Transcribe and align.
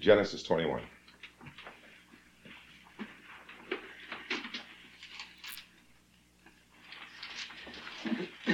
Genesis 0.00 0.42
21. 0.42 0.80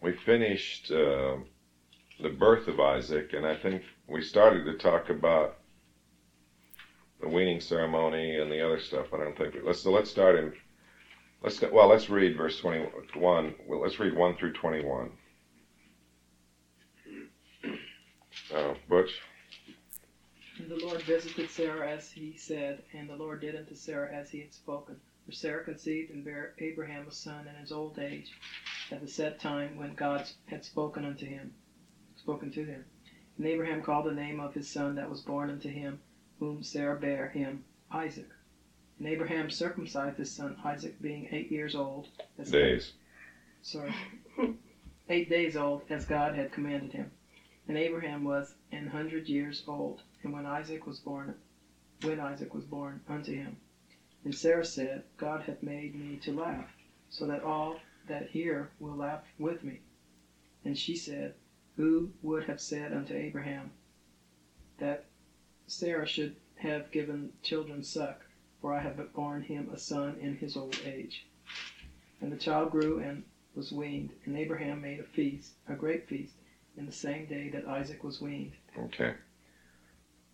we 0.00 0.12
finished 0.12 0.92
uh, 0.92 1.36
the 2.22 2.28
birth 2.28 2.68
of 2.68 2.78
Isaac, 2.78 3.32
and 3.32 3.44
I 3.44 3.56
think 3.56 3.82
we 4.06 4.22
started 4.22 4.64
to 4.66 4.78
talk 4.78 5.10
about 5.10 5.56
the 7.20 7.26
weaning 7.26 7.60
ceremony 7.60 8.38
and 8.38 8.48
the 8.52 8.64
other 8.64 8.78
stuff. 8.78 9.12
I 9.12 9.16
don't 9.16 9.36
think 9.36 9.54
we, 9.54 9.62
let's 9.62 9.80
so 9.80 9.90
let's 9.90 10.08
start 10.08 10.36
in 10.36 10.52
let's 11.42 11.60
well 11.60 11.88
let's 11.88 12.10
read 12.10 12.36
verse 12.36 12.58
twenty 12.60 12.84
one. 13.14 13.54
Well, 13.66 13.80
let's 13.80 13.98
read 13.98 14.16
one 14.16 14.36
through 14.36 14.52
twenty 14.52 14.84
one. 14.84 15.10
Uh, 18.54 18.74
Butch. 18.88 19.20
And 20.58 20.70
the 20.70 20.84
Lord 20.84 21.02
visited 21.02 21.48
Sarah 21.50 21.90
as 21.90 22.10
he 22.10 22.36
said, 22.36 22.82
and 22.92 23.08
the 23.08 23.16
Lord 23.16 23.40
did 23.40 23.56
unto 23.56 23.74
Sarah 23.74 24.12
as 24.12 24.30
he 24.30 24.40
had 24.40 24.52
spoken. 24.52 24.96
For 25.24 25.32
Sarah 25.32 25.64
conceived 25.64 26.10
and 26.10 26.24
bare 26.24 26.54
Abraham 26.58 27.06
a 27.06 27.12
son 27.12 27.46
in 27.46 27.54
his 27.54 27.72
old 27.72 27.98
age, 27.98 28.32
at 28.90 29.00
the 29.00 29.08
set 29.08 29.38
time 29.38 29.76
when 29.76 29.94
God 29.94 30.26
had 30.46 30.64
spoken 30.64 31.04
unto 31.04 31.26
him, 31.26 31.54
spoken 32.16 32.50
to 32.52 32.64
him. 32.64 32.84
And 33.38 33.46
Abraham 33.46 33.82
called 33.82 34.06
the 34.06 34.12
name 34.12 34.40
of 34.40 34.52
his 34.52 34.68
son 34.68 34.96
that 34.96 35.08
was 35.08 35.22
born 35.22 35.48
unto 35.48 35.68
him, 35.68 36.00
whom 36.38 36.62
Sarah 36.62 36.98
bare 36.98 37.28
him, 37.28 37.64
Isaac. 37.90 38.28
And 39.00 39.08
Abraham 39.08 39.48
circumcised 39.48 40.18
his 40.18 40.30
son 40.30 40.58
Isaac, 40.62 41.00
being 41.00 41.26
eight 41.32 41.50
years 41.50 41.74
old. 41.74 42.08
As 42.38 42.50
days. 42.50 42.92
sorry. 43.62 43.94
eight 45.08 45.30
days 45.30 45.56
old, 45.56 45.84
as 45.88 46.04
God 46.04 46.34
had 46.34 46.52
commanded 46.52 46.92
him. 46.92 47.10
And 47.66 47.78
Abraham 47.78 48.24
was 48.24 48.52
an 48.72 48.86
hundred 48.88 49.26
years 49.26 49.64
old, 49.66 50.02
and 50.22 50.34
when 50.34 50.44
Isaac 50.44 50.86
was 50.86 50.98
born, 50.98 51.34
when 52.02 52.20
Isaac 52.20 52.52
was 52.52 52.64
born 52.64 53.00
unto 53.08 53.32
him. 53.32 53.56
And 54.22 54.34
Sarah 54.34 54.66
said, 54.66 55.04
God 55.16 55.44
hath 55.44 55.62
made 55.62 55.94
me 55.94 56.18
to 56.18 56.32
laugh, 56.32 56.68
so 57.08 57.26
that 57.26 57.42
all 57.42 57.80
that 58.06 58.28
hear 58.28 58.70
will 58.80 58.96
laugh 58.96 59.22
with 59.38 59.64
me. 59.64 59.80
And 60.62 60.76
she 60.76 60.94
said, 60.94 61.36
Who 61.76 62.10
would 62.20 62.44
have 62.44 62.60
said 62.60 62.92
unto 62.92 63.14
Abraham 63.14 63.70
that 64.76 65.06
Sarah 65.66 66.06
should 66.06 66.36
have 66.56 66.90
given 66.90 67.32
children 67.42 67.82
suck, 67.82 68.26
for 68.60 68.74
I 68.74 68.80
have 68.80 69.12
borne 69.14 69.42
him 69.42 69.70
a 69.72 69.78
son 69.78 70.16
in 70.20 70.36
his 70.36 70.56
old 70.56 70.78
age. 70.84 71.26
And 72.20 72.30
the 72.30 72.36
child 72.36 72.70
grew 72.70 72.98
and 72.98 73.24
was 73.54 73.72
weaned, 73.72 74.10
and 74.24 74.36
Abraham 74.36 74.80
made 74.80 75.00
a 75.00 75.04
feast, 75.04 75.52
a 75.68 75.74
great 75.74 76.08
feast, 76.08 76.34
in 76.76 76.86
the 76.86 76.92
same 76.92 77.26
day 77.26 77.48
that 77.50 77.66
Isaac 77.66 78.04
was 78.04 78.20
weaned. 78.20 78.52
Okay. 78.78 79.14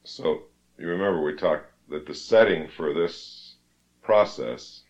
So 0.04 0.42
you 0.78 0.88
remember 0.88 1.22
we 1.22 1.34
talked 1.34 1.70
that 1.88 2.06
the 2.06 2.14
setting 2.14 2.68
for 2.68 2.92
this 2.92 3.54
process 4.02 4.82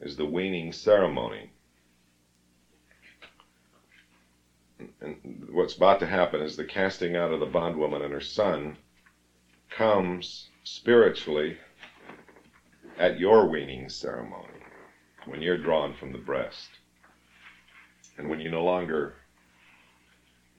is 0.00 0.16
the 0.16 0.26
weaning 0.26 0.72
ceremony. 0.72 1.50
And 5.00 5.48
what's 5.50 5.76
about 5.76 6.00
to 6.00 6.06
happen 6.06 6.42
is 6.42 6.56
the 6.56 6.64
casting 6.64 7.16
out 7.16 7.32
of 7.32 7.40
the 7.40 7.46
bondwoman 7.46 8.02
and 8.02 8.12
her 8.12 8.20
son 8.20 8.76
comes 9.70 10.48
spiritually 10.64 11.58
at 12.98 13.20
your 13.20 13.46
weaning 13.46 13.86
ceremony, 13.90 14.48
when 15.26 15.42
you're 15.42 15.58
drawn 15.58 15.92
from 15.92 16.10
the 16.10 16.18
breast. 16.18 16.70
And 18.16 18.30
when 18.30 18.40
you 18.40 18.50
no 18.50 18.64
longer, 18.64 19.14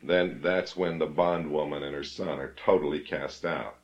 then 0.04 0.42
that's 0.44 0.78
when 0.78 1.00
the 1.00 1.08
bondwoman 1.08 1.82
and 1.82 1.96
her 1.96 2.04
son 2.04 2.40
are 2.40 2.54
totally 2.56 3.00
cast 3.00 3.46
out. 3.46 3.78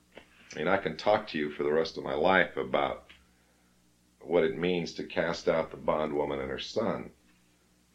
I 0.53 0.59
mean, 0.59 0.67
I 0.67 0.77
can 0.77 0.95
talk 0.95 1.27
to 1.29 1.39
you 1.39 1.49
for 1.49 1.63
the 1.63 1.73
rest 1.73 1.97
of 1.97 2.03
my 2.03 2.13
life 2.13 2.55
about 2.55 3.05
what 4.19 4.43
it 4.43 4.59
means 4.59 4.93
to 4.93 5.03
cast 5.03 5.49
out 5.49 5.71
the 5.71 5.77
bondwoman 5.77 6.39
and 6.39 6.51
her 6.51 6.59
son, 6.59 7.09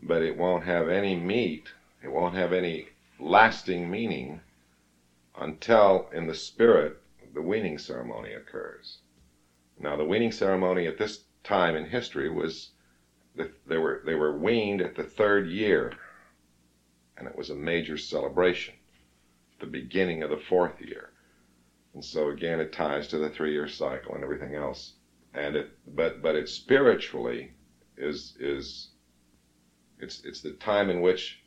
but 0.03 0.23
it 0.23 0.37
won't 0.37 0.65
have 0.65 0.89
any 0.89 1.15
meat, 1.15 1.69
it 2.03 2.11
won't 2.11 2.35
have 2.35 2.53
any 2.53 2.89
lasting 3.21 3.89
meaning 3.89 4.41
until 5.39 6.09
in 6.13 6.27
the 6.27 6.35
spirit 6.35 7.01
the 7.37 7.43
weaning 7.43 7.77
ceremony 7.77 8.33
occurs. 8.33 8.99
Now, 9.79 9.95
the 9.95 10.07
weaning 10.07 10.33
ceremony 10.33 10.87
at 10.87 10.97
this 10.97 11.27
time 11.45 11.77
in 11.77 11.85
history 11.85 12.31
was 12.31 12.71
they 13.67 13.77
were 13.77 14.03
they 14.07 14.15
were 14.15 14.39
weaned 14.39 14.81
at 14.81 14.97
the 14.97 15.05
third 15.05 15.47
year, 15.47 15.93
and 17.19 17.29
it 17.29 17.37
was 17.37 17.51
a 17.51 17.55
major 17.55 17.99
celebration, 17.99 18.75
the 19.61 19.67
beginning 19.67 20.23
of 20.23 20.31
the 20.31 20.39
fourth 20.39 20.81
year. 20.81 21.11
And 21.93 22.03
so 22.03 22.31
again, 22.31 22.59
it 22.59 22.73
ties 22.73 23.07
to 23.09 23.19
the 23.19 23.29
three-year 23.29 23.69
cycle 23.69 24.15
and 24.15 24.25
everything 24.25 24.55
else. 24.55 24.95
And 25.35 25.57
it, 25.57 25.69
but 25.87 26.23
but 26.23 26.37
it 26.37 26.49
spiritually 26.49 27.53
is 27.99 28.35
is 28.41 28.89
it's 29.99 30.25
it's 30.25 30.41
the 30.41 30.53
time 30.53 30.89
in 30.89 31.03
which 31.03 31.43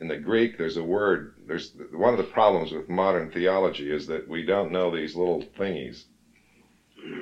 in 0.00 0.08
the 0.08 0.16
Greek 0.16 0.56
there's 0.56 0.78
a 0.78 0.82
word. 0.82 1.34
There's 1.46 1.72
one 1.92 2.12
of 2.12 2.18
the 2.18 2.24
problems 2.24 2.72
with 2.72 2.88
modern 2.88 3.30
theology 3.30 3.92
is 3.92 4.06
that 4.06 4.28
we 4.28 4.44
don't 4.44 4.72
know 4.72 4.90
these 4.90 5.14
little 5.14 5.42
thingies. 5.42 6.04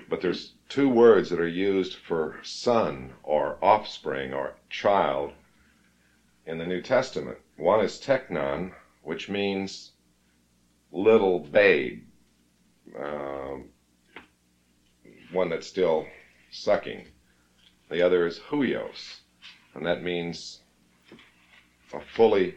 But 0.09 0.21
there's 0.21 0.55
two 0.69 0.89
words 0.89 1.31
that 1.31 1.41
are 1.41 1.49
used 1.49 1.95
for 1.95 2.39
son 2.43 3.13
or 3.23 3.59
offspring 3.63 4.33
or 4.33 4.55
child 4.71 5.33
in 6.47 6.59
the 6.59 6.67
New 6.67 6.81
Testament. 6.81 7.39
One 7.57 7.85
is 7.85 8.01
teknon, 8.01 8.73
which 9.03 9.29
means 9.29 9.93
little 10.91 11.41
babe 11.41 12.03
um, 12.99 13.67
one 15.33 15.51
that's 15.51 15.67
still 15.67 16.07
sucking. 16.51 17.07
The 17.91 18.03
other 18.03 18.27
is 18.27 18.39
huios, 18.51 19.21
and 19.75 19.85
that 19.87 20.03
means 20.03 20.61
a 21.93 22.01
fully 22.01 22.57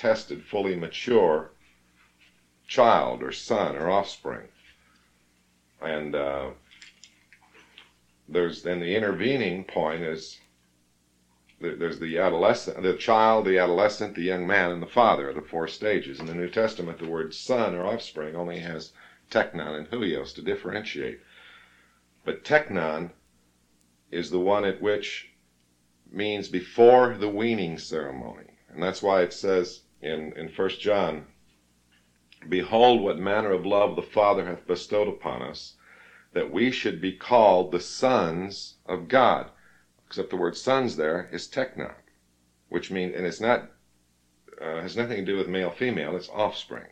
tested, 0.00 0.42
fully 0.42 0.74
mature 0.74 1.50
child 2.66 3.22
or 3.22 3.30
son 3.30 3.76
or 3.76 3.90
offspring. 3.90 4.48
And 5.82 6.14
uh, 6.14 6.50
there's 8.26 8.62
then 8.62 8.80
the 8.80 8.96
intervening 8.96 9.64
point 9.64 10.02
is 10.02 10.38
there's 11.60 11.98
the 11.98 12.16
adolescent, 12.16 12.82
the 12.82 12.94
child, 12.94 13.44
the 13.44 13.58
adolescent, 13.58 14.14
the 14.14 14.22
young 14.22 14.46
man, 14.46 14.70
and 14.70 14.82
the 14.82 14.86
father, 14.86 15.30
the 15.34 15.42
four 15.42 15.68
stages. 15.68 16.18
In 16.18 16.24
the 16.24 16.34
New 16.34 16.48
Testament, 16.48 16.98
the 16.98 17.08
word 17.08 17.34
son 17.34 17.74
or 17.74 17.84
offspring 17.84 18.34
only 18.34 18.60
has 18.60 18.92
teknon 19.30 19.76
and 19.76 19.90
huios 19.90 20.34
to 20.36 20.42
differentiate. 20.42 21.20
But 22.24 22.44
teknon 22.44 23.10
is 24.10 24.30
the 24.30 24.40
one 24.40 24.64
at 24.64 24.80
which 24.80 25.28
means 26.10 26.48
before 26.48 27.14
the 27.18 27.28
weaning 27.28 27.76
ceremony. 27.76 28.46
And 28.70 28.82
that's 28.82 29.02
why 29.02 29.20
it 29.20 29.34
says 29.34 29.82
in, 30.00 30.32
in 30.36 30.48
1 30.48 30.68
John, 30.80 31.26
Behold 32.48 33.02
what 33.02 33.18
manner 33.18 33.52
of 33.52 33.66
love 33.66 33.96
the 33.96 34.02
Father 34.02 34.46
hath 34.46 34.66
bestowed 34.66 35.08
upon 35.08 35.42
us, 35.42 35.76
that 36.32 36.50
we 36.50 36.70
should 36.70 37.00
be 37.00 37.12
called 37.12 37.70
the 37.70 37.80
sons 37.80 38.76
of 38.86 39.08
God. 39.08 39.50
Except 40.06 40.30
the 40.30 40.36
word 40.36 40.56
sons 40.56 40.96
there 40.96 41.28
is 41.32 41.46
tekna, 41.46 41.94
which 42.68 42.90
means, 42.90 43.14
and 43.14 43.26
it's 43.26 43.40
not, 43.40 43.70
uh, 44.60 44.80
has 44.80 44.96
nothing 44.96 45.18
to 45.18 45.32
do 45.32 45.36
with 45.36 45.48
male 45.48 45.70
female, 45.70 46.16
it's 46.16 46.30
offspring 46.30 46.86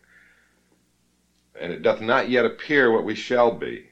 and 1.61 1.73
it 1.73 1.83
doth 1.83 2.01
not 2.01 2.29
yet 2.29 2.45
appear 2.45 2.91
what 2.91 3.05
we 3.05 3.15
shall 3.15 3.51
be. 3.51 3.91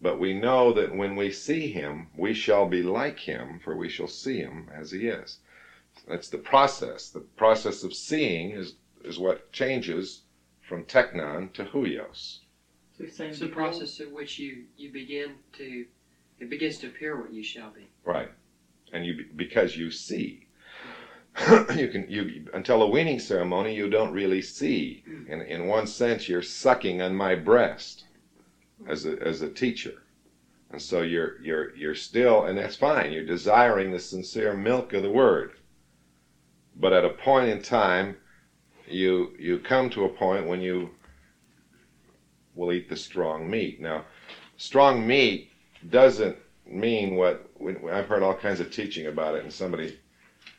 But 0.00 0.18
we 0.18 0.34
know 0.34 0.72
that 0.72 0.94
when 0.94 1.16
we 1.16 1.30
see 1.30 1.70
him, 1.70 2.08
we 2.16 2.34
shall 2.34 2.68
be 2.68 2.82
like 2.82 3.20
him, 3.20 3.60
for 3.62 3.76
we 3.76 3.88
shall 3.88 4.08
see 4.08 4.38
him 4.38 4.68
as 4.74 4.90
he 4.90 5.06
is. 5.08 5.38
That's 6.06 6.28
the 6.28 6.38
process. 6.38 7.10
The 7.10 7.20
process 7.20 7.84
of 7.84 7.94
seeing 7.94 8.50
is, 8.50 8.74
is 9.04 9.18
what 9.18 9.52
changes 9.52 10.22
from 10.60 10.84
teknon 10.84 11.52
to 11.54 11.64
huios. 11.64 12.40
So 12.98 13.24
it's 13.24 13.38
the 13.38 13.48
process 13.48 14.00
of 14.00 14.12
which 14.12 14.38
you, 14.38 14.64
you 14.76 14.92
begin 14.92 15.32
to, 15.54 15.86
it 16.38 16.48
begins 16.48 16.78
to 16.78 16.88
appear 16.88 17.20
what 17.20 17.32
you 17.32 17.42
shall 17.42 17.70
be. 17.70 17.88
Right. 18.04 18.30
And 18.92 19.04
you, 19.04 19.26
because 19.34 19.76
you 19.76 19.90
see. 19.90 20.46
you 21.76 21.88
can 21.88 22.06
you 22.08 22.46
until 22.54 22.80
a 22.82 22.88
weaning 22.88 23.18
ceremony 23.18 23.74
you 23.74 23.90
don't 23.90 24.12
really 24.12 24.40
see. 24.40 25.02
In 25.26 25.42
in 25.42 25.66
one 25.66 25.88
sense, 25.88 26.28
you're 26.28 26.42
sucking 26.42 27.02
on 27.02 27.16
my 27.16 27.34
breast 27.34 28.04
as 28.86 29.04
a 29.04 29.20
as 29.20 29.42
a 29.42 29.50
teacher, 29.50 30.04
and 30.70 30.80
so 30.80 31.02
you're 31.02 31.40
you're 31.42 31.74
you're 31.74 31.94
still, 31.96 32.44
and 32.44 32.56
that's 32.56 32.76
fine. 32.76 33.10
You're 33.10 33.24
desiring 33.24 33.90
the 33.90 33.98
sincere 33.98 34.54
milk 34.54 34.92
of 34.92 35.02
the 35.02 35.10
word. 35.10 35.54
But 36.76 36.92
at 36.92 37.04
a 37.04 37.10
point 37.10 37.48
in 37.48 37.62
time, 37.62 38.16
you 38.86 39.34
you 39.38 39.58
come 39.58 39.90
to 39.90 40.04
a 40.04 40.08
point 40.08 40.46
when 40.46 40.60
you 40.60 40.90
will 42.54 42.72
eat 42.72 42.88
the 42.88 42.96
strong 42.96 43.50
meat. 43.50 43.80
Now, 43.80 44.04
strong 44.56 45.06
meat 45.06 45.50
doesn't 45.90 46.36
mean 46.66 47.16
what 47.16 47.50
I've 47.92 48.06
heard 48.06 48.22
all 48.22 48.34
kinds 48.34 48.60
of 48.60 48.70
teaching 48.70 49.06
about 49.06 49.34
it, 49.34 49.44
and 49.44 49.52
somebody 49.52 49.98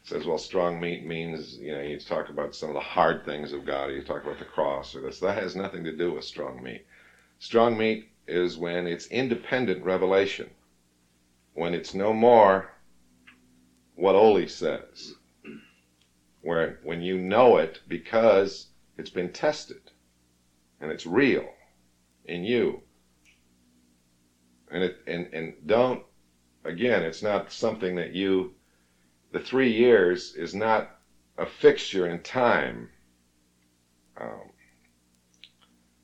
says, 0.04 0.26
well, 0.26 0.38
strong 0.38 0.80
meat 0.80 1.06
means, 1.06 1.58
you 1.58 1.74
know, 1.74 1.82
you 1.82 2.00
talk 2.00 2.30
about 2.30 2.54
some 2.54 2.70
of 2.70 2.76
the 2.76 2.80
hard 2.80 3.26
things 3.26 3.54
of 3.54 3.66
God, 3.66 3.88
you 3.88 4.04
talk 4.04 4.24
about 4.24 4.38
the 4.38 4.46
cross 4.46 4.96
or 4.96 5.02
this. 5.02 5.20
That 5.20 5.42
has 5.42 5.56
nothing 5.56 5.84
to 5.84 5.96
do 5.96 6.14
with 6.14 6.24
strong 6.24 6.62
meat. 6.62 6.86
Strong 7.40 7.78
meat 7.78 8.10
is 8.28 8.58
when 8.58 8.86
it's 8.86 9.08
independent 9.08 9.84
revelation, 9.84 10.50
when 11.54 11.74
it's 11.74 11.94
no 11.96 12.14
more 12.14 12.72
what 13.96 14.16
Oli 14.16 14.48
says, 14.48 15.16
where 16.46 16.80
when 16.84 17.02
you 17.02 17.18
know 17.18 17.58
it 17.58 17.80
because 17.88 18.68
it's 19.00 19.10
been 19.10 19.34
tested 19.34 19.82
and 20.80 20.92
it's 20.92 21.08
real 21.08 21.50
in 22.26 22.44
you. 22.44 22.82
And 24.70 24.84
it 24.84 24.98
and, 25.08 25.28
and 25.34 25.54
don't 25.66 26.04
again, 26.64 27.02
it's 27.02 27.24
not 27.24 27.52
something 27.52 27.96
that 27.96 28.14
you 28.14 28.54
the 29.32 29.40
three 29.40 29.72
years 29.72 30.36
is 30.36 30.54
not 30.54 31.00
a 31.36 31.48
fixture 31.48 32.08
in 32.08 32.22
time. 32.22 32.90
Um, 34.22 34.52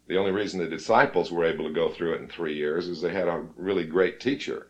the 0.07 0.17
only 0.17 0.31
reason 0.31 0.59
the 0.59 0.67
disciples 0.67 1.31
were 1.31 1.45
able 1.45 1.67
to 1.67 1.73
go 1.73 1.89
through 1.89 2.15
it 2.15 2.21
in 2.21 2.27
three 2.27 2.55
years 2.55 2.87
is 2.87 2.99
they 2.99 3.13
had 3.13 3.27
a 3.27 3.45
really 3.55 3.85
great 3.85 4.19
teacher. 4.19 4.67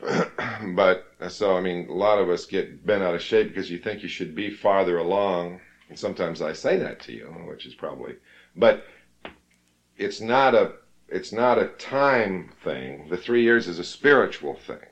but 0.74 1.06
so 1.28 1.56
I 1.56 1.60
mean, 1.60 1.88
a 1.88 1.94
lot 1.94 2.18
of 2.18 2.28
us 2.30 2.46
get 2.46 2.86
bent 2.86 3.02
out 3.02 3.14
of 3.14 3.22
shape 3.22 3.48
because 3.48 3.70
you 3.70 3.78
think 3.78 4.02
you 4.02 4.08
should 4.08 4.34
be 4.34 4.50
farther 4.50 4.98
along, 4.98 5.60
and 5.88 5.98
sometimes 5.98 6.40
I 6.40 6.52
say 6.52 6.76
that 6.78 7.00
to 7.00 7.12
you, 7.12 7.26
which 7.46 7.66
is 7.66 7.74
probably, 7.74 8.16
but 8.56 8.84
it's 9.96 10.20
not 10.20 10.54
a 10.54 10.72
it's 11.08 11.32
not 11.32 11.58
a 11.58 11.66
time 11.66 12.50
thing. 12.62 13.08
The 13.10 13.16
three 13.16 13.42
years 13.42 13.66
is 13.68 13.78
a 13.78 13.84
spiritual 13.84 14.54
thing. 14.54 14.86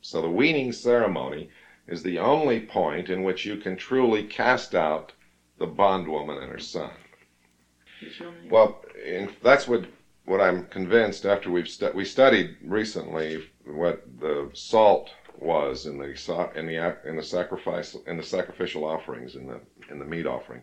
So 0.00 0.20
the 0.22 0.30
weaning 0.30 0.72
ceremony 0.72 1.50
is 1.86 2.02
the 2.02 2.18
only 2.18 2.60
point 2.60 3.08
in 3.08 3.22
which 3.22 3.46
you 3.46 3.56
can 3.56 3.76
truly 3.76 4.22
cast 4.22 4.74
out 4.74 5.12
the 5.58 5.66
bondwoman 5.66 6.38
and 6.38 6.52
her 6.52 6.58
son. 6.58 6.90
Well, 8.50 8.80
in, 9.04 9.30
that's 9.42 9.66
what 9.66 9.86
what 10.24 10.40
I'm 10.40 10.66
convinced 10.66 11.24
after 11.24 11.50
we've 11.50 11.68
stu- 11.68 11.92
we 11.94 12.04
studied 12.04 12.56
recently 12.62 13.48
what 13.68 14.02
the 14.20 14.50
salt 14.54 15.10
was 15.38 15.86
in 15.86 15.98
the 15.98 16.50
in 16.54 16.66
the 16.66 16.96
in 17.08 17.16
the 17.16 17.22
sacrifice 17.22 17.94
in 18.06 18.16
the 18.16 18.22
sacrificial 18.22 18.84
offerings 18.84 19.36
in 19.36 19.46
the 19.46 19.60
in 19.90 19.98
the 19.98 20.04
meat 20.04 20.26
offering. 20.26 20.62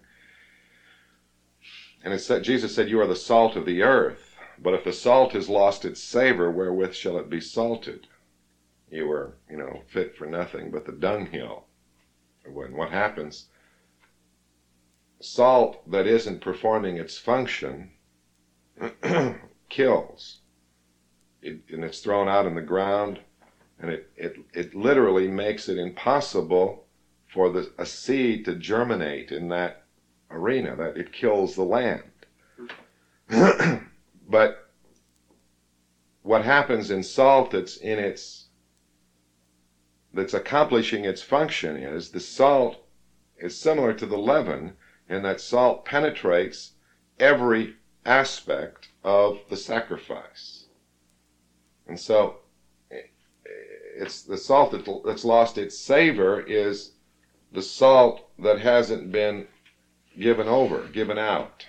And 2.03 2.13
it 2.13 2.19
said 2.19 2.43
Jesus 2.43 2.75
said, 2.75 2.89
"You 2.89 2.99
are 2.99 3.07
the 3.07 3.15
salt 3.15 3.55
of 3.55 3.65
the 3.65 3.81
earth, 3.81 4.35
but 4.59 4.73
if 4.73 4.83
the 4.83 4.93
salt 4.93 5.33
has 5.33 5.49
lost 5.49 5.85
its 5.85 6.01
savor, 6.01 6.51
wherewith 6.51 6.93
shall 6.93 7.17
it 7.17 7.29
be 7.29 7.39
salted?" 7.39 8.07
you 8.91 9.09
are, 9.11 9.37
you 9.49 9.57
know, 9.57 9.81
fit 9.87 10.15
for 10.15 10.25
nothing 10.25 10.71
but 10.71 10.85
the 10.85 10.91
dunghill. 10.91 11.65
When 12.45 12.75
what 12.75 12.89
happens? 12.89 13.45
Salt 15.19 15.89
that 15.89 16.05
isn't 16.05 16.41
performing 16.41 16.97
its 16.97 17.17
function 17.17 17.91
kills. 19.69 20.39
It, 21.45 21.59
and 21.71 21.83
it's 21.83 21.99
thrown 21.99 22.27
out 22.27 22.47
in 22.47 22.55
the 22.55 22.61
ground, 22.61 23.19
and 23.79 23.91
it, 23.91 24.09
it, 24.17 24.35
it 24.53 24.75
literally 24.75 25.27
makes 25.27 25.69
it 25.69 25.77
impossible 25.77 26.85
for 27.27 27.51
the, 27.51 27.71
a 27.77 27.85
seed 27.85 28.45
to 28.45 28.55
germinate 28.55 29.31
in 29.31 29.49
that 29.49 29.83
arena, 30.31 30.75
that 30.75 30.97
it 30.97 31.13
kills 31.13 31.55
the 31.55 31.63
land. 31.63 32.01
but 34.27 34.71
what 36.23 36.43
happens 36.43 36.89
in 36.89 37.03
salt 37.03 37.51
that's 37.51 37.77
in 37.77 37.99
its 37.99 38.47
that's 40.13 40.33
accomplishing 40.33 41.05
its 41.05 41.21
function 41.21 41.75
is 41.75 42.09
the 42.09 42.19
salt 42.19 42.77
is 43.37 43.55
similar 43.55 43.93
to 43.93 44.05
the 44.05 44.17
leaven 44.17 44.73
in 45.09 45.21
that 45.21 45.41
salt 45.41 45.85
penetrates 45.85 46.71
every 47.19 47.75
aspect 48.05 48.87
of 49.03 49.39
the 49.49 49.57
sacrifice. 49.57 50.54
And 51.87 51.99
so 51.99 52.37
eh, 52.91 52.95
eh, 52.95 53.49
it's 53.97 54.23
the 54.23 54.37
salt 54.37 54.75
that's 55.05 55.25
lost 55.25 55.57
its 55.57 55.77
savor 55.77 56.41
is 56.41 56.91
the 57.51 57.61
salt 57.61 58.29
that 58.39 58.59
hasn't 58.59 59.11
been 59.11 59.47
given 60.19 60.47
over, 60.47 60.87
given 60.87 61.17
out. 61.17 61.65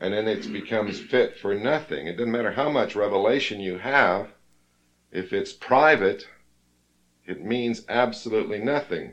And 0.00 0.12
then 0.12 0.28
it 0.28 0.52
becomes 0.52 1.00
fit 1.00 1.38
for 1.38 1.54
nothing. 1.54 2.06
It 2.06 2.16
doesn't 2.16 2.32
matter 2.32 2.52
how 2.52 2.68
much 2.68 2.96
revelation 2.96 3.60
you 3.60 3.78
have, 3.78 4.28
if 5.12 5.32
it's 5.32 5.52
private, 5.52 6.26
it 7.24 7.42
means 7.42 7.82
absolutely 7.88 8.58
nothing. 8.58 9.12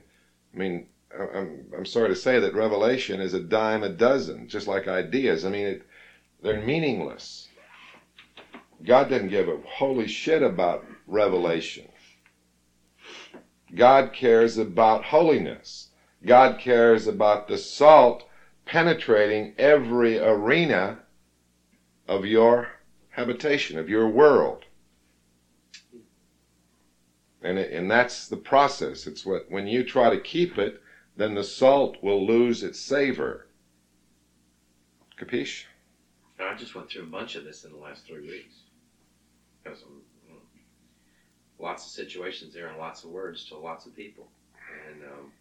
I 0.53 0.57
mean, 0.57 0.88
I'm, 1.18 1.68
I'm 1.77 1.85
sorry 1.85 2.09
to 2.09 2.15
say 2.15 2.39
that 2.39 2.53
revelation 2.53 3.21
is 3.21 3.33
a 3.33 3.39
dime 3.39 3.83
a 3.83 3.89
dozen, 3.89 4.47
just 4.47 4.68
like 4.68 4.88
ideas. 4.88 5.45
I 5.45 5.50
mean, 5.50 5.68
it, 5.68 5.83
they're 6.41 6.59
meaningless. 6.59 7.47
God 8.83 9.10
didn't 9.10 9.30
give 9.30 9.48
a 9.48 9.60
holy 9.66 10.07
shit 10.07 10.42
about 10.42 10.86
revelation. 11.07 11.88
God 13.75 14.12
cares 14.13 14.57
about 14.57 15.06
holiness. 15.06 15.89
God 16.25 16.60
cares 16.60 17.07
about 17.07 17.48
the 17.48 17.57
salt 17.57 18.28
penetrating 18.66 19.54
every 19.57 20.19
arena 20.19 21.00
of 22.07 22.25
your 22.25 22.69
habitation, 23.10 23.78
of 23.78 23.89
your 23.89 24.07
world. 24.07 24.66
And, 27.42 27.57
it, 27.57 27.72
and 27.72 27.89
that's 27.89 28.28
the 28.28 28.38
process. 28.38 29.07
It's 29.07 29.25
what, 29.25 29.50
when 29.50 29.68
you 29.68 29.83
try 29.83 30.10
to 30.10 30.19
keep 30.19 30.57
it, 30.57 30.81
then 31.18 31.33
the 31.33 31.44
salt 31.44 31.98
will 32.01 32.25
lose 32.25 32.63
its 32.63 32.80
savor. 32.80 33.48
Capiche? 35.19 35.66
I 36.39 36.56
just 36.56 36.75
went 36.75 36.89
through 36.89 37.04
a 37.04 37.07
bunch 37.07 37.36
of 37.36 37.44
this 37.44 37.63
in 37.63 37.72
the 37.72 37.78
last 37.78 38.06
three 38.06 38.22
weeks. 38.22 38.56
Because 39.63 39.83
lots 41.59 41.85
of 41.85 41.91
situations 41.91 42.53
there 42.53 42.67
and 42.67 42.77
lots 42.77 43.03
of 43.03 43.11
words 43.11 43.45
to 43.45 43.57
lots 43.57 43.85
of 43.85 43.95
people. 43.95 44.27
And 44.89 45.03
um, 45.03 45.31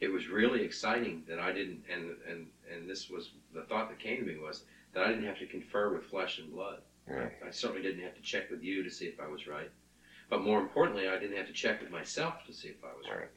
it 0.00 0.08
was 0.12 0.28
really 0.28 0.62
exciting 0.62 1.24
that 1.28 1.38
I 1.40 1.52
didn't, 1.52 1.82
and, 1.92 2.10
and, 2.30 2.46
and 2.72 2.88
this 2.88 3.10
was 3.10 3.30
the 3.54 3.62
thought 3.62 3.88
that 3.88 3.98
came 3.98 4.18
to 4.18 4.24
me 4.32 4.38
was 4.38 4.62
that 4.94 5.04
I 5.04 5.08
didn't 5.08 5.24
have 5.26 5.38
to 5.38 5.46
confer 5.46 5.92
with 5.92 6.04
flesh 6.04 6.38
and 6.38 6.52
blood. 6.52 6.78
Yeah. 7.08 7.28
I 7.46 7.50
certainly 7.50 7.82
didn't 7.82 8.02
have 8.02 8.14
to 8.14 8.22
check 8.22 8.50
with 8.50 8.62
you 8.62 8.82
to 8.82 8.90
see 8.90 9.06
if 9.06 9.20
I 9.20 9.28
was 9.28 9.46
right. 9.46 9.70
But 10.28 10.42
more 10.42 10.60
importantly, 10.60 11.08
I 11.08 11.18
didn't 11.18 11.36
have 11.36 11.46
to 11.46 11.52
check 11.52 11.80
with 11.80 11.90
myself 11.90 12.34
to 12.46 12.52
see 12.52 12.68
if 12.68 12.82
I 12.84 12.88
was 12.96 13.06
right. 13.08 13.28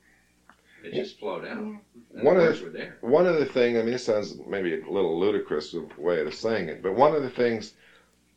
It 0.83 0.93
just 0.93 1.19
flowed 1.19 1.45
out. 1.45 1.57
And 1.57 1.79
One 2.23 2.37
the 2.37 2.49
of 2.49 2.57
the- 2.59 2.63
were 2.65 2.69
there. 2.71 2.97
One 3.01 3.27
of 3.27 3.35
the 3.35 3.45
things, 3.45 3.77
I 3.77 3.81
mean, 3.81 3.91
this 3.91 4.05
sounds 4.05 4.37
maybe 4.47 4.73
a 4.79 4.89
little 4.89 5.19
ludicrous 5.19 5.73
of 5.73 5.95
way 5.97 6.21
of 6.21 6.33
saying 6.33 6.69
it, 6.69 6.81
but 6.81 6.95
one 6.95 7.13
of 7.13 7.21
the 7.21 7.29
things, 7.29 7.73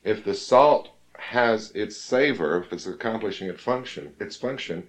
if 0.05 0.25
the 0.25 0.35
salt 0.35 0.91
has 1.19 1.71
its 1.73 1.97
savor, 1.97 2.63
if 2.63 2.73
it's 2.73 2.87
accomplishing 2.87 3.49
its 3.49 3.63
function, 3.63 4.15
its 4.21 4.37
function, 4.37 4.89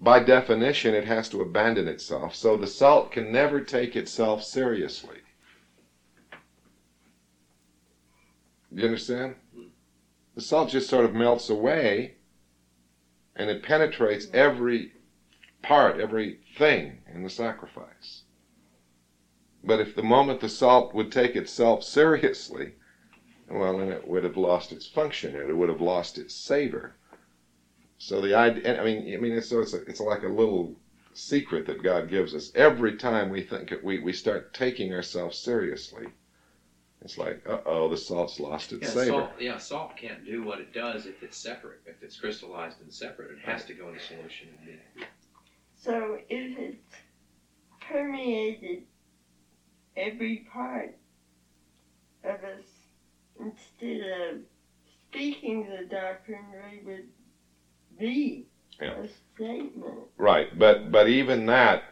by 0.00 0.20
definition, 0.20 0.94
it 0.94 1.04
has 1.04 1.28
to 1.30 1.40
abandon 1.40 1.88
itself. 1.88 2.34
So 2.34 2.56
the 2.56 2.66
salt 2.66 3.12
can 3.12 3.32
never 3.32 3.60
take 3.60 3.96
itself 3.96 4.42
seriously. 4.42 5.18
You 8.70 8.84
understand? 8.84 9.36
The 10.34 10.40
salt 10.40 10.68
just 10.68 10.90
sort 10.90 11.04
of 11.04 11.14
melts 11.14 11.48
away, 11.48 12.16
and 13.36 13.48
it 13.48 13.62
penetrates 13.62 14.26
every 14.34 14.92
part, 15.62 16.00
every 16.00 16.40
thing 16.58 16.98
in 17.12 17.22
the 17.22 17.30
sacrifice. 17.30 18.22
But 19.62 19.80
if 19.80 19.94
the 19.94 20.02
moment 20.02 20.40
the 20.40 20.48
salt 20.48 20.94
would 20.94 21.10
take 21.10 21.36
itself 21.36 21.82
seriously, 21.82 22.74
well, 23.50 23.78
then 23.78 23.88
it 23.92 24.06
would 24.08 24.24
have 24.24 24.36
lost 24.36 24.72
its 24.72 24.86
function. 24.86 25.34
It 25.34 25.56
would 25.56 25.68
have 25.68 25.80
lost 25.80 26.18
its 26.18 26.34
savor. 26.34 26.94
So 27.98 28.20
the 28.20 28.34
idea, 28.34 28.80
I 28.80 28.84
mean, 28.84 29.14
I 29.14 29.18
mean, 29.18 29.32
it's, 29.32 29.48
so 29.48 29.60
it's, 29.60 29.74
a, 29.74 29.82
it's 29.82 30.00
like 30.00 30.22
a 30.24 30.28
little 30.28 30.74
secret 31.14 31.66
that 31.66 31.82
God 31.82 32.08
gives 32.08 32.34
us. 32.34 32.50
Every 32.54 32.96
time 32.96 33.30
we 33.30 33.42
think 33.42 33.72
it, 33.72 33.82
we, 33.84 33.98
we 33.98 34.12
start 34.12 34.52
taking 34.52 34.92
ourselves 34.92 35.38
seriously, 35.38 36.06
it's 37.02 37.18
like, 37.18 37.42
uh 37.48 37.58
oh, 37.66 37.88
the 37.88 37.96
salt's 37.96 38.40
lost 38.40 38.72
its 38.72 38.88
Yeah, 38.88 39.02
savor. 39.02 39.10
salt, 39.10 39.30
yeah, 39.38 39.58
salt 39.58 39.96
can't 39.96 40.24
do 40.24 40.42
what 40.42 40.58
it 40.58 40.72
does 40.72 41.06
if 41.06 41.22
it's 41.22 41.36
separate. 41.36 41.80
If 41.86 42.02
it's 42.02 42.18
crystallized 42.18 42.80
and 42.80 42.92
separate, 42.92 43.30
it 43.32 43.38
has 43.44 43.64
to 43.66 43.74
go 43.74 43.88
in 43.90 43.96
a 43.96 44.00
solution 44.00 44.48
and 44.58 44.78
be. 44.94 45.04
So 45.76 46.18
if 46.30 46.58
it's 46.58 46.96
permeated 47.80 48.84
every 49.96 50.46
part 50.50 50.96
of 52.24 52.42
us, 52.42 52.73
instead 53.40 54.00
of 54.02 54.36
speaking 55.08 55.68
the 55.68 55.84
doctrine, 55.84 56.44
we 56.52 56.80
would 56.84 57.06
be 57.98 58.46
Yeah. 58.80 58.94
a 58.96 59.06
statement. 59.34 60.08
Right, 60.18 60.48
but 60.58 60.92
but 60.92 61.08
even 61.08 61.46
that 61.46 61.82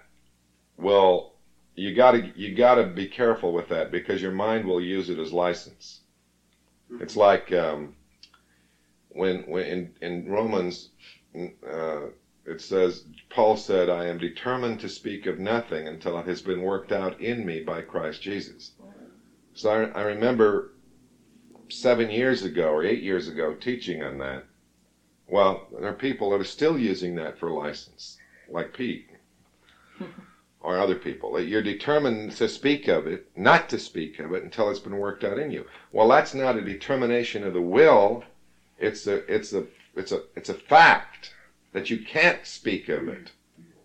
will 0.78 1.30
you 1.76 1.92
got 1.92 2.12
to 2.12 2.30
you 2.34 2.50
got 2.54 2.76
to 2.76 2.84
be 2.84 3.06
careful 3.06 3.52
with 3.52 3.68
that 3.68 3.90
because 3.90 4.22
your 4.22 4.32
mind 4.32 4.64
will 4.66 4.80
use 4.80 5.08
it 5.10 5.18
as 5.18 5.32
license. 5.32 6.00
It's 7.00 7.16
like 7.16 7.52
um, 7.52 7.94
when 9.10 9.40
when 9.46 9.64
in, 9.66 9.90
in 10.02 10.30
Romans 10.30 10.88
uh, 11.66 12.06
it 12.46 12.60
says, 12.60 13.04
Paul 13.30 13.56
said, 13.56 13.88
I 13.88 14.06
am 14.06 14.18
determined 14.18 14.80
to 14.80 14.88
speak 14.88 15.26
of 15.26 15.38
nothing 15.38 15.86
until 15.86 16.18
it 16.18 16.26
has 16.26 16.42
been 16.42 16.62
worked 16.62 16.92
out 16.92 17.20
in 17.20 17.44
me 17.46 17.60
by 17.60 17.82
Christ 17.82 18.22
Jesus. 18.22 18.72
So 19.54 19.70
I, 19.94 20.00
I 20.00 20.02
remember 20.02 20.71
seven 21.72 22.10
years 22.10 22.42
ago 22.42 22.68
or 22.70 22.84
eight 22.84 23.02
years 23.02 23.28
ago 23.28 23.54
teaching 23.54 24.02
on 24.02 24.18
that. 24.18 24.44
Well, 25.28 25.66
there 25.72 25.88
are 25.88 25.94
people 25.94 26.30
that 26.30 26.40
are 26.40 26.44
still 26.44 26.78
using 26.78 27.14
that 27.16 27.38
for 27.38 27.50
license, 27.50 28.18
like 28.48 28.74
Pete 28.74 29.08
or 30.60 30.78
other 30.78 30.94
people. 30.94 31.40
You're 31.40 31.62
determined 31.62 32.32
to 32.32 32.48
speak 32.48 32.88
of 32.88 33.06
it, 33.06 33.30
not 33.36 33.68
to 33.70 33.78
speak 33.78 34.18
of 34.18 34.32
it 34.32 34.42
until 34.42 34.70
it's 34.70 34.78
been 34.80 34.98
worked 34.98 35.24
out 35.24 35.38
in 35.38 35.50
you. 35.50 35.66
Well, 35.90 36.08
that's 36.08 36.34
not 36.34 36.56
a 36.56 36.60
determination 36.60 37.44
of 37.44 37.54
the 37.54 37.62
will. 37.62 38.24
It's 38.78 39.06
a 39.06 39.16
it's 39.32 39.52
a 39.52 39.64
it's 39.96 40.12
a 40.12 40.22
it's 40.36 40.48
a 40.48 40.54
fact 40.54 41.34
that 41.72 41.88
you 41.88 41.98
can't 42.04 42.44
speak 42.46 42.88
of 42.88 43.08
it 43.08 43.32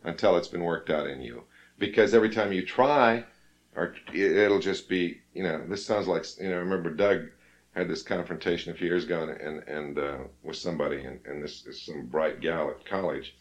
until 0.04 0.36
it's 0.38 0.48
been 0.48 0.64
worked 0.64 0.90
out 0.90 1.08
in 1.08 1.22
you. 1.22 1.44
Because 1.80 2.14
every 2.14 2.30
time 2.30 2.52
you 2.52 2.66
try, 2.66 3.24
or 3.76 3.96
it- 4.14 4.36
it'll 4.38 4.60
just 4.60 4.90
be 4.90 5.22
you 5.34 5.44
know 5.44 5.64
this 5.68 5.86
sounds 5.86 6.08
like 6.08 6.26
you 6.40 6.50
know 6.50 6.56
I 6.56 6.60
remember 6.60 6.90
Doug 6.90 7.28
had 7.78 7.88
this 7.88 8.02
confrontation 8.02 8.72
a 8.74 8.76
few 8.76 8.88
years 8.88 9.04
ago 9.06 9.22
and 9.24 9.32
and, 9.40 9.64
and 9.68 10.00
uh, 10.00 10.18
with 10.44 10.56
somebody 10.58 11.04
and, 11.04 11.20
and 11.26 11.44
this 11.44 11.66
is 11.68 11.82
some 11.82 12.06
bright 12.08 12.42
gal 12.42 12.70
at 12.70 12.84
college 12.86 13.36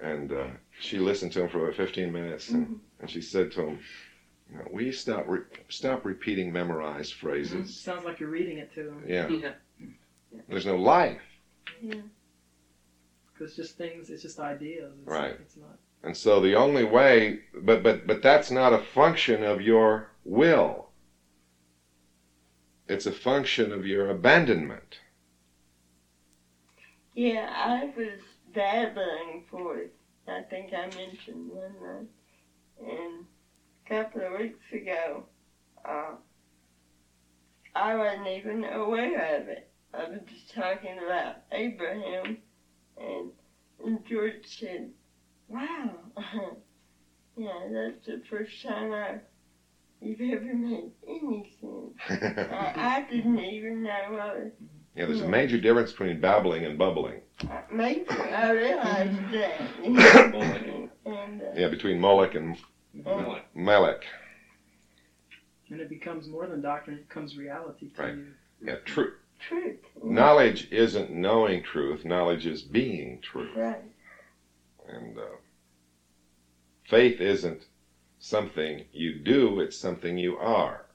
and 0.00 0.32
uh, 0.32 0.46
she 0.80 0.98
listened 0.98 1.32
to 1.32 1.42
him 1.42 1.48
for 1.48 1.64
about 1.64 1.76
15 1.76 2.12
minutes 2.12 2.48
and, 2.50 2.80
and 3.00 3.10
she 3.10 3.20
said 3.20 3.50
to 3.52 3.60
him 3.66 3.78
you 4.50 4.56
know, 4.58 4.64
will 4.70 4.82
you 4.82 4.92
stop 4.92 5.24
re- 5.28 5.40
stop 5.68 6.04
repeating 6.04 6.52
memorized 6.52 7.14
phrases 7.14 7.76
Sounds 7.78 8.04
like 8.04 8.20
you're 8.20 8.30
reading 8.30 8.58
it 8.58 8.72
to 8.74 8.84
them. 8.84 9.04
yeah 9.06 9.28
Yeah. 9.28 9.52
there's 10.48 10.66
no 10.66 10.76
life 10.76 11.20
Yeah. 11.82 11.94
Because 13.32 13.56
just 13.56 13.78
things, 13.78 14.10
it's 14.10 14.20
just 14.22 14.38
ideas. 14.38 14.92
It's, 15.00 15.08
Right. 15.08 15.32
It's 15.40 15.56
not. 15.56 15.78
and 16.02 16.14
so 16.16 16.40
the 16.40 16.54
only 16.54 16.84
way 16.84 17.40
but 17.54 17.82
but 17.82 18.06
but 18.06 18.22
that's 18.22 18.50
not 18.50 18.72
a 18.72 18.78
function 18.78 19.42
of 19.42 19.60
your 19.60 20.08
will 20.24 20.89
it's 22.90 23.06
a 23.06 23.12
function 23.12 23.72
of 23.72 23.86
your 23.86 24.10
abandonment 24.10 25.00
Yeah, 27.14 27.48
I 27.52 27.84
was 27.96 28.20
battling 28.54 29.44
for 29.50 29.78
it. 29.78 29.92
I 30.28 30.42
think 30.42 30.72
I 30.72 30.86
mentioned 30.86 31.50
one 31.50 31.80
night. 31.82 32.08
And 32.80 33.26
a 33.86 33.88
couple 33.88 34.22
of 34.22 34.38
weeks 34.40 34.72
ago, 34.72 35.24
uh, 35.84 36.14
I 37.74 37.96
wasn't 37.96 38.28
even 38.28 38.64
aware 38.64 39.36
of 39.40 39.48
it. 39.48 39.68
I 39.94 40.04
was 40.04 40.20
just 40.28 40.54
talking 40.54 40.98
about 40.98 41.36
Abraham, 41.52 42.38
and, 42.96 43.32
and 43.84 44.04
George 44.06 44.46
said, 44.46 44.90
Wow, 45.48 45.98
yeah, 47.36 47.68
that's 47.72 48.06
the 48.06 48.20
first 48.30 48.62
time 48.62 48.92
I, 48.92 49.20
you've 50.00 50.20
ever 50.20 50.54
made 50.54 50.90
any 51.06 51.44
sense. 51.60 51.94
I, 52.50 52.72
I 52.76 53.00
didn't 53.08 53.38
even 53.38 53.82
know 53.82 54.06
what 54.10 54.36
it 54.36 54.54
yeah 54.96 55.04
there's 55.06 55.20
a 55.20 55.28
major 55.28 55.56
difference 55.56 55.92
between 55.92 56.18
babbling 56.20 56.64
and 56.64 56.76
bubbling 56.78 57.20
uh, 57.48 57.60
Maybe 57.72 58.04
I 58.10 58.50
realized 58.50 59.32
that. 59.32 59.60
And 61.04 61.40
uh, 61.42 61.44
yeah 61.54 61.68
between 61.68 61.98
Moloch 62.00 62.34
and 62.34 62.56
Molech. 63.04 63.44
Melech 63.54 64.04
And 65.70 65.80
it 65.80 65.88
becomes 65.88 66.26
more 66.28 66.46
than 66.46 66.60
doctrine, 66.60 66.96
it 66.96 67.08
becomes 67.08 67.36
reality 67.36 67.88
to 67.96 68.02
Right. 68.02 68.14
you. 68.14 68.26
yeah 68.66 68.76
true 68.84 69.08
truth. 69.38 69.76
knowledge 70.02 70.66
isn't 70.70 71.10
knowing 71.10 71.62
truth 71.62 72.04
knowledge 72.04 72.46
is 72.46 72.62
being 72.62 73.18
truth 73.22 73.56
Right. 73.56 73.82
And 74.88 75.16
uh, 75.18 75.22
faith 76.88 77.20
isn't 77.20 77.66
something 78.20 78.84
you 78.92 79.18
do, 79.24 79.60
it's 79.60 79.76
something 79.76 80.16
you 80.18 80.36
are. 80.38 80.86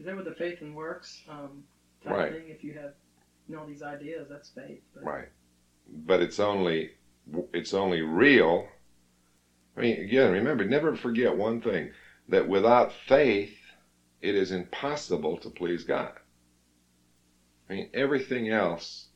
Is 0.00 0.06
that 0.06 0.16
what 0.16 0.24
the 0.24 0.34
faith 0.34 0.62
and 0.62 0.74
works 0.74 1.22
um, 1.28 1.64
type 2.04 2.16
Right. 2.16 2.32
thing? 2.32 2.48
If 2.48 2.64
you 2.64 2.72
have 2.74 2.92
you 3.48 3.54
know 3.56 3.66
these 3.66 3.82
ideas, 3.82 4.28
that's 4.28 4.50
faith. 4.50 4.80
But 4.94 5.04
Right. 5.04 5.28
But 5.88 6.20
it's 6.22 6.40
only 6.40 6.90
it's 7.52 7.74
only 7.74 8.02
real. 8.02 8.66
I 9.76 9.80
mean, 9.80 10.00
again, 10.00 10.32
remember, 10.32 10.64
never 10.64 10.94
forget 10.94 11.36
one 11.36 11.60
thing 11.60 11.90
that 12.28 12.48
without 12.48 12.92
faith, 12.92 13.54
it 14.20 14.34
is 14.34 14.52
impossible 14.52 15.36
to 15.38 15.50
please 15.50 15.84
God. 15.84 16.12
I 17.70 17.74
mean, 17.74 17.86
everything 17.94 18.48
else, 18.50 19.08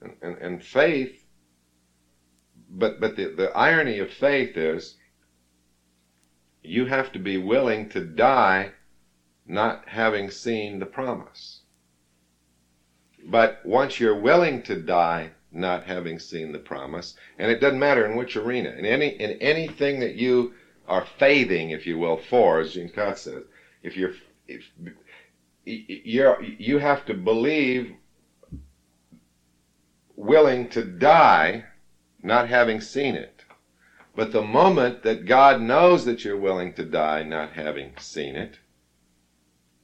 and, 0.00 0.14
and, 0.22 0.36
and 0.38 0.62
faith, 0.62 1.24
but, 2.70 3.00
but 3.00 3.16
the, 3.16 3.26
the 3.36 3.50
irony 3.56 3.98
of 3.98 4.10
faith 4.10 4.56
is 4.56 4.94
you 6.64 6.86
have 6.86 7.12
to 7.12 7.18
be 7.18 7.36
willing 7.36 7.88
to 7.90 8.00
die 8.00 8.72
not 9.46 9.86
having 9.88 10.30
seen 10.30 10.78
the 10.78 10.86
promise. 10.86 11.60
But 13.26 13.60
once 13.64 14.00
you're 14.00 14.18
willing 14.18 14.62
to 14.62 14.76
die 14.76 15.30
not 15.52 15.84
having 15.84 16.18
seen 16.18 16.52
the 16.52 16.58
promise, 16.58 17.14
and 17.38 17.50
it 17.50 17.60
doesn't 17.60 17.78
matter 17.78 18.04
in 18.06 18.16
which 18.16 18.36
arena, 18.36 18.70
in 18.70 18.84
any 18.84 19.08
in 19.08 19.32
anything 19.40 20.00
that 20.00 20.14
you 20.14 20.54
are 20.88 21.06
faithing, 21.18 21.70
if 21.70 21.86
you 21.86 21.98
will, 21.98 22.16
for, 22.16 22.60
as 22.60 22.74
Gene 22.74 22.88
Scott 22.88 23.18
says, 23.18 23.44
if 23.82 23.96
you're 23.96 24.12
if 24.46 24.70
you're 25.66 26.42
you 26.42 26.78
have 26.78 27.04
to 27.06 27.14
believe 27.14 27.94
willing 30.16 30.68
to 30.70 30.82
die 30.82 31.64
not 32.22 32.48
having 32.48 32.80
seen 32.80 33.14
it. 33.14 33.33
But 34.16 34.32
the 34.32 34.42
moment 34.42 35.02
that 35.02 35.26
God 35.26 35.60
knows 35.60 36.04
that 36.04 36.24
you're 36.24 36.38
willing 36.38 36.72
to 36.74 36.84
die 36.84 37.24
not 37.24 37.52
having 37.52 37.94
seen 37.98 38.36
it, 38.36 38.58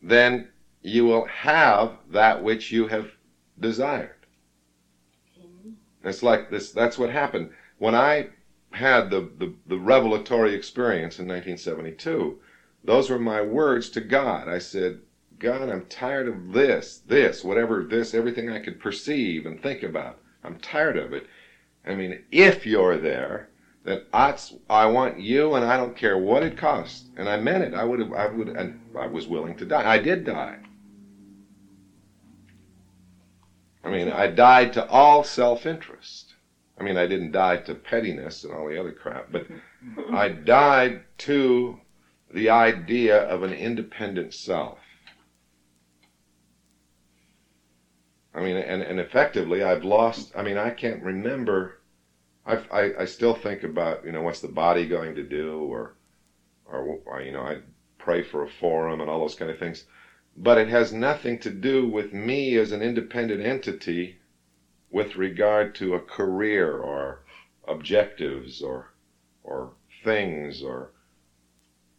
then 0.03 0.49
you 0.83 1.05
will 1.05 1.27
have 1.27 1.97
that 2.11 2.43
which 2.43 2.73
you 2.73 2.87
have 2.87 3.11
desired. 3.59 4.27
Mm-hmm. 5.39 6.09
It's 6.09 6.23
like 6.23 6.51
this, 6.51 6.71
that's 6.71 6.99
what 6.99 7.11
happened. 7.11 7.51
When 7.79 7.95
I 7.95 8.29
had 8.73 9.11
the, 9.11 9.29
the, 9.39 9.53
the 9.67 9.79
revelatory 9.79 10.55
experience 10.55 11.19
in 11.19 11.27
1972, 11.27 12.39
those 12.85 13.11
were 13.11 13.19
my 13.19 13.43
words 13.43 13.91
to 13.91 14.01
God. 14.01 14.49
I 14.49 14.59
said, 14.59 15.01
God, 15.39 15.69
I'm 15.69 15.87
tired 15.87 16.29
of 16.29 16.53
this, 16.53 17.03
this, 17.07 17.43
whatever 17.43 17.85
this, 17.85 18.15
everything 18.15 18.51
I 18.51 18.61
could 18.61 18.79
perceive 18.79 19.45
and 19.45 19.61
think 19.61 19.83
about. 19.83 20.21
I'm 20.45 20.59
tired 20.59 20.97
of 20.97 21.13
it. 21.13 21.27
I 21.87 21.95
mean, 21.95 22.23
if 22.31 22.65
you're 22.65 22.97
there, 22.97 23.50
then 23.85 24.03
I, 24.13 24.37
I 24.69 24.87
want 24.87 25.19
you 25.19 25.55
and 25.55 25.65
I 25.65 25.77
don't 25.77 25.97
care 25.97 26.19
what 26.19 26.43
it 26.43 26.57
costs. 26.59 27.09
And 27.17 27.29
I 27.29 27.37
meant 27.39 27.65
it. 27.65 27.75
I 27.75 27.85
would 27.85 28.01
have, 28.01 28.13
I 28.13 28.27
would, 28.27 28.49
and 28.49 28.81
I 28.99 29.07
was 29.07 29.27
willing 29.27 29.57
to 29.57 29.65
die. 29.65 29.91
I 29.91 29.99
did 29.99 30.25
die. 30.25 30.59
I 33.83 33.91
mean, 33.91 34.11
I 34.11 34.27
died 34.27 34.75
to 34.75 34.87
all 34.89 35.25
self-interest. 35.25 36.35
I 36.79 36.83
mean, 36.83 36.97
I 36.97 37.07
didn't 37.07 37.33
die 37.33 37.59
to 37.59 37.75
pettiness 37.75 38.45
and 38.45 38.53
all 38.53 38.69
the 38.69 38.79
other 38.79 38.93
crap, 38.93 39.31
but 39.33 39.47
I 40.13 40.29
died 40.29 41.03
to 41.19 41.79
the 42.33 42.51
idea 42.51 43.23
of 43.29 43.43
an 43.43 43.53
independent 43.53 44.33
self. 44.35 44.79
I 48.35 48.41
mean, 48.41 48.57
and, 48.57 48.83
and 48.83 49.01
effectively, 49.01 49.63
I've 49.63 49.85
lost, 49.85 50.33
I 50.37 50.43
mean, 50.43 50.57
I 50.57 50.71
can't 50.71 51.03
remember, 51.03 51.80
I've, 52.51 52.69
I, 52.73 53.03
I 53.03 53.05
still 53.05 53.35
think 53.35 53.63
about, 53.63 54.05
you 54.05 54.13
know, 54.13 54.23
what's 54.23 54.41
the 54.41 54.49
body 54.49 54.87
going 54.87 55.15
to 55.15 55.23
do, 55.23 55.59
or, 55.61 55.95
or, 56.67 56.99
or, 57.05 57.23
you 57.23 57.33
know, 57.33 57.43
I 57.43 57.59
pray 57.99 58.23
for 58.23 58.45
a 58.45 58.49
forum 58.49 59.01
and 59.01 59.09
all 59.09 59.21
those 59.21 59.35
kind 59.35 59.51
of 59.51 59.59
things. 59.59 59.85
But 60.37 60.59
it 60.59 60.69
has 60.69 60.93
nothing 60.93 61.39
to 61.41 61.51
do 61.51 61.87
with 61.87 62.13
me 62.13 62.57
as 62.57 62.73
an 62.73 62.83
independent 62.83 63.43
entity 63.43 64.17
with 64.91 65.17
regard 65.17 65.75
to 65.77 65.95
a 65.95 66.01
career 66.01 66.77
or 66.79 67.23
objectives 67.69 68.63
or, 68.63 68.93
or 69.45 69.73
things 70.05 70.63
or, 70.63 70.91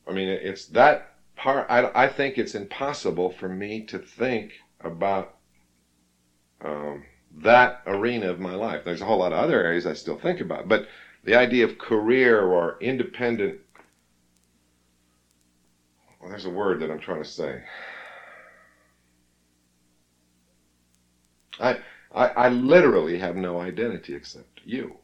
I 0.08 0.12
mean, 0.12 0.28
it's 0.28 0.66
that 0.68 1.16
part, 1.36 1.68
I, 1.70 1.90
I 1.94 2.08
think 2.08 2.38
it's 2.38 2.56
impossible 2.56 3.32
for 3.32 3.48
me 3.48 3.82
to 3.86 4.00
think 4.00 4.54
about 4.82 5.36
um, 6.64 7.04
that 7.40 7.82
arena 7.86 8.30
of 8.30 8.40
my 8.40 8.56
life. 8.56 8.84
There's 8.84 9.02
a 9.02 9.06
whole 9.06 9.20
lot 9.20 9.34
of 9.34 9.40
other 9.40 9.64
areas 9.64 9.86
I 9.86 9.94
still 9.94 10.18
think 10.18 10.40
about, 10.40 10.68
but 10.68 10.88
the 11.24 11.36
idea 11.36 11.66
of 11.66 11.78
career 11.78 12.42
or 12.42 12.78
independent, 12.82 13.58
well, 16.20 16.30
there's 16.30 16.46
a 16.46 16.50
word 16.50 16.80
that 16.80 16.92
I'm 16.92 17.00
trying 17.00 17.24
to 17.24 17.30
say. 17.30 17.64
I, 21.60 21.78
I, 22.14 22.28
I 22.28 22.50
literally 22.50 23.18
have 23.20 23.36
no 23.36 23.60
identity 23.60 24.16
except 24.16 24.62
you. 24.64 24.98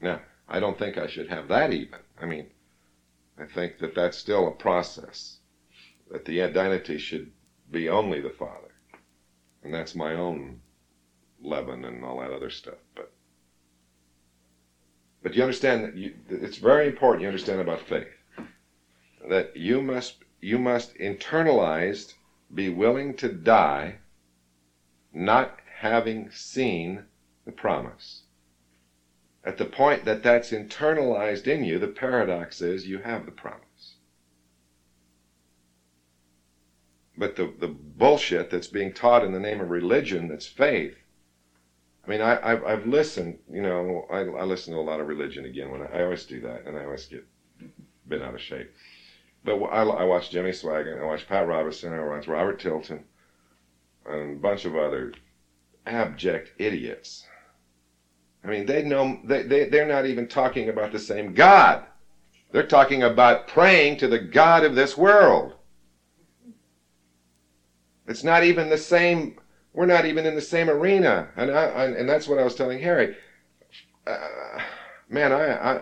Now, 0.00 0.20
I 0.48 0.60
don't 0.60 0.78
think 0.78 0.98
I 0.98 1.06
should 1.06 1.28
have 1.28 1.48
that 1.48 1.72
even. 1.72 2.00
I 2.20 2.26
mean, 2.26 2.46
I 3.38 3.46
think 3.46 3.78
that 3.78 3.94
that's 3.94 4.18
still 4.18 4.48
a 4.48 4.52
process. 4.52 5.38
That 6.10 6.24
the 6.26 6.42
identity 6.42 6.98
should 6.98 7.30
be 7.70 7.88
only 7.88 8.20
the 8.20 8.30
Father. 8.30 8.61
And 9.62 9.72
that's 9.72 9.94
my 9.94 10.14
own 10.14 10.60
leaven 11.40 11.84
and 11.84 12.04
all 12.04 12.20
that 12.20 12.32
other 12.32 12.50
stuff. 12.50 12.78
But 12.94 13.12
but 15.22 15.34
you 15.34 15.42
understand 15.42 15.84
that 15.84 15.96
you, 15.96 16.14
it's 16.28 16.58
very 16.58 16.88
important 16.88 17.22
you 17.22 17.28
understand 17.28 17.60
about 17.60 17.80
faith 17.80 18.08
that 19.28 19.56
you 19.56 19.80
must 19.82 20.16
you 20.40 20.58
must 20.58 20.94
internalized 20.96 22.14
be 22.52 22.68
willing 22.68 23.14
to 23.14 23.28
die 23.28 23.98
not 25.12 25.58
having 25.78 26.30
seen 26.30 27.04
the 27.44 27.52
promise. 27.52 28.22
At 29.44 29.58
the 29.58 29.64
point 29.64 30.04
that 30.04 30.22
that's 30.22 30.50
internalized 30.50 31.46
in 31.46 31.64
you, 31.64 31.78
the 31.78 31.88
paradox 31.88 32.60
is 32.60 32.86
you 32.86 32.98
have 32.98 33.26
the 33.26 33.32
promise. 33.32 33.60
But 37.16 37.36
the, 37.36 37.52
the 37.58 37.68
bullshit 37.68 38.50
that's 38.50 38.68
being 38.68 38.92
taught 38.92 39.24
in 39.24 39.32
the 39.32 39.40
name 39.40 39.60
of 39.60 39.70
religion, 39.70 40.28
that's 40.28 40.46
faith, 40.46 40.96
I 42.04 42.10
mean, 42.10 42.20
I, 42.20 42.48
have 42.48 42.64
I've 42.64 42.86
listened, 42.86 43.38
you 43.50 43.62
know, 43.62 44.06
I, 44.10 44.20
I 44.20 44.44
listen 44.44 44.72
to 44.72 44.80
a 44.80 44.82
lot 44.82 45.00
of 45.00 45.06
religion 45.06 45.44
again 45.44 45.70
when 45.70 45.82
I, 45.82 45.98
I 45.98 46.02
always 46.04 46.24
do 46.24 46.40
that, 46.40 46.64
and 46.66 46.76
I 46.76 46.84
always 46.84 47.06
get 47.06 47.24
bent 48.06 48.22
out 48.22 48.34
of 48.34 48.40
shape. 48.40 48.72
But 49.44 49.62
I, 49.62 49.82
I 49.82 50.04
watch 50.04 50.30
Jimmy 50.30 50.50
Swaggart, 50.50 51.00
I 51.00 51.04
watch 51.04 51.28
Pat 51.28 51.46
Robertson, 51.46 51.92
I 51.92 52.04
watch 52.04 52.26
Robert 52.26 52.58
Tilton, 52.58 53.04
and 54.06 54.36
a 54.36 54.40
bunch 54.40 54.64
of 54.64 54.76
other 54.76 55.12
abject 55.86 56.52
idiots. 56.58 57.26
I 58.44 58.48
mean, 58.48 58.66
they 58.66 58.82
know 58.82 59.20
they, 59.24 59.42
they 59.42 59.64
they're 59.66 59.86
not 59.86 60.06
even 60.06 60.26
talking 60.26 60.68
about 60.68 60.90
the 60.90 60.98
same 60.98 61.32
God. 61.34 61.84
They're 62.50 62.66
talking 62.66 63.04
about 63.04 63.46
praying 63.46 63.98
to 63.98 64.08
the 64.08 64.18
God 64.18 64.64
of 64.64 64.74
this 64.74 64.96
world. 64.96 65.54
It's 68.06 68.24
not 68.24 68.44
even 68.44 68.68
the 68.68 68.78
same. 68.78 69.38
We're 69.72 69.86
not 69.86 70.04
even 70.04 70.26
in 70.26 70.34
the 70.34 70.40
same 70.40 70.68
arena, 70.68 71.28
and 71.36 71.50
I, 71.50 71.84
and 71.84 72.08
that's 72.08 72.28
what 72.28 72.38
I 72.38 72.44
was 72.44 72.54
telling 72.54 72.80
Harry. 72.80 73.16
Uh, 74.06 74.60
man, 75.08 75.32
I, 75.32 75.52
I, 75.54 75.80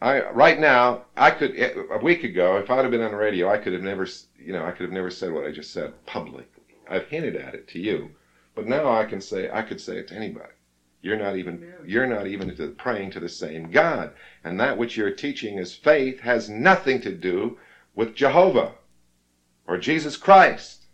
I, 0.00 0.30
right 0.30 0.58
now, 0.58 1.04
I 1.16 1.30
could 1.30 1.58
a 1.58 1.98
week 2.02 2.24
ago, 2.24 2.56
if 2.56 2.70
I'd 2.70 2.82
have 2.82 2.90
been 2.90 3.02
on 3.02 3.10
the 3.10 3.16
radio, 3.16 3.50
I 3.50 3.58
could 3.58 3.72
have 3.72 3.82
never, 3.82 4.06
you 4.38 4.52
know, 4.52 4.64
I 4.64 4.70
could 4.70 4.84
have 4.84 4.92
never 4.92 5.10
said 5.10 5.32
what 5.32 5.44
I 5.44 5.52
just 5.52 5.72
said 5.72 5.92
publicly. 6.06 6.44
I've 6.88 7.06
hinted 7.06 7.36
at 7.36 7.54
it 7.54 7.68
to 7.68 7.78
you, 7.78 8.10
but 8.54 8.66
now 8.66 8.90
I 8.90 9.04
can 9.04 9.20
say, 9.20 9.50
I 9.50 9.62
could 9.62 9.80
say 9.80 9.98
it 9.98 10.08
to 10.08 10.14
anybody. 10.14 10.52
You're 11.02 11.18
not 11.18 11.36
even, 11.36 11.72
you're 11.84 12.06
not 12.06 12.28
even 12.28 12.74
praying 12.76 13.10
to 13.10 13.20
the 13.20 13.28
same 13.28 13.70
God, 13.70 14.12
and 14.44 14.58
that 14.58 14.78
which 14.78 14.96
you're 14.96 15.10
teaching 15.10 15.58
as 15.58 15.74
faith 15.74 16.20
has 16.20 16.48
nothing 16.48 17.00
to 17.02 17.12
do 17.12 17.58
with 17.94 18.14
Jehovah 18.14 18.72
or 19.66 19.78
Jesus 19.78 20.16
Christ. 20.16 20.86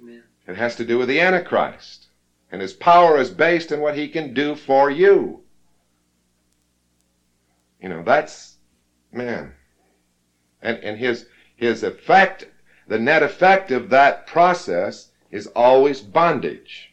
Amen. 0.00 0.22
It 0.46 0.56
has 0.56 0.76
to 0.76 0.84
do 0.84 0.98
with 0.98 1.08
the 1.08 1.20
Antichrist. 1.20 2.06
And 2.50 2.60
his 2.60 2.72
power 2.72 3.18
is 3.18 3.30
based 3.30 3.72
on 3.72 3.80
what 3.80 3.96
he 3.96 4.08
can 4.08 4.34
do 4.34 4.56
for 4.56 4.90
you. 4.90 5.42
You 7.80 7.88
know, 7.88 8.02
that's 8.02 8.56
man. 9.12 9.54
And 10.60 10.78
and 10.78 10.98
his 10.98 11.26
his 11.54 11.82
effect, 11.82 12.48
the 12.88 12.98
net 12.98 13.22
effect 13.22 13.70
of 13.70 13.90
that 13.90 14.26
process 14.26 15.12
is 15.30 15.46
always 15.48 16.00
bondage. 16.00 16.92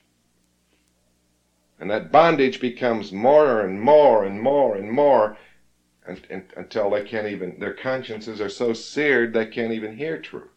And 1.80 1.90
that 1.90 2.12
bondage 2.12 2.60
becomes 2.60 3.12
more 3.12 3.62
and 3.62 3.82
more 3.82 4.24
and 4.24 4.42
more 4.42 4.76
and 4.76 4.92
more 4.92 5.38
and, 6.08 6.26
and, 6.30 6.44
until 6.56 6.90
they 6.90 7.04
can't 7.04 7.28
even, 7.28 7.60
their 7.60 7.74
consciences 7.74 8.40
are 8.40 8.50
so 8.50 8.74
seared 8.74 9.34
they 9.34 9.46
can't 9.46 9.74
even 9.74 9.98
hear 9.98 10.18
truth 10.18 10.57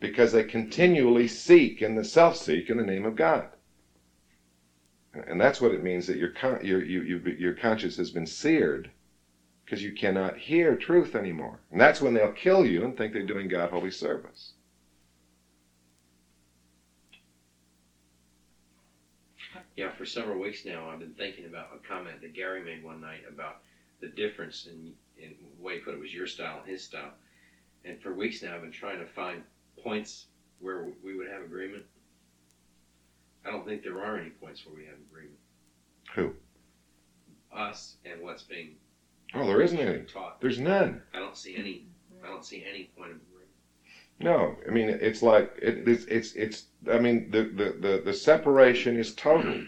because 0.00 0.32
they 0.32 0.42
continually 0.42 1.26
seek 1.26 1.82
and 1.82 1.96
the 1.96 2.04
self 2.04 2.36
seek 2.36 2.70
in 2.70 2.76
the 2.76 2.84
name 2.84 3.04
of 3.04 3.16
God. 3.16 3.48
And 5.26 5.40
that's 5.40 5.60
what 5.60 5.72
it 5.72 5.82
means 5.82 6.06
that 6.06 6.18
your, 6.18 6.28
con- 6.28 6.60
your, 6.62 6.84
you, 6.84 7.02
you, 7.02 7.34
your 7.38 7.52
conscience 7.52 7.96
has 7.96 8.10
been 8.10 8.26
seared 8.26 8.90
because 9.64 9.82
you 9.82 9.92
cannot 9.92 10.36
hear 10.36 10.76
truth 10.76 11.14
anymore. 11.14 11.60
And 11.70 11.80
that's 11.80 12.00
when 12.00 12.14
they'll 12.14 12.28
kill 12.28 12.64
you 12.64 12.84
and 12.84 12.96
think 12.96 13.12
they're 13.12 13.22
doing 13.22 13.48
God 13.48 13.70
holy 13.70 13.90
service. 13.90 14.52
Yeah, 19.76 19.90
for 19.90 20.04
several 20.04 20.40
weeks 20.40 20.64
now, 20.64 20.88
I've 20.88 20.98
been 20.98 21.14
thinking 21.14 21.44
about 21.44 21.68
a 21.74 21.86
comment 21.86 22.20
that 22.20 22.34
Gary 22.34 22.62
made 22.62 22.82
one 22.82 23.00
night 23.00 23.22
about 23.28 23.58
the 24.00 24.08
difference 24.08 24.66
in, 24.66 24.92
in 25.16 25.34
the 25.56 25.62
way 25.62 25.74
he 25.74 25.80
put 25.80 25.94
it 25.94 26.00
was 26.00 26.12
your 26.14 26.26
style 26.26 26.60
and 26.60 26.68
his 26.68 26.82
style. 26.82 27.12
And 27.84 28.00
for 28.00 28.12
weeks 28.12 28.42
now, 28.42 28.54
I've 28.54 28.62
been 28.62 28.72
trying 28.72 28.98
to 28.98 29.06
find 29.06 29.42
points 29.82 30.26
where 30.60 30.86
we 31.04 31.16
would 31.16 31.28
have 31.28 31.42
agreement? 31.42 31.84
I 33.46 33.50
don't 33.50 33.66
think 33.66 33.82
there 33.82 34.02
are 34.02 34.18
any 34.18 34.30
points 34.30 34.64
where 34.66 34.74
we 34.74 34.84
have 34.86 34.96
agreement. 35.10 35.38
Who? 36.14 36.34
Us 37.52 37.96
and 38.04 38.20
what's 38.22 38.42
being 38.42 38.76
Oh, 39.34 39.46
there 39.46 39.60
isn't 39.60 39.78
any. 39.78 40.04
taught. 40.04 40.40
There's 40.40 40.58
none. 40.58 41.02
I 41.14 41.18
don't 41.18 41.36
see 41.36 41.54
any. 41.56 41.84
I 42.24 42.28
don't 42.28 42.44
see 42.44 42.64
any 42.68 42.90
point 42.96 43.10
of 43.12 43.16
agreement. 43.18 43.50
No, 44.20 44.56
I 44.66 44.70
mean 44.72 44.88
it's 44.88 45.22
like 45.22 45.52
it, 45.60 45.86
it's 45.86 46.04
it's 46.06 46.32
it's. 46.32 46.64
I 46.90 46.98
mean 46.98 47.30
the, 47.30 47.42
the 47.42 47.76
the 47.78 48.02
the 48.06 48.14
separation 48.14 48.96
is 48.96 49.14
total. 49.14 49.64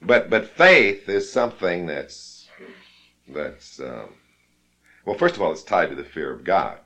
But 0.00 0.28
but 0.28 0.46
faith 0.46 1.08
is 1.08 1.30
something 1.30 1.86
that's 1.86 2.48
that's 3.28 3.78
um, 3.80 4.08
well. 5.04 5.16
First 5.16 5.36
of 5.36 5.42
all, 5.42 5.52
it's 5.52 5.62
tied 5.62 5.90
to 5.90 5.94
the 5.94 6.04
fear 6.04 6.32
of 6.32 6.42
God. 6.44 6.78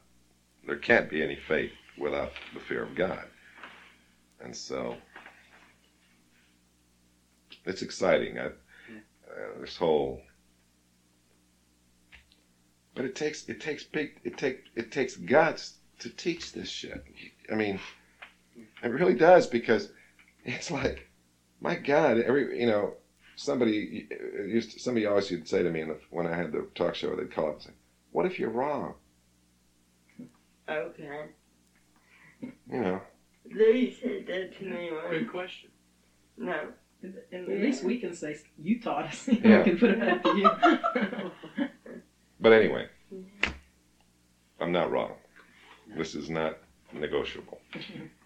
There 0.67 0.77
can't 0.77 1.09
be 1.09 1.23
any 1.23 1.37
faith 1.37 1.73
without 1.97 2.33
the 2.53 2.61
fear 2.61 2.83
of 2.83 2.95
God, 2.95 3.25
and 4.41 4.55
so 4.55 4.97
it's 7.65 7.83
exciting. 7.83 8.39
I, 8.39 8.47
uh, 8.47 8.51
this 9.61 9.77
whole 9.77 10.21
but 12.97 13.05
it 13.05 13.15
takes 13.15 13.49
it 13.49 13.61
takes 13.61 13.85
big 13.85 14.19
it 14.25 14.37
take 14.37 14.65
it 14.75 14.91
takes 14.91 15.17
guts 15.17 15.75
to 16.01 16.11
teach 16.11 16.53
this 16.53 16.69
shit. 16.69 17.05
I 17.53 17.55
mean, 17.55 17.79
it 18.83 18.89
really 18.89 19.15
does 19.15 19.47
because 19.47 19.91
it's 20.45 20.71
like, 20.71 21.07
my 21.61 21.77
God, 21.77 22.19
every 22.19 22.59
you 22.59 22.67
know, 22.67 22.95
somebody 23.37 24.07
used 24.45 24.73
to, 24.73 24.79
somebody 24.81 25.07
always 25.07 25.31
used 25.31 25.45
to 25.45 25.49
say 25.49 25.63
to 25.63 25.71
me 25.71 25.85
when 26.11 26.27
I 26.27 26.35
had 26.35 26.53
the 26.53 26.67
talk 26.75 26.95
show, 26.95 27.15
they'd 27.15 27.31
call 27.31 27.49
up 27.49 27.55
and 27.55 27.63
say, 27.63 27.71
"What 28.13 28.27
if 28.27 28.39
you're 28.39 28.51
wrong?" 28.51 28.95
Okay. 30.69 31.27
You 32.43 32.51
know. 32.81 33.01
Lee 33.51 33.97
said 34.01 34.27
that 34.27 34.59
to 34.59 34.65
me 34.65 34.91
once. 34.93 35.09
Good 35.11 35.31
question. 35.31 35.71
No. 36.37 36.69
And, 37.03 37.15
and 37.31 37.49
at 37.49 37.61
least 37.61 37.85
we 37.85 37.99
can 37.99 38.15
say 38.15 38.37
you 38.59 38.81
taught 38.81 39.05
us. 39.05 39.29
Yeah. 39.45 39.59
we 39.59 39.65
can 39.65 39.79
put 39.79 39.91
it 39.91 40.01
back 40.01 40.23
to 40.23 40.37
you. 40.37 41.69
But 42.39 42.53
anyway, 42.53 42.87
I'm 44.61 44.71
not 44.71 44.91
wrong. 44.91 45.13
This 45.97 46.15
is 46.15 46.29
not 46.29 46.59
negotiable. 46.93 47.59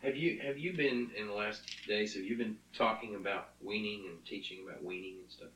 Have 0.03 0.17
you 0.17 0.41
have 0.45 0.59
you 0.59 0.77
been 0.77 1.11
in 1.17 1.29
the 1.29 1.33
last 1.33 1.63
days? 1.87 2.15
Have 2.15 2.25
you 2.25 2.37
been 2.37 2.57
talking 2.77 3.15
about 3.15 3.51
weaning 3.63 4.07
and 4.11 4.25
teaching 4.27 4.65
about 4.69 4.83
weaning 4.83 5.19
and 5.23 5.31
stuff? 5.31 5.49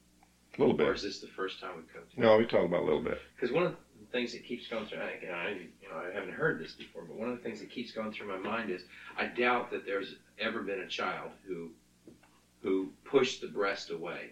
A 0.57 0.61
little 0.61 0.75
bit. 0.77 0.87
Or 0.89 0.95
is 0.95 1.03
this 1.03 1.19
the 1.19 1.27
first 1.29 1.61
time 1.61 1.71
we've 1.77 1.93
come 1.93 2.03
to? 2.15 2.21
No, 2.21 2.37
we 2.37 2.45
talked 2.45 2.65
about 2.67 2.83
a 2.83 2.85
little 2.85 3.03
bit. 3.03 3.19
Because 3.35 3.53
one 3.53 3.65
of 3.65 3.73
the 4.01 4.07
things 4.13 4.33
that 4.33 4.45
keeps 4.45 4.69
going 4.69 4.87
through, 4.87 4.99
I, 4.99 5.19
I, 5.33 5.49
you 5.51 5.89
know, 5.91 5.97
I 5.97 6.15
haven't 6.15 6.33
heard 6.35 6.61
this 6.61 6.73
before, 6.73 7.03
but 7.05 7.17
one 7.17 7.29
of 7.29 7.37
the 7.37 7.43
things 7.43 7.61
that 7.61 7.71
keeps 7.71 7.91
going 7.93 8.13
through 8.13 8.29
my 8.29 8.37
mind 8.39 8.71
is 8.71 8.83
I 9.17 9.27
doubt 9.27 9.71
that 9.73 9.85
there's 9.85 10.15
ever 10.39 10.63
been 10.63 10.81
a 10.81 10.87
child 10.89 11.31
who 11.47 11.71
who 12.63 12.89
pushed 13.05 13.41
the 13.43 13.47
breast 13.47 13.91
away 13.91 14.31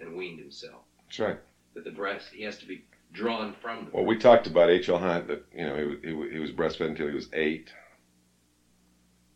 and 0.00 0.16
weaned 0.16 0.38
himself. 0.38 0.82
That's 1.06 1.18
right. 1.18 1.38
That 1.74 1.84
the 1.84 1.90
breast 1.90 2.28
he 2.32 2.42
has 2.44 2.56
to 2.58 2.66
be 2.66 2.82
drawn 3.12 3.52
from 3.60 3.84
the. 3.86 3.90
Well, 3.90 4.04
we 4.06 4.16
talked 4.16 4.46
about 4.46 4.70
H.L. 4.70 4.98
Hunt 4.98 5.26
that 5.28 5.44
you 5.54 5.66
know 5.66 5.76
he, 5.76 5.84
was- 5.84 6.28
he, 6.30 6.34
he 6.34 6.38
was 6.38 6.52
breastfed 6.52 6.86
until 6.86 7.08
he 7.08 7.14
was 7.14 7.28
eight. 7.32 7.70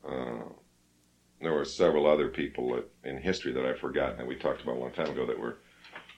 Uh, 0.09 0.45
there 1.41 1.53
were 1.53 1.65
several 1.65 2.07
other 2.07 2.29
people 2.29 2.81
in 3.05 3.19
history 3.19 3.53
that 3.53 3.65
I've 3.67 3.79
forgotten 3.79 4.17
that 4.19 4.27
we 4.27 4.37
talked 4.37 4.63
about 4.63 4.77
a 4.77 4.81
long 4.81 4.93
time 4.93 5.11
ago 5.11 5.27
that 5.27 5.39
were. 5.39 5.57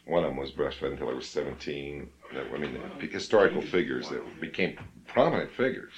One 0.06 0.22
of 0.24 0.30
them 0.30 0.36
was 0.38 0.52
breastfed 0.52 0.92
until 0.92 1.08
he 1.08 1.14
was 1.14 1.26
17. 1.26 2.08
That, 2.34 2.46
I 2.54 2.58
mean, 2.58 2.78
historical 3.10 3.60
figures 3.60 4.08
that 4.10 4.40
became 4.40 4.78
prominent 5.06 5.50
figures. 5.50 5.92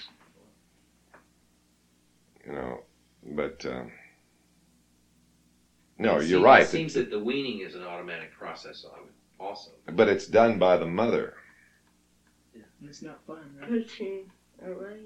You 2.46 2.52
know, 2.52 2.80
but 3.22 3.64
um, 3.66 3.92
no, 5.98 6.12
It 6.16 6.20
you're 6.20 6.38
seems- 6.38 6.42
right. 6.42 6.62
It 6.62 6.68
seems 6.68 6.94
that 6.94 7.10
the 7.10 7.18
weaning 7.18 7.60
is 7.60 7.74
an 7.74 7.82
automatic 7.82 8.32
process 8.32 8.84
also. 9.38 9.72
but 9.92 10.08
it's 10.08 10.26
done 10.26 10.58
by 10.58 10.78
the 10.78 10.86
mother. 10.86 11.34
Yeah, 12.54 12.62
it's 12.82 13.02
not 13.02 13.20
fun, 13.26 13.56
right? 13.60 13.68
Pushing 13.68 14.30
away. 14.64 15.00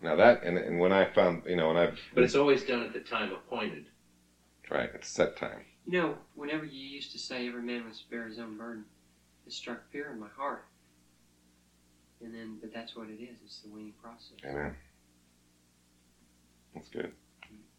Now 0.00 0.14
that 0.16 0.44
and, 0.44 0.56
and 0.58 0.78
when 0.78 0.92
I 0.92 1.06
found 1.06 1.42
you 1.46 1.56
know 1.56 1.70
and 1.70 1.78
I've 1.78 1.98
But 2.14 2.24
it's 2.24 2.34
always 2.36 2.62
done 2.62 2.82
at 2.82 2.92
the 2.92 3.00
time 3.00 3.32
appointed. 3.32 3.86
right 4.70 4.90
it's 4.94 5.08
set 5.08 5.36
time. 5.36 5.64
You 5.86 5.92
know, 5.92 6.18
whenever 6.34 6.64
you 6.64 6.80
used 6.86 7.12
to 7.12 7.18
say 7.18 7.46
every 7.46 7.62
man 7.62 7.86
must 7.86 8.08
bear 8.10 8.26
his 8.26 8.38
own 8.38 8.56
burden, 8.56 8.84
it 9.46 9.52
struck 9.52 9.90
fear 9.90 10.10
in 10.12 10.18
my 10.18 10.28
heart. 10.28 10.64
And 12.22 12.34
then, 12.34 12.56
but 12.60 12.72
that's 12.72 12.96
what 12.96 13.08
it 13.10 13.22
is. 13.22 13.36
It's 13.44 13.60
the 13.60 13.68
weaning 13.68 13.92
process. 14.02 14.38
Amen. 14.48 14.74
That's 16.74 16.88
good. 16.88 17.10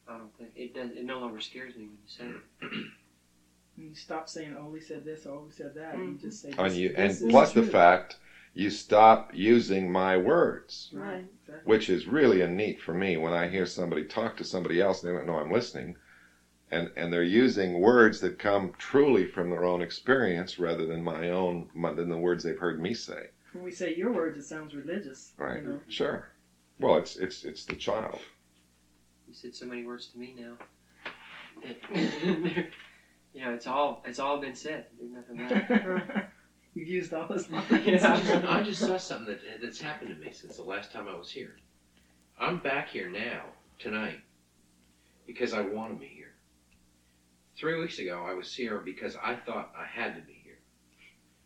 I 0.07 0.17
don't 0.19 0.37
think 0.37 0.51
it 0.55 0.73
does. 0.75 0.91
It 0.91 1.03
no 1.03 1.17
longer 1.19 1.39
scares 1.39 1.75
me 1.75 1.87
when 1.87 1.97
you 2.03 2.07
say 2.07 2.25
it. 2.25 2.91
And 3.77 3.89
you 3.89 3.95
stop 3.95 4.29
saying 4.29 4.55
only 4.57 4.79
said 4.79 5.03
this 5.03 5.25
or 5.25 5.35
only 5.35 5.51
said 5.51 5.73
that. 5.75 5.95
Mhm. 5.95 6.13
You 6.13 6.17
just 6.19 6.41
say. 6.41 6.53
And 6.57 6.67
this- 6.69 6.77
you, 6.77 6.93
and 6.95 7.11
is 7.11 7.23
plus 7.27 7.53
the 7.53 7.63
true. 7.63 7.71
fact 7.71 8.17
you 8.53 8.69
stop 8.69 9.31
using 9.33 9.91
my 9.91 10.15
words, 10.15 10.89
Right. 10.93 11.25
Exactly. 11.41 11.69
which 11.69 11.89
is 11.89 12.05
really 12.07 12.39
a 12.41 12.47
neat 12.47 12.79
for 12.79 12.93
me 12.93 13.17
when 13.17 13.33
I 13.33 13.47
hear 13.47 13.65
somebody 13.65 14.03
talk 14.05 14.37
to 14.37 14.43
somebody 14.45 14.79
else 14.79 15.03
and 15.03 15.11
they 15.11 15.17
don't 15.17 15.25
know 15.27 15.37
I'm 15.39 15.51
listening, 15.51 15.97
and 16.71 16.89
and 16.95 17.11
they're 17.11 17.23
using 17.23 17.79
words 17.79 18.19
that 18.21 18.39
come 18.39 18.73
truly 18.77 19.25
from 19.25 19.49
their 19.49 19.63
own 19.63 19.81
experience 19.81 20.59
rather 20.59 20.85
than 20.85 21.03
my 21.03 21.29
own 21.29 21.69
my, 21.73 21.93
than 21.93 22.09
the 22.09 22.17
words 22.17 22.43
they've 22.43 22.57
heard 22.57 22.81
me 22.81 22.93
say. 22.93 23.27
When 23.53 23.63
we 23.63 23.71
say 23.71 23.95
your 23.95 24.11
words, 24.11 24.37
it 24.37 24.43
sounds 24.43 24.75
religious. 24.75 25.33
Right. 25.37 25.61
You 25.61 25.69
know? 25.69 25.79
Sure. 25.87 26.29
Well, 26.79 26.97
it's 26.97 27.15
it's 27.15 27.43
it's 27.43 27.65
the 27.65 27.75
child. 27.75 28.19
You 29.27 29.33
said 29.33 29.55
so 29.55 29.65
many 29.65 29.83
words 29.83 30.07
to 30.07 30.17
me 30.17 30.35
now. 30.37 30.57
you 33.33 33.41
know, 33.41 33.53
it's 33.53 33.67
all 33.67 34.03
it's 34.05 34.19
all 34.19 34.39
been 34.39 34.55
said. 34.55 34.87
There's 34.99 35.11
nothing 35.11 35.47
left. 35.47 36.31
You've 36.73 36.89
used 36.89 37.13
all 37.13 37.27
this. 37.27 37.47
Yeah. 37.71 38.45
I 38.49 38.61
just 38.61 38.81
saw 38.81 38.97
something 38.97 39.27
that 39.27 39.61
that's 39.61 39.79
happened 39.79 40.09
to 40.09 40.15
me 40.15 40.31
since 40.33 40.57
the 40.57 40.63
last 40.63 40.91
time 40.91 41.07
I 41.07 41.15
was 41.15 41.31
here. 41.31 41.55
I'm 42.37 42.57
back 42.57 42.89
here 42.89 43.09
now 43.09 43.43
tonight 43.79 44.19
because 45.25 45.53
I 45.53 45.61
want 45.61 45.93
to 45.93 45.99
be 45.99 46.07
here. 46.07 46.14
Three 47.57 47.79
weeks 47.79 47.99
ago, 47.99 48.25
I 48.27 48.33
was 48.33 48.53
here 48.53 48.79
because 48.79 49.15
I 49.23 49.35
thought 49.35 49.73
I 49.77 49.85
had 49.85 50.15
to 50.15 50.21
be 50.21 50.39
here. 50.43 50.57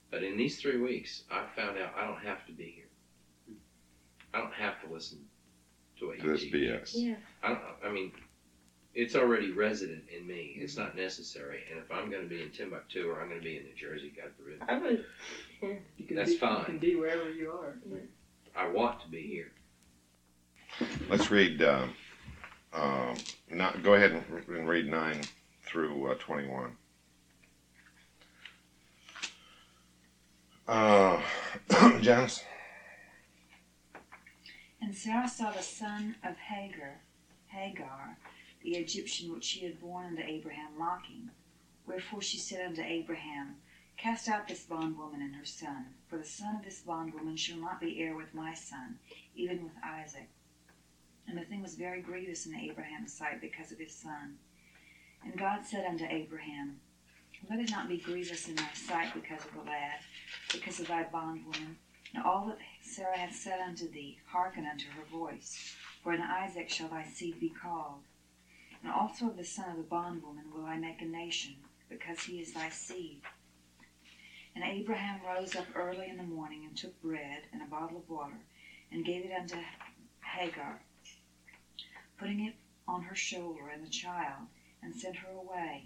But 0.09 0.23
in 0.23 0.37
these 0.37 0.59
three 0.59 0.79
weeks, 0.79 1.23
I 1.31 1.45
found 1.55 1.77
out 1.77 1.93
I 1.95 2.05
don't 2.05 2.21
have 2.21 2.45
to 2.47 2.51
be 2.51 2.73
here. 2.75 3.55
I 4.33 4.39
don't 4.39 4.53
have 4.53 4.81
to 4.83 4.91
listen 4.91 5.19
to 5.99 6.07
what 6.07 6.23
you 6.23 6.31
This 6.31 6.41
teach. 6.41 6.53
BS. 6.53 6.91
Yeah. 6.93 7.15
I 7.43 7.49
don't. 7.49 7.59
I 7.85 7.89
mean, 7.89 8.11
it's 8.95 9.15
already 9.15 9.51
resident 9.51 10.03
in 10.15 10.25
me. 10.25 10.57
It's 10.57 10.77
not 10.77 10.95
necessary. 10.95 11.61
And 11.69 11.79
if 11.79 11.91
I'm 11.91 12.09
going 12.09 12.23
to 12.23 12.29
be 12.29 12.41
in 12.41 12.49
Timbuktu 12.49 13.07
or 13.07 13.21
I'm 13.21 13.29
going 13.29 13.39
to 13.39 13.45
be 13.45 13.57
in 13.57 13.63
New 13.63 13.75
Jersey, 13.75 14.11
God 14.15 14.31
forbid, 14.35 14.61
I 14.67 14.77
was 14.79 14.99
You 15.97 16.05
can 16.05 16.15
That's 16.15 16.31
be, 16.31 16.37
fine. 16.37 16.59
You 16.59 16.65
can 16.65 16.77
be 16.79 16.95
wherever 16.95 17.31
you 17.31 17.51
are. 17.51 17.77
I 18.55 18.67
want 18.67 18.99
to 19.01 19.07
be 19.09 19.21
here. 19.21 19.51
Let's 21.07 21.29
read. 21.29 21.61
Uh, 21.61 21.85
um, 22.73 23.15
not, 23.51 23.83
go 23.83 23.93
ahead 23.93 24.11
and, 24.11 24.23
and 24.47 24.67
read 24.67 24.87
nine 24.87 25.21
through 25.69 26.11
uh, 26.11 26.15
twenty-one. 26.15 26.75
Uh, 30.67 31.21
Janice. 32.01 32.43
And 34.81 34.95
Sarah 34.95 35.27
saw 35.27 35.51
the 35.51 35.61
son 35.61 36.15
of 36.23 36.35
Hagar, 36.37 37.01
Hagar, 37.47 38.17
the 38.63 38.71
Egyptian 38.71 39.31
which 39.31 39.43
she 39.43 39.65
had 39.65 39.79
borne 39.79 40.07
unto 40.07 40.23
Abraham, 40.23 40.71
mocking. 40.77 41.29
Wherefore 41.85 42.21
she 42.21 42.37
said 42.37 42.65
unto 42.65 42.81
Abraham, 42.81 43.55
Cast 43.97 44.29
out 44.29 44.47
this 44.47 44.63
bondwoman 44.63 45.21
and 45.21 45.35
her 45.35 45.45
son, 45.45 45.87
for 46.07 46.17
the 46.17 46.23
son 46.23 46.55
of 46.55 46.63
this 46.63 46.79
bondwoman 46.79 47.35
shall 47.35 47.57
not 47.57 47.81
be 47.81 48.01
heir 48.01 48.15
with 48.15 48.33
my 48.33 48.53
son, 48.53 48.97
even 49.35 49.63
with 49.63 49.73
Isaac. 49.83 50.29
And 51.27 51.37
the 51.37 51.43
thing 51.43 51.61
was 51.61 51.75
very 51.75 52.01
grievous 52.01 52.45
in 52.45 52.55
Abraham's 52.55 53.13
sight 53.13 53.41
because 53.41 53.71
of 53.71 53.77
his 53.77 53.93
son. 53.93 54.37
And 55.23 55.37
God 55.37 55.65
said 55.65 55.85
unto 55.85 56.05
Abraham, 56.05 56.79
Let 57.49 57.59
it 57.59 57.71
not 57.71 57.87
be 57.87 57.97
grievous 57.97 58.47
in 58.47 58.55
thy 58.55 58.73
sight 58.73 59.13
because 59.13 59.45
of 59.45 59.53
the 59.53 59.61
lad, 59.61 59.99
because 60.51 60.79
of 60.79 60.87
thy 60.87 61.03
bondwoman. 61.03 61.77
Now 62.13 62.23
all 62.25 62.47
that 62.47 62.57
Sarah 62.81 63.17
hath 63.17 63.35
said 63.35 63.59
unto 63.59 63.89
thee, 63.89 64.19
hearken 64.25 64.65
unto 64.65 64.89
her 64.91 65.05
voice. 65.11 65.75
For 66.01 66.13
in 66.13 66.21
Isaac 66.21 66.69
shall 66.69 66.89
thy 66.89 67.03
seed 67.03 67.39
be 67.39 67.49
called. 67.49 68.01
And 68.81 68.91
also 68.91 69.27
of 69.27 69.37
the 69.37 69.43
son 69.43 69.69
of 69.69 69.77
the 69.77 69.83
bondwoman 69.83 70.51
will 70.53 70.65
I 70.65 70.77
make 70.77 71.01
a 71.01 71.05
nation, 71.05 71.55
because 71.89 72.21
he 72.21 72.39
is 72.39 72.53
thy 72.53 72.69
seed. 72.69 73.21
And 74.55 74.63
Abraham 74.63 75.21
rose 75.25 75.55
up 75.55 75.67
early 75.75 76.09
in 76.09 76.17
the 76.17 76.23
morning, 76.23 76.65
and 76.65 76.75
took 76.75 76.99
bread 77.01 77.43
and 77.51 77.61
a 77.61 77.65
bottle 77.65 77.97
of 77.97 78.09
water, 78.09 78.39
and 78.91 79.05
gave 79.05 79.25
it 79.25 79.31
unto 79.31 79.57
Hagar, 80.21 80.81
putting 82.17 82.45
it 82.45 82.55
on 82.87 83.03
her 83.03 83.15
shoulder 83.15 83.69
and 83.69 83.85
the 83.85 83.89
child, 83.89 84.47
and 84.81 84.95
sent 84.95 85.17
her 85.17 85.31
away. 85.31 85.85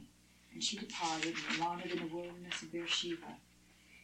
And 0.54 0.64
she 0.64 0.78
departed, 0.78 1.36
and 1.50 1.60
wandered 1.60 1.92
in 1.92 2.00
the 2.00 2.16
wilderness 2.16 2.62
of 2.62 2.72
Beersheba. 2.72 3.38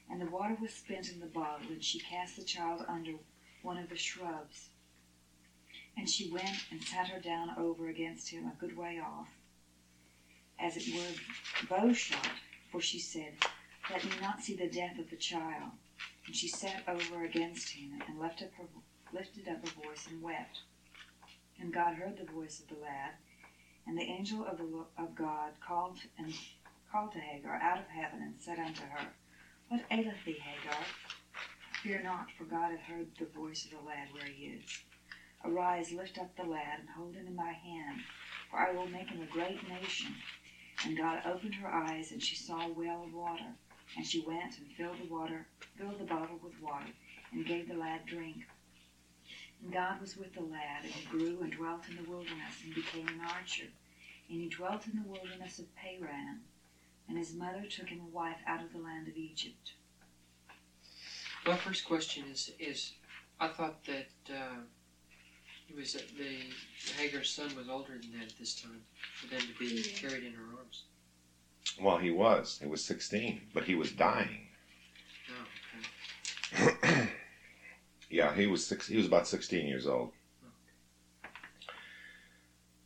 And 0.09 0.19
the 0.19 0.25
water 0.25 0.57
was 0.59 0.73
spent 0.73 1.11
in 1.11 1.19
the 1.19 1.27
bottle, 1.27 1.67
and 1.69 1.83
she 1.83 1.99
cast 1.99 2.35
the 2.35 2.43
child 2.43 2.83
under 2.87 3.13
one 3.61 3.77
of 3.77 3.89
the 3.89 3.95
shrubs. 3.95 4.69
And 5.95 6.09
she 6.09 6.31
went 6.31 6.65
and 6.71 6.83
sat 6.83 7.09
her 7.09 7.19
down 7.19 7.51
over 7.57 7.89
against 7.89 8.29
him 8.29 8.45
a 8.47 8.59
good 8.59 8.75
way 8.75 8.99
off, 8.99 9.29
as 10.57 10.77
it 10.77 10.93
were 10.95 11.67
bow 11.67 11.93
shot, 11.93 12.29
for 12.71 12.81
she 12.81 12.99
said, 12.99 13.33
Let 13.91 14.03
me 14.03 14.11
not 14.21 14.41
see 14.41 14.55
the 14.55 14.69
death 14.69 14.97
of 14.97 15.09
the 15.09 15.17
child. 15.17 15.71
And 16.25 16.35
she 16.35 16.47
sat 16.47 16.83
over 16.87 17.25
against 17.25 17.69
him, 17.69 18.01
and 18.07 18.19
lifted 18.19 18.45
up 18.45 18.53
her, 18.53 18.65
lifted 19.13 19.47
up 19.47 19.67
her 19.67 19.81
voice 19.83 20.07
and 20.09 20.21
wept. 20.21 20.61
And 21.59 21.73
God 21.73 21.95
heard 21.95 22.17
the 22.17 22.31
voice 22.31 22.59
of 22.59 22.67
the 22.69 22.81
lad, 22.81 23.15
and 23.89 23.97
the 23.97 24.03
angel 24.03 24.45
of 24.45 24.59
the 24.59 24.85
of 24.99 25.15
God 25.15 25.53
called 25.65 25.97
and 26.19 26.31
called 26.91 27.11
to 27.13 27.19
Hagar 27.19 27.55
out 27.55 27.79
of 27.79 27.87
heaven, 27.87 28.21
and 28.21 28.35
said 28.39 28.59
unto 28.59 28.83
her, 28.83 29.07
what 29.67 29.81
aileth 29.89 30.23
thee, 30.25 30.37
Hagar? 30.39 30.79
Fear 31.81 32.03
not, 32.03 32.27
for 32.37 32.43
God 32.43 32.71
hath 32.71 32.81
heard 32.81 33.07
the 33.17 33.25
voice 33.25 33.65
of 33.65 33.71
the 33.71 33.85
lad 33.85 34.09
where 34.11 34.25
he 34.25 34.45
is. 34.45 34.81
Arise, 35.43 35.91
lift 35.91 36.19
up 36.19 36.35
the 36.35 36.43
lad, 36.43 36.79
and 36.79 36.89
hold 36.95 37.15
him 37.15 37.25
in 37.25 37.35
thy 37.35 37.51
hand, 37.51 38.01
for 38.51 38.59
I 38.59 38.73
will 38.73 38.87
make 38.87 39.09
him 39.09 39.21
a 39.21 39.33
great 39.33 39.67
nation. 39.67 40.13
And 40.85 40.97
God 40.97 41.23
opened 41.25 41.55
her 41.55 41.73
eyes, 41.73 42.11
and 42.11 42.21
she 42.21 42.35
saw 42.35 42.67
a 42.67 42.73
well 42.73 43.03
of 43.03 43.13
water. 43.13 43.55
And 43.97 44.05
she 44.05 44.21
went 44.21 44.57
and 44.59 44.71
filled 44.77 44.97
the 45.01 45.11
water, 45.11 45.47
filled 45.77 45.99
the 45.99 46.05
bottle 46.05 46.39
with 46.43 46.61
water, 46.61 46.93
and 47.31 47.45
gave 47.45 47.67
the 47.67 47.75
lad 47.75 48.05
drink. 48.05 48.37
And 49.61 49.73
God 49.73 49.99
was 49.99 50.15
with 50.15 50.33
the 50.33 50.41
lad, 50.41 50.83
and 50.83 50.91
he 50.93 51.05
grew 51.07 51.41
and 51.41 51.51
dwelt 51.51 51.81
in 51.89 51.97
the 51.97 52.09
wilderness, 52.09 52.55
and 52.63 52.73
became 52.73 53.07
an 53.07 53.21
archer. 53.27 53.67
And 54.29 54.39
he 54.41 54.47
dwelt 54.47 54.85
in 54.87 54.95
the 55.01 55.07
wilderness 55.07 55.59
of 55.59 55.65
Paran. 55.75 56.39
And 57.07 57.17
his 57.17 57.33
mother 57.33 57.65
took 57.69 57.89
him 57.89 57.99
a 58.01 58.15
wife 58.15 58.37
out 58.45 58.61
of 58.61 58.71
the 58.71 58.77
land 58.77 59.07
of 59.07 59.17
Egypt. 59.17 59.73
My 61.45 61.55
first 61.55 61.85
question 61.85 62.25
is 62.31 62.51
is 62.59 62.93
I 63.39 63.47
thought 63.47 63.83
that 63.85 64.09
uh, 64.29 64.59
it 65.67 65.75
was 65.75 65.95
uh, 65.95 65.99
the 66.17 66.53
Hagar's 67.01 67.31
son 67.31 67.55
was 67.55 67.67
older 67.67 67.97
than 67.99 68.11
that 68.19 68.27
at 68.31 68.37
this 68.37 68.53
time 68.53 68.81
for 69.15 69.27
them 69.27 69.41
to 69.41 69.57
be 69.57 69.75
Yeah. 69.89 69.97
carried 69.97 70.23
in 70.23 70.33
her 70.33 70.43
arms. 70.57 70.83
Well, 71.81 71.97
he 71.97 72.11
was. 72.11 72.59
He 72.61 72.67
was 72.67 72.83
sixteen, 72.83 73.47
but 73.53 73.63
he 73.63 73.73
was 73.73 73.91
dying. 73.91 74.47
Oh, 75.29 75.47
okay. 76.83 77.09
yeah, 78.09 78.33
he 78.33 78.47
was 78.47 78.65
six. 78.65 78.87
He 78.87 78.97
was 78.97 79.05
about 79.05 79.27
sixteen 79.27 79.67
years 79.67 79.85
old. 79.85 80.11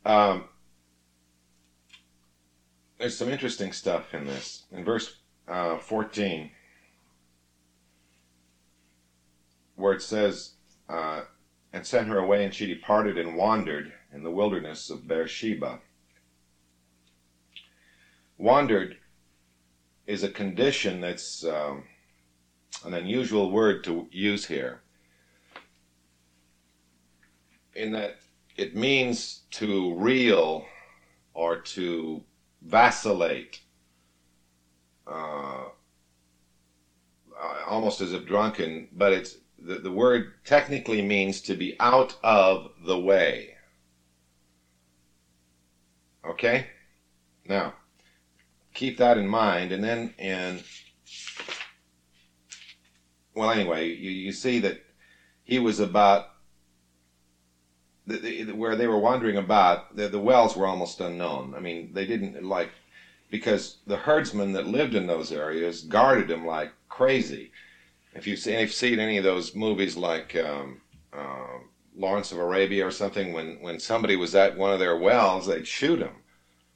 Um, 0.04 0.44
there's 2.98 3.16
some 3.16 3.30
interesting 3.30 3.72
stuff 3.72 4.12
in 4.12 4.26
this. 4.26 4.64
In 4.70 4.84
verse 4.84 5.20
uh, 5.48 5.78
fourteen, 5.78 6.50
where 9.76 9.94
it 9.94 10.02
says, 10.02 10.52
uh, 10.90 11.22
"And 11.72 11.86
sent 11.86 12.08
her 12.08 12.18
away, 12.18 12.44
and 12.44 12.52
she 12.52 12.66
departed 12.66 13.16
and 13.16 13.36
wandered 13.36 13.92
in 14.12 14.22
the 14.22 14.30
wilderness 14.30 14.90
of 14.90 15.08
Beersheba." 15.08 15.80
Wandered 18.36 18.98
is 20.06 20.22
a 20.22 20.28
condition 20.28 21.00
that's 21.00 21.44
um, 21.46 21.84
an 22.84 22.92
unusual 22.92 23.50
word 23.50 23.82
to 23.84 24.06
use 24.10 24.46
here 24.46 24.82
in 27.74 27.92
that 27.92 28.16
it 28.56 28.76
means 28.76 29.42
to 29.50 29.94
reel 29.94 30.64
or 31.32 31.56
to 31.56 32.22
vacillate 32.62 33.60
uh, 35.06 35.64
almost 37.66 38.00
as 38.00 38.12
if 38.12 38.26
drunken 38.26 38.88
but 38.92 39.12
it's 39.12 39.36
the, 39.58 39.76
the 39.76 39.90
word 39.90 40.32
technically 40.44 41.02
means 41.02 41.40
to 41.40 41.54
be 41.54 41.74
out 41.80 42.16
of 42.22 42.70
the 42.84 42.98
way. 42.98 43.54
Okay? 46.26 46.66
Now 47.48 47.74
keep 48.72 48.98
that 48.98 49.18
in 49.18 49.26
mind 49.26 49.72
and 49.72 49.82
then 49.82 50.14
in 50.18 50.62
well, 53.34 53.50
anyway, 53.50 53.88
you, 53.88 54.10
you 54.10 54.32
see 54.32 54.60
that 54.60 54.80
he 55.42 55.58
was 55.58 55.80
about 55.80 56.26
the, 58.06 58.44
the, 58.44 58.52
where 58.52 58.76
they 58.76 58.86
were 58.86 58.98
wandering 58.98 59.36
about. 59.36 59.96
The, 59.96 60.08
the 60.08 60.20
wells 60.20 60.56
were 60.56 60.66
almost 60.66 61.00
unknown. 61.00 61.54
I 61.56 61.60
mean, 61.60 61.90
they 61.92 62.06
didn't 62.06 62.42
like 62.42 62.70
because 63.30 63.78
the 63.86 63.96
herdsmen 63.96 64.52
that 64.52 64.66
lived 64.66 64.94
in 64.94 65.06
those 65.06 65.32
areas 65.32 65.82
guarded 65.82 66.28
them 66.28 66.46
like 66.46 66.72
crazy. 66.88 67.50
If 68.14 68.26
you've 68.26 68.38
seen, 68.38 68.54
if 68.54 68.60
you've 68.60 68.72
seen 68.72 69.00
any 69.00 69.18
of 69.18 69.24
those 69.24 69.54
movies 69.54 69.96
like 69.96 70.36
um, 70.36 70.80
um 71.12 71.68
Lawrence 71.96 72.32
of 72.32 72.38
Arabia 72.38 72.86
or 72.86 72.90
something, 72.90 73.32
when, 73.32 73.58
when 73.60 73.78
somebody 73.78 74.16
was 74.16 74.34
at 74.34 74.56
one 74.56 74.72
of 74.72 74.80
their 74.80 74.96
wells, 74.96 75.46
they'd 75.46 75.66
shoot 75.66 76.00
him 76.00 76.16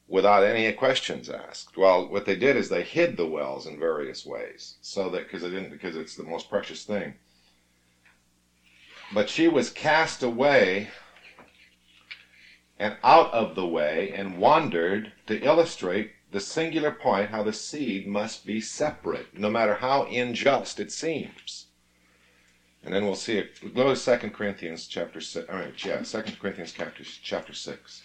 without 0.07 0.45
any 0.45 0.71
questions 0.73 1.29
asked. 1.29 1.77
Well, 1.77 2.09
what 2.09 2.25
they 2.25 2.37
did 2.37 2.57
is 2.57 2.69
they 2.69 2.83
hid 2.83 3.17
the 3.17 3.27
wells 3.27 3.67
in 3.67 3.79
various 3.79 4.25
ways, 4.25 4.77
so 4.81 5.11
that 5.11 5.25
because 5.25 5.43
they 5.43 5.51
didn't 5.51 5.71
because 5.71 5.97
it's 5.97 6.17
the 6.17 6.23
most 6.23 6.49
precious 6.49 6.85
thing. 6.85 7.15
But 9.13 9.29
she 9.29 9.49
was 9.49 9.71
cast 9.71 10.23
away 10.23 10.89
and 12.79 12.97
out 13.03 13.33
of 13.33 13.55
the 13.55 13.67
way 13.67 14.13
and 14.15 14.39
wandered 14.39 15.13
to 15.27 15.43
illustrate 15.43 16.13
the 16.31 16.41
singular 16.41 16.91
point 16.91 17.31
how 17.31 17.43
the 17.43 17.53
seed 17.53 18.07
must 18.07 18.45
be 18.45 18.61
separate, 18.61 19.37
no 19.37 19.51
matter 19.51 19.75
how 19.75 20.05
unjust 20.05 20.79
it 20.79 20.93
seems. 20.93 21.67
And 22.85 22.95
then 22.95 23.05
we'll 23.05 23.17
see 23.17 23.39
it. 23.39 23.75
Go 23.75 23.89
to 23.89 23.97
Second 23.97 24.35
Corinthians 24.35 24.87
chapter 24.87 25.21
six. 25.21 25.49
All 25.51 25.57
right, 25.57 25.85
yeah, 25.85 26.03
Second 26.03 26.39
Corinthians 26.39 26.73
chapter 26.73 27.05
chapter 27.05 27.53
six. 27.53 28.03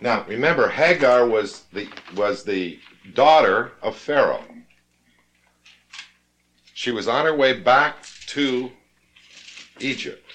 Now 0.00 0.24
remember, 0.26 0.68
Hagar 0.68 1.26
was 1.26 1.64
the 1.72 1.88
was 2.14 2.44
the 2.44 2.78
daughter 3.14 3.72
of 3.82 3.96
Pharaoh. 3.96 4.44
She 6.74 6.90
was 6.90 7.08
on 7.08 7.24
her 7.24 7.34
way 7.34 7.54
back 7.54 8.06
to 8.28 8.70
Egypt, 9.80 10.25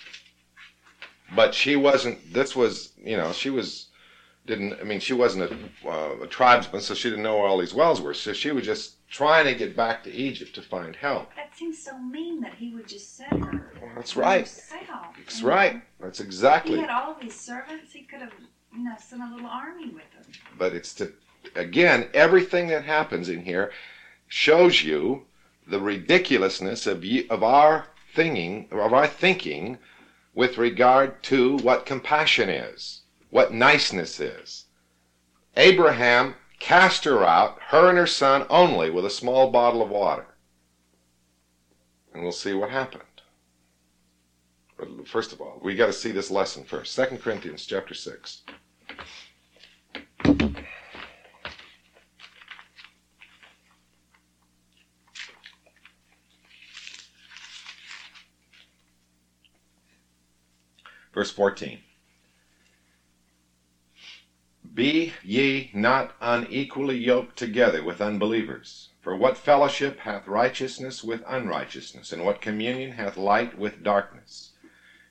but 1.36 1.54
she 1.54 1.76
wasn't. 1.76 2.34
This 2.34 2.56
was, 2.56 2.94
you 3.04 3.17
know, 3.17 3.32
she 3.32 3.50
was 3.50 3.88
didn't. 4.46 4.80
I 4.80 4.84
mean, 4.84 5.00
she 5.00 5.13
wasn't 5.13 5.52
a, 5.52 5.89
uh, 5.89 6.24
a 6.24 6.28
tribesman, 6.28 6.82
so 6.82 6.94
she 6.94 7.10
didn't 7.10 7.24
know 7.24 7.38
where 7.38 7.48
all 7.48 7.58
these 7.58 7.74
wells 7.74 8.02
were. 8.02 8.13
So 8.13 8.34
she 8.34 8.52
was 8.52 8.65
just 8.65 9.08
trying 9.10 9.46
to 9.46 9.56
get 9.56 9.76
back 9.76 10.04
to 10.04 10.12
Egypt 10.12 10.56
to 10.56 10.62
find 10.62 10.96
help. 10.96 11.34
That 11.36 11.56
seems 11.56 11.82
so 11.84 11.98
mean 12.00 12.41
that 12.41 12.54
he 12.56 12.74
would 12.74 12.88
just 12.88 13.17
send 13.17 13.44
her. 13.44 13.72
Well, 13.82 13.91
that's 13.96 14.15
right. 14.15 14.39
himself, 14.39 15.08
That's 15.17 15.41
know? 15.41 15.50
right. 15.50 15.82
That's 16.00 16.20
exactly. 16.20 16.76
He 16.76 16.82
had 16.82 16.89
all 16.89 17.15
these 17.22 17.39
servants. 17.39 17.94
He 17.94 18.04
could 18.04 18.22
have, 18.22 18.34
you 18.74 18.84
know, 18.84 18.96
sent 19.00 19.22
a 19.22 19.34
little 19.34 19.50
army 19.50 19.89
with 19.89 20.04
him. 20.13 20.34
But 20.58 20.74
it's 20.74 20.94
to 20.96 21.13
again 21.56 22.10
everything 22.13 22.67
that 22.67 22.84
happens 22.84 23.30
in 23.30 23.44
here 23.44 23.72
shows 24.28 24.84
you 24.84 25.26
the 25.67 25.80
ridiculousness 25.80 26.88
of 26.88 27.04
you, 27.04 27.26
of 27.30 27.44
our 27.44 27.88
thinking 28.13 28.67
of 28.72 28.94
our 28.94 29.08
thinking 29.08 29.78
with 30.34 30.58
regard 30.58 31.22
to 31.24 31.58
what 31.58 31.86
compassion 31.86 32.50
is, 32.50 33.02
what 33.30 33.54
niceness 33.54 34.20
is. 34.20 34.65
Abraham 35.58 36.36
cast 36.60 37.04
her 37.06 37.26
out, 37.26 37.60
her 37.67 37.89
and 37.89 37.98
her 37.98 38.08
son 38.08 38.46
only, 38.50 38.89
with 38.89 39.06
a 39.06 39.10
small 39.10 39.52
bottle 39.52 39.82
of 39.82 39.89
water. 39.89 40.28
And 42.13 42.24
we'll 42.24 42.32
see 42.32 42.54
what 42.54 42.70
happened. 42.70 43.04
But 44.78 45.08
first 45.08 45.32
of 45.32 45.41
all, 45.41 45.60
we 45.62 45.76
got 45.76 45.88
to 45.88 45.94
see 45.94 46.12
this 46.12 46.32
lesson 46.32 46.63
first. 46.63 46.94
Second 46.94 47.22
Corinthians 47.22 47.65
chapter 47.65 47.94
six. 47.94 48.44
Verse 61.13 61.32
14. 61.32 61.80
Be 64.74 65.13
ye 65.21 65.69
not 65.74 66.15
unequally 66.21 66.97
yoked 66.97 67.38
together 67.38 67.84
with 67.84 68.00
unbelievers. 68.00 68.89
For 69.02 69.15
what 69.15 69.36
fellowship 69.38 70.00
hath 70.00 70.28
righteousness 70.28 71.04
with 71.04 71.24
unrighteousness? 71.28 72.13
And 72.13 72.24
what 72.24 72.39
communion 72.39 72.91
hath 72.93 73.17
light 73.17 73.58
with 73.58 73.84
darkness? 73.84 74.52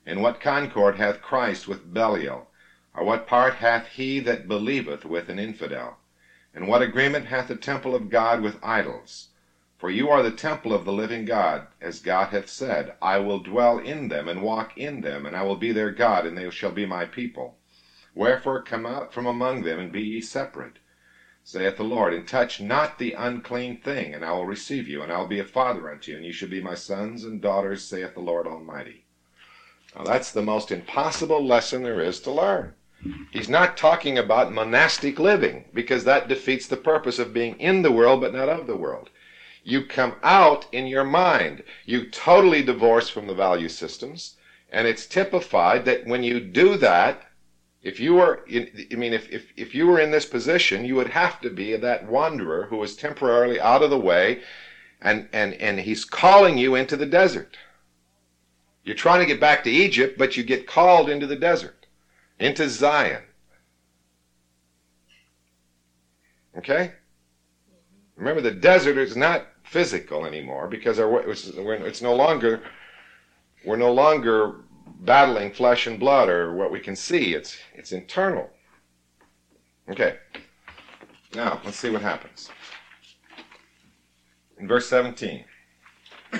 And 0.05 0.23
what 0.23 0.41
concord 0.41 0.95
hath 0.95 1.21
Christ 1.21 1.67
with 1.67 1.93
Belial? 1.93 2.49
Or 2.95 3.03
what 3.03 3.27
part 3.27 3.55
hath 3.55 3.87
he 3.87 4.19
that 4.21 4.47
believeth 4.47 5.05
with 5.05 5.29
an 5.29 5.37
infidel? 5.37 5.99
And 6.55 6.67
what 6.67 6.81
agreement 6.81 7.27
hath 7.27 7.47
the 7.47 7.55
temple 7.55 7.93
of 7.93 8.09
God 8.09 8.41
with 8.41 8.63
idols? 8.63 9.27
For 9.81 9.89
you 9.89 10.09
are 10.09 10.21
the 10.21 10.29
temple 10.29 10.75
of 10.75 10.85
the 10.85 10.93
living 10.93 11.25
God, 11.25 11.65
as 11.81 12.01
God 12.01 12.27
hath 12.27 12.47
said, 12.47 12.93
I 13.01 13.17
will 13.17 13.39
dwell 13.39 13.79
in 13.79 14.09
them 14.09 14.29
and 14.29 14.43
walk 14.43 14.77
in 14.77 15.01
them, 15.01 15.25
and 15.25 15.35
I 15.35 15.41
will 15.41 15.55
be 15.55 15.71
their 15.71 15.89
God, 15.89 16.27
and 16.27 16.37
they 16.37 16.47
shall 16.51 16.69
be 16.69 16.85
my 16.85 17.05
people. 17.05 17.57
Wherefore 18.13 18.61
come 18.61 18.85
out 18.85 19.11
from 19.11 19.25
among 19.25 19.63
them, 19.63 19.79
and 19.79 19.91
be 19.91 20.03
ye 20.03 20.21
separate, 20.21 20.77
saith 21.43 21.77
the 21.77 21.83
Lord, 21.83 22.13
and 22.13 22.27
touch 22.27 22.61
not 22.61 22.99
the 22.99 23.13
unclean 23.13 23.77
thing, 23.77 24.13
and 24.13 24.23
I 24.23 24.33
will 24.33 24.45
receive 24.45 24.87
you, 24.87 25.01
and 25.01 25.11
I 25.11 25.17
will 25.17 25.25
be 25.25 25.39
a 25.39 25.43
father 25.43 25.89
unto 25.89 26.11
you, 26.11 26.17
and 26.17 26.25
ye 26.27 26.31
shall 26.31 26.49
be 26.49 26.61
my 26.61 26.75
sons 26.75 27.23
and 27.23 27.41
daughters, 27.41 27.83
saith 27.83 28.13
the 28.13 28.19
Lord 28.19 28.45
Almighty. 28.45 29.05
Now 29.97 30.03
that's 30.03 30.31
the 30.31 30.43
most 30.43 30.71
impossible 30.71 31.43
lesson 31.43 31.81
there 31.81 32.01
is 32.01 32.19
to 32.19 32.31
learn. 32.31 32.75
He's 33.31 33.49
not 33.49 33.77
talking 33.77 34.19
about 34.19 34.53
monastic 34.53 35.17
living, 35.17 35.65
because 35.73 36.03
that 36.03 36.27
defeats 36.27 36.67
the 36.67 36.77
purpose 36.77 37.17
of 37.17 37.33
being 37.33 37.59
in 37.59 37.81
the 37.81 37.91
world 37.91 38.21
but 38.21 38.35
not 38.35 38.47
of 38.47 38.67
the 38.67 38.77
world. 38.77 39.09
You 39.63 39.85
come 39.85 40.15
out 40.23 40.65
in 40.71 40.87
your 40.87 41.03
mind. 41.03 41.63
You 41.85 42.09
totally 42.09 42.63
divorce 42.63 43.09
from 43.09 43.27
the 43.27 43.35
value 43.35 43.69
systems, 43.69 44.35
and 44.71 44.87
it's 44.87 45.05
typified 45.05 45.85
that 45.85 46.05
when 46.05 46.23
you 46.23 46.39
do 46.39 46.77
that, 46.77 47.27
if 47.83 47.99
you 47.99 48.13
were, 48.13 48.43
in, 48.47 48.69
I 48.91 48.95
mean, 48.95 49.13
if, 49.13 49.29
if, 49.29 49.51
if 49.57 49.73
you 49.73 49.87
were 49.87 49.99
in 49.99 50.11
this 50.11 50.25
position, 50.25 50.85
you 50.85 50.95
would 50.95 51.09
have 51.09 51.41
to 51.41 51.49
be 51.49 51.75
that 51.75 52.07
wanderer 52.07 52.67
who 52.69 52.81
is 52.83 52.95
temporarily 52.95 53.59
out 53.59 53.81
of 53.81 53.89
the 53.89 53.97
way, 53.97 54.41
and, 55.01 55.27
and, 55.33 55.53
and 55.55 55.79
he's 55.79 56.05
calling 56.05 56.57
you 56.57 56.75
into 56.75 56.95
the 56.95 57.07
desert. 57.07 57.57
You're 58.83 58.95
trying 58.95 59.19
to 59.19 59.25
get 59.25 59.39
back 59.39 59.63
to 59.63 59.71
Egypt, 59.71 60.17
but 60.17 60.37
you 60.37 60.43
get 60.43 60.67
called 60.67 61.09
into 61.09 61.27
the 61.27 61.35
desert, 61.35 61.87
into 62.39 62.69
Zion. 62.69 63.23
Okay? 66.57 66.91
Remember, 68.15 68.41
the 68.41 68.51
desert 68.51 68.97
is 68.97 69.15
not 69.15 69.47
physical 69.71 70.25
anymore 70.25 70.67
because 70.67 70.99
our, 70.99 71.21
it's, 71.29 71.47
it's 71.47 72.01
no 72.01 72.13
longer 72.13 72.61
we're 73.65 73.77
no 73.77 73.93
longer 73.93 74.55
battling 74.99 75.53
flesh 75.53 75.87
and 75.87 75.97
blood 75.97 76.27
or 76.27 76.53
what 76.53 76.73
we 76.73 76.79
can 76.81 76.95
see. 76.95 77.33
It's 77.33 77.57
it's 77.73 77.93
internal. 77.93 78.49
Okay. 79.89 80.17
Now 81.33 81.61
let's 81.63 81.77
see 81.77 81.89
what 81.89 82.01
happens. 82.01 82.49
In 84.59 84.67
verse 84.67 84.87
17. 84.89 85.45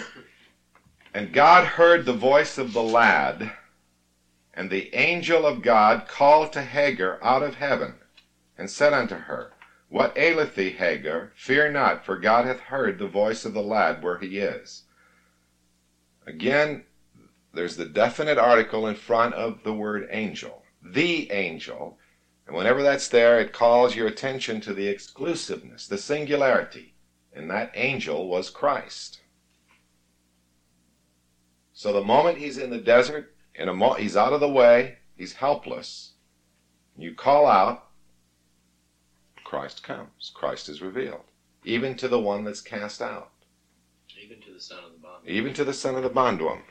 And 1.14 1.34
God 1.34 1.66
heard 1.66 2.06
the 2.06 2.14
voice 2.14 2.58
of 2.58 2.72
the 2.72 2.82
lad, 2.82 3.52
and 4.54 4.70
the 4.70 4.96
angel 4.96 5.46
of 5.46 5.62
God 5.62 6.08
called 6.08 6.54
to 6.54 6.62
Hagar 6.62 7.20
out 7.22 7.44
of 7.44 7.56
heaven, 7.56 7.96
and 8.58 8.70
said 8.70 8.94
unto 8.94 9.16
her, 9.16 9.52
What 9.92 10.18
aileth 10.18 10.56
thee, 10.56 10.70
Hagar? 10.70 11.34
Fear 11.36 11.74
not, 11.74 12.06
for 12.06 12.18
God 12.18 12.46
hath 12.46 12.62
heard 12.62 12.98
the 12.98 13.10
voice 13.10 13.44
of 13.44 13.54
the 13.54 13.62
lad 13.62 14.02
where 14.02 14.18
he 14.20 14.38
is. 14.38 14.84
Again, 16.26 16.86
there's 17.54 17.76
the 17.76 17.84
definite 17.84 18.38
article 18.38 18.88
in 18.88 18.96
front 18.96 19.34
of 19.34 19.64
the 19.64 19.74
word 19.74 20.08
angel. 20.10 20.64
The 20.82 21.30
angel. 21.34 21.98
And 22.48 22.56
whenever 22.56 22.82
that's 22.82 23.10
there, 23.10 23.42
it 23.42 23.52
calls 23.52 23.94
your 23.94 24.08
attention 24.08 24.62
to 24.62 24.74
the 24.74 24.88
exclusiveness, 24.88 25.88
the 25.88 25.98
singularity. 25.98 26.94
And 27.34 27.52
that 27.52 27.74
angel 27.76 28.30
was 28.30 28.50
Christ. 28.50 29.20
So 31.74 31.92
the 31.92 32.02
moment 32.02 32.38
he's 32.38 32.58
in 32.58 32.70
the 32.70 32.78
desert, 32.78 33.36
in 33.56 33.68
a 33.68 33.74
mo- 33.74 33.96
he's 33.96 34.16
out 34.16 34.32
of 34.32 34.40
the 34.40 34.50
way, 34.50 35.00
he's 35.18 35.34
helpless. 35.34 36.14
You 36.96 37.14
call 37.14 37.46
out, 37.46 37.91
Christ 39.52 39.84
comes. 39.84 40.32
Christ 40.34 40.70
is 40.70 40.82
revealed. 40.82 41.26
Even 41.66 41.96
to 41.96 42.08
the 42.08 42.22
one 42.22 42.46
that's 42.46 42.62
cast 42.62 43.02
out. 43.02 43.32
Even 44.24 44.40
to 44.40 44.54
the 44.54 44.62
son 44.62 44.78
of 44.86 44.94
the 44.94 44.98
bond. 44.98 45.28
Even 45.28 45.54
to 45.54 45.66
the 45.66 45.74
son 45.74 45.96
of 45.96 46.04
the 46.04 46.10
bondwoman. 46.10 46.64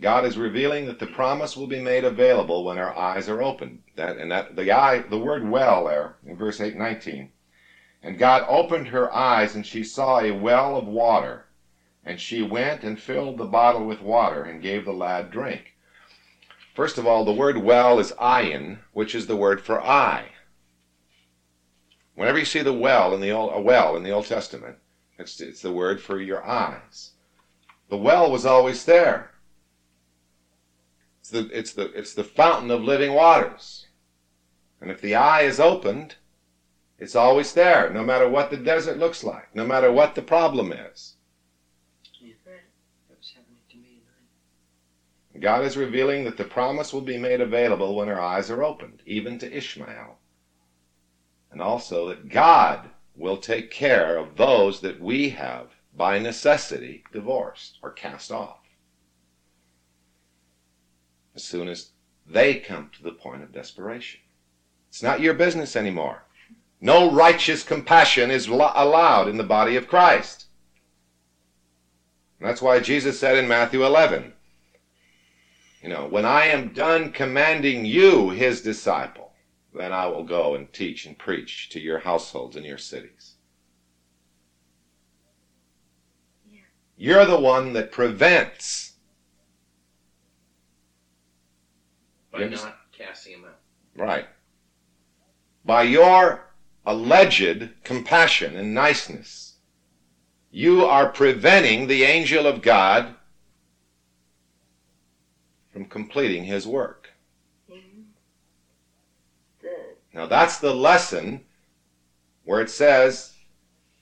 God 0.00 0.24
is 0.24 0.38
revealing 0.38 0.86
that 0.86 0.98
the 0.98 1.06
promise 1.08 1.54
will 1.54 1.66
be 1.66 1.82
made 1.82 2.04
available 2.04 2.64
when 2.64 2.78
our 2.78 2.96
eyes 2.96 3.28
are 3.28 3.42
opened. 3.42 3.82
That 3.96 4.16
and 4.16 4.32
that 4.32 4.56
the 4.56 4.72
eye, 4.72 5.00
the 5.00 5.18
word 5.18 5.46
well 5.46 5.84
there 5.84 6.16
in 6.24 6.34
verse 6.34 6.62
8, 6.62 6.76
19. 6.76 7.30
And 8.02 8.16
God 8.16 8.46
opened 8.48 8.88
her 8.88 9.14
eyes, 9.14 9.54
and 9.54 9.66
she 9.66 9.84
saw 9.84 10.20
a 10.20 10.30
well 10.30 10.78
of 10.78 10.86
water. 10.86 11.44
And 12.06 12.18
she 12.18 12.40
went 12.40 12.84
and 12.84 12.98
filled 12.98 13.36
the 13.36 13.44
bottle 13.44 13.84
with 13.84 14.00
water, 14.00 14.44
and 14.44 14.62
gave 14.62 14.86
the 14.86 14.94
lad 14.94 15.30
drink. 15.30 15.74
First 16.78 16.96
of 16.96 17.08
all, 17.08 17.24
the 17.24 17.32
word 17.32 17.56
well 17.58 17.98
is 17.98 18.12
ayin, 18.20 18.78
which 18.92 19.12
is 19.12 19.26
the 19.26 19.34
word 19.34 19.60
for 19.60 19.84
eye. 19.84 20.26
Whenever 22.14 22.38
you 22.38 22.44
see 22.44 22.62
the 22.62 22.72
well 22.72 23.12
in 23.12 23.20
the 23.20 23.32
old, 23.32 23.52
a 23.52 23.60
well 23.60 23.96
in 23.96 24.04
the 24.04 24.12
Old 24.12 24.26
Testament, 24.26 24.76
it's, 25.18 25.40
it's 25.40 25.60
the 25.60 25.72
word 25.72 26.00
for 26.00 26.20
your 26.20 26.46
eyes. 26.46 27.14
The 27.88 27.96
well 27.96 28.30
was 28.30 28.46
always 28.46 28.84
there. 28.84 29.32
It's 31.18 31.30
the, 31.30 31.50
it's 31.52 31.72
the, 31.72 31.90
it's 31.98 32.14
the 32.14 32.22
fountain 32.22 32.70
of 32.70 32.84
living 32.84 33.12
waters. 33.12 33.88
And 34.80 34.88
if 34.88 35.00
the 35.00 35.16
eye 35.16 35.42
is 35.42 35.58
opened, 35.58 36.14
It's 36.98 37.14
always 37.14 37.52
there, 37.52 37.90
no 37.90 38.02
matter 38.02 38.28
what 38.28 38.50
the 38.50 38.56
desert 38.56 38.98
looks 38.98 39.22
like, 39.22 39.54
no 39.54 39.64
matter 39.64 39.90
what 39.92 40.14
the 40.16 40.22
problem 40.22 40.72
is. 40.72 41.14
That 43.08 43.18
was 43.18 43.30
happening 43.30 43.62
to 43.70 43.76
me 43.76 44.02
tonight. 44.02 45.27
God 45.40 45.64
is 45.64 45.76
revealing 45.76 46.24
that 46.24 46.36
the 46.36 46.44
promise 46.44 46.92
will 46.92 47.02
be 47.02 47.18
made 47.18 47.40
available 47.40 47.94
when 47.94 48.08
our 48.08 48.20
eyes 48.20 48.50
are 48.50 48.62
opened, 48.62 49.02
even 49.06 49.38
to 49.38 49.56
Ishmael. 49.56 50.18
And 51.50 51.60
also 51.60 52.08
that 52.08 52.28
God 52.28 52.90
will 53.16 53.36
take 53.36 53.70
care 53.70 54.16
of 54.16 54.36
those 54.36 54.80
that 54.80 55.00
we 55.00 55.30
have, 55.30 55.68
by 55.94 56.18
necessity, 56.18 57.04
divorced 57.12 57.78
or 57.82 57.90
cast 57.90 58.30
off. 58.30 58.60
As 61.34 61.44
soon 61.44 61.68
as 61.68 61.90
they 62.26 62.56
come 62.56 62.90
to 62.96 63.02
the 63.02 63.12
point 63.12 63.42
of 63.42 63.52
desperation. 63.52 64.20
It's 64.88 65.02
not 65.02 65.20
your 65.20 65.34
business 65.34 65.76
anymore. 65.76 66.24
No 66.80 67.10
righteous 67.10 67.62
compassion 67.62 68.30
is 68.30 68.48
lo- 68.48 68.72
allowed 68.74 69.28
in 69.28 69.36
the 69.36 69.44
body 69.44 69.76
of 69.76 69.88
Christ. 69.88 70.46
That's 72.40 72.62
why 72.62 72.78
Jesus 72.80 73.18
said 73.18 73.36
in 73.36 73.48
Matthew 73.48 73.84
11, 73.84 74.32
you 75.82 75.88
know, 75.88 76.06
when 76.06 76.24
I 76.24 76.46
am 76.46 76.72
done 76.72 77.12
commanding 77.12 77.84
you, 77.84 78.30
his 78.30 78.60
disciple, 78.60 79.32
then 79.72 79.92
I 79.92 80.06
will 80.06 80.24
go 80.24 80.54
and 80.54 80.72
teach 80.72 81.06
and 81.06 81.16
preach 81.16 81.68
to 81.70 81.80
your 81.80 82.00
households 82.00 82.56
and 82.56 82.64
your 82.66 82.78
cities. 82.78 83.34
Yeah. 86.50 86.60
You're 86.96 87.26
the 87.26 87.38
one 87.38 87.74
that 87.74 87.92
prevents. 87.92 88.94
By 92.32 92.44
not 92.44 92.76
casting 92.92 93.34
him 93.34 93.44
out. 93.44 93.58
Right. 93.94 94.28
By 95.64 95.84
your 95.84 96.46
alleged 96.86 97.70
compassion 97.84 98.56
and 98.56 98.74
niceness, 98.74 99.54
you 100.50 100.84
are 100.84 101.10
preventing 101.10 101.86
the 101.86 102.04
angel 102.04 102.46
of 102.46 102.62
God 102.62 103.14
from 105.78 105.86
completing 105.86 106.42
his 106.42 106.66
work. 106.66 107.10
Now 110.12 110.26
that's 110.26 110.58
the 110.58 110.74
lesson 110.74 111.44
where 112.44 112.60
it 112.60 112.68
says 112.70 113.34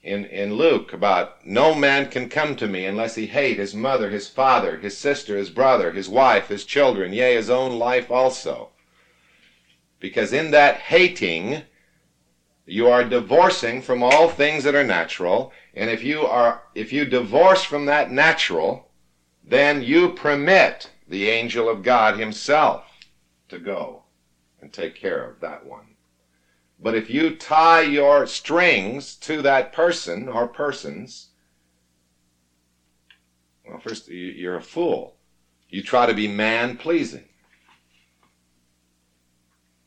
in, 0.02 0.24
in 0.24 0.54
Luke 0.54 0.94
about 0.94 1.46
no 1.46 1.74
man 1.74 2.08
can 2.08 2.30
come 2.30 2.56
to 2.56 2.66
me 2.66 2.86
unless 2.86 3.16
he 3.16 3.26
hate 3.26 3.58
his 3.58 3.74
mother, 3.74 4.08
his 4.08 4.26
father, 4.26 4.78
his 4.78 4.96
sister, 4.96 5.36
his 5.36 5.50
brother, 5.50 5.92
his 5.92 6.08
wife, 6.08 6.48
his 6.48 6.64
children, 6.64 7.12
yea, 7.12 7.34
his 7.34 7.50
own 7.50 7.78
life 7.78 8.10
also. 8.10 8.70
Because 10.00 10.32
in 10.32 10.52
that 10.52 10.76
hating, 10.76 11.60
you 12.64 12.88
are 12.88 13.04
divorcing 13.04 13.82
from 13.82 14.02
all 14.02 14.30
things 14.30 14.64
that 14.64 14.74
are 14.74 14.84
natural, 14.84 15.52
and 15.74 15.90
if 15.90 16.02
you 16.02 16.22
are 16.22 16.62
if 16.74 16.90
you 16.90 17.04
divorce 17.04 17.64
from 17.64 17.84
that 17.84 18.10
natural, 18.10 18.88
then 19.44 19.82
you 19.82 20.10
permit 20.14 20.90
the 21.08 21.28
angel 21.28 21.68
of 21.68 21.82
God 21.82 22.18
himself 22.18 22.84
to 23.48 23.58
go 23.58 24.04
and 24.60 24.72
take 24.72 24.94
care 24.96 25.24
of 25.28 25.40
that 25.40 25.64
one. 25.64 25.94
But 26.78 26.94
if 26.94 27.08
you 27.08 27.36
tie 27.36 27.82
your 27.82 28.26
strings 28.26 29.14
to 29.16 29.40
that 29.42 29.72
person 29.72 30.28
or 30.28 30.46
persons, 30.46 31.28
well, 33.66 33.78
first, 33.78 34.08
you- 34.08 34.32
you're 34.32 34.56
a 34.56 34.62
fool. 34.62 35.16
You 35.68 35.82
try 35.82 36.06
to 36.06 36.14
be 36.14 36.28
man 36.28 36.76
pleasing. 36.76 37.28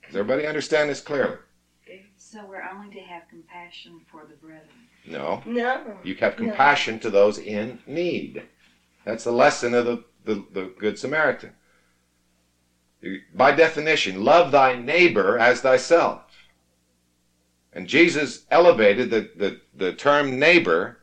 Does 0.08 0.16
everybody 0.16 0.48
understand 0.48 0.90
this 0.90 1.02
clearly? 1.02 1.38
So 2.18 2.46
we're 2.46 2.62
only 2.64 2.94
to 2.94 3.00
have 3.02 3.24
compassion 3.28 4.02
for 4.12 4.26
the 4.26 4.36
brethren. 4.36 4.88
No. 5.06 5.42
no. 5.48 6.00
You 6.04 6.14
have 6.16 6.40
No. 6.40 6.46
compassion 6.46 7.00
to 7.00 7.10
those 7.10 7.40
in 7.40 7.82
need. 7.88 8.44
That's 9.04 9.24
the 9.24 9.32
lesson 9.32 9.74
of 9.74 9.86
the, 9.86 10.04
the, 10.26 10.46
the 10.52 10.74
Good 10.78 11.00
Samaritan. 11.00 11.54
By 13.34 13.52
definition, 13.52 14.24
love 14.24 14.52
thy 14.52 14.76
neighbor 14.76 15.38
as 15.40 15.62
thyself. 15.62 16.24
And 17.72 17.88
Jesus 17.88 18.46
elevated 18.52 19.10
the, 19.10 19.30
the, 19.36 19.62
the 19.76 19.94
term 19.94 20.40
neighbor. 20.40 21.00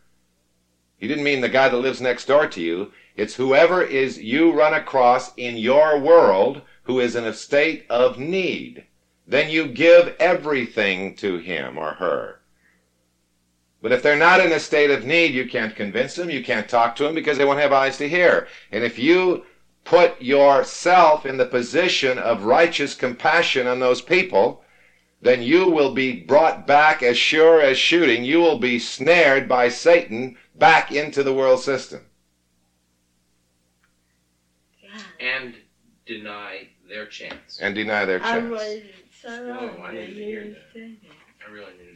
He 0.99 1.09
didn't 1.09 1.25
mean 1.25 1.41
the 1.41 1.49
guy 1.49 1.69
that 1.69 1.77
lives 1.77 2.01
next 2.01 2.27
door 2.27 2.47
to 2.49 2.61
you. 2.61 2.93
It's 3.15 3.37
whoever 3.37 3.83
is 3.83 4.19
you 4.19 4.53
run 4.53 4.75
across 4.75 5.35
in 5.37 5.57
your 5.57 5.99
world 5.99 6.63
who 6.83 7.01
is 7.01 7.17
in 7.17 7.25
a 7.25 7.33
state 7.33 7.87
of 7.89 8.19
need. 8.19 8.85
Then 9.27 9.51
you 9.51 9.67
give 9.67 10.15
everything 10.21 11.17
to 11.17 11.39
him 11.39 11.79
or 11.79 11.95
her. 11.95 12.36
But 13.87 13.93
if 13.93 14.03
they're 14.03 14.17
not 14.17 14.41
in 14.45 14.51
a 14.51 14.59
state 14.59 14.91
of 14.91 15.05
need, 15.05 15.33
you 15.33 15.47
can't 15.49 15.77
convince 15.77 16.17
them, 16.17 16.29
you 16.29 16.43
can't 16.43 16.69
talk 16.69 16.97
to 16.97 17.05
them 17.05 17.15
because 17.15 17.39
they 17.39 17.45
won't 17.45 17.61
have 17.61 17.73
eyes 17.73 17.97
to 17.99 18.09
hear. 18.09 18.49
And 18.73 18.83
if 18.83 18.99
you 18.99 19.45
put 19.85 20.21
yourself 20.21 21.25
in 21.25 21.37
the 21.37 21.47
position 21.47 22.19
of 22.19 22.43
righteous 22.43 22.95
compassion 22.97 23.69
on 23.69 23.79
those 23.79 24.03
people, 24.03 24.65
then 25.23 25.41
you 25.41 25.69
will 25.71 25.95
be 25.95 26.25
brought 26.25 26.67
back 26.67 27.01
as 27.05 27.17
sure 27.17 27.61
as 27.61 27.79
shooting. 27.79 28.25
You 28.25 28.41
will 28.41 28.59
be 28.59 28.81
snared 28.81 29.49
by 29.49 29.69
Satan 29.69 30.37
back 30.57 30.91
into 30.91 31.23
the 31.23 31.33
world 31.33 31.61
system. 31.61 32.07
God, 34.83 35.01
And 35.21 35.55
deny 36.07 36.71
their 36.89 37.07
chance. 37.07 37.61
and 37.63 37.73
deny 37.73 38.05
their 38.05 38.21
I 38.21 38.41
chance. 38.41 38.83
so 39.23 39.29
long 39.45 39.77
Oh, 39.79 39.83
I 39.85 39.93
to 39.93 40.01
need 40.01 40.07
to 40.09 40.13
hear 40.15 40.41
hear 40.43 40.57
that. 40.75 40.91
I 41.47 41.53
really 41.53 41.71
needed 41.79 41.79
to 41.79 41.83
hear 41.85 41.93
it. 41.93 41.96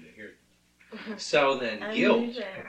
So 1.18 1.56
then. 1.56 1.82
I 1.82 1.94
guilt 1.94 2.20
knew 2.20 2.32
that. 2.34 2.66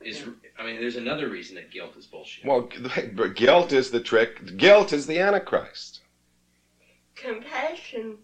is. 0.00 0.24
I 0.58 0.64
mean, 0.64 0.80
there's 0.80 0.96
another 0.96 1.28
reason 1.28 1.56
that 1.56 1.70
guilt 1.70 1.96
is 1.96 2.06
bullshit. 2.06 2.44
Well, 2.44 2.68
but 3.14 3.34
guilt 3.34 3.72
is 3.72 3.90
the 3.90 4.00
trick. 4.00 4.56
Guilt 4.56 4.92
is 4.92 5.06
the 5.06 5.18
Antichrist. 5.18 6.00
Compassion, 7.14 8.16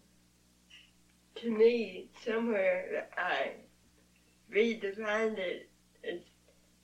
to 1.37 1.51
me, 1.51 2.09
somewhere 2.25 3.07
I 3.17 3.53
redefined 4.53 5.39
it 5.39 5.69
as 6.05 6.21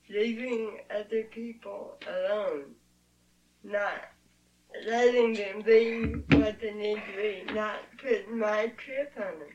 leaving 0.09 0.79
other 0.95 1.25
people 1.31 1.97
alone, 2.07 2.75
not 3.63 4.11
letting 4.87 5.35
them 5.35 5.63
be 5.63 6.23
what 6.37 6.61
they 6.61 6.73
need 6.73 6.97
to 6.97 7.17
be, 7.17 7.53
not 7.53 7.79
putting 7.99 8.39
my 8.39 8.73
trip 8.77 9.13
on 9.17 9.39
them. 9.39 9.49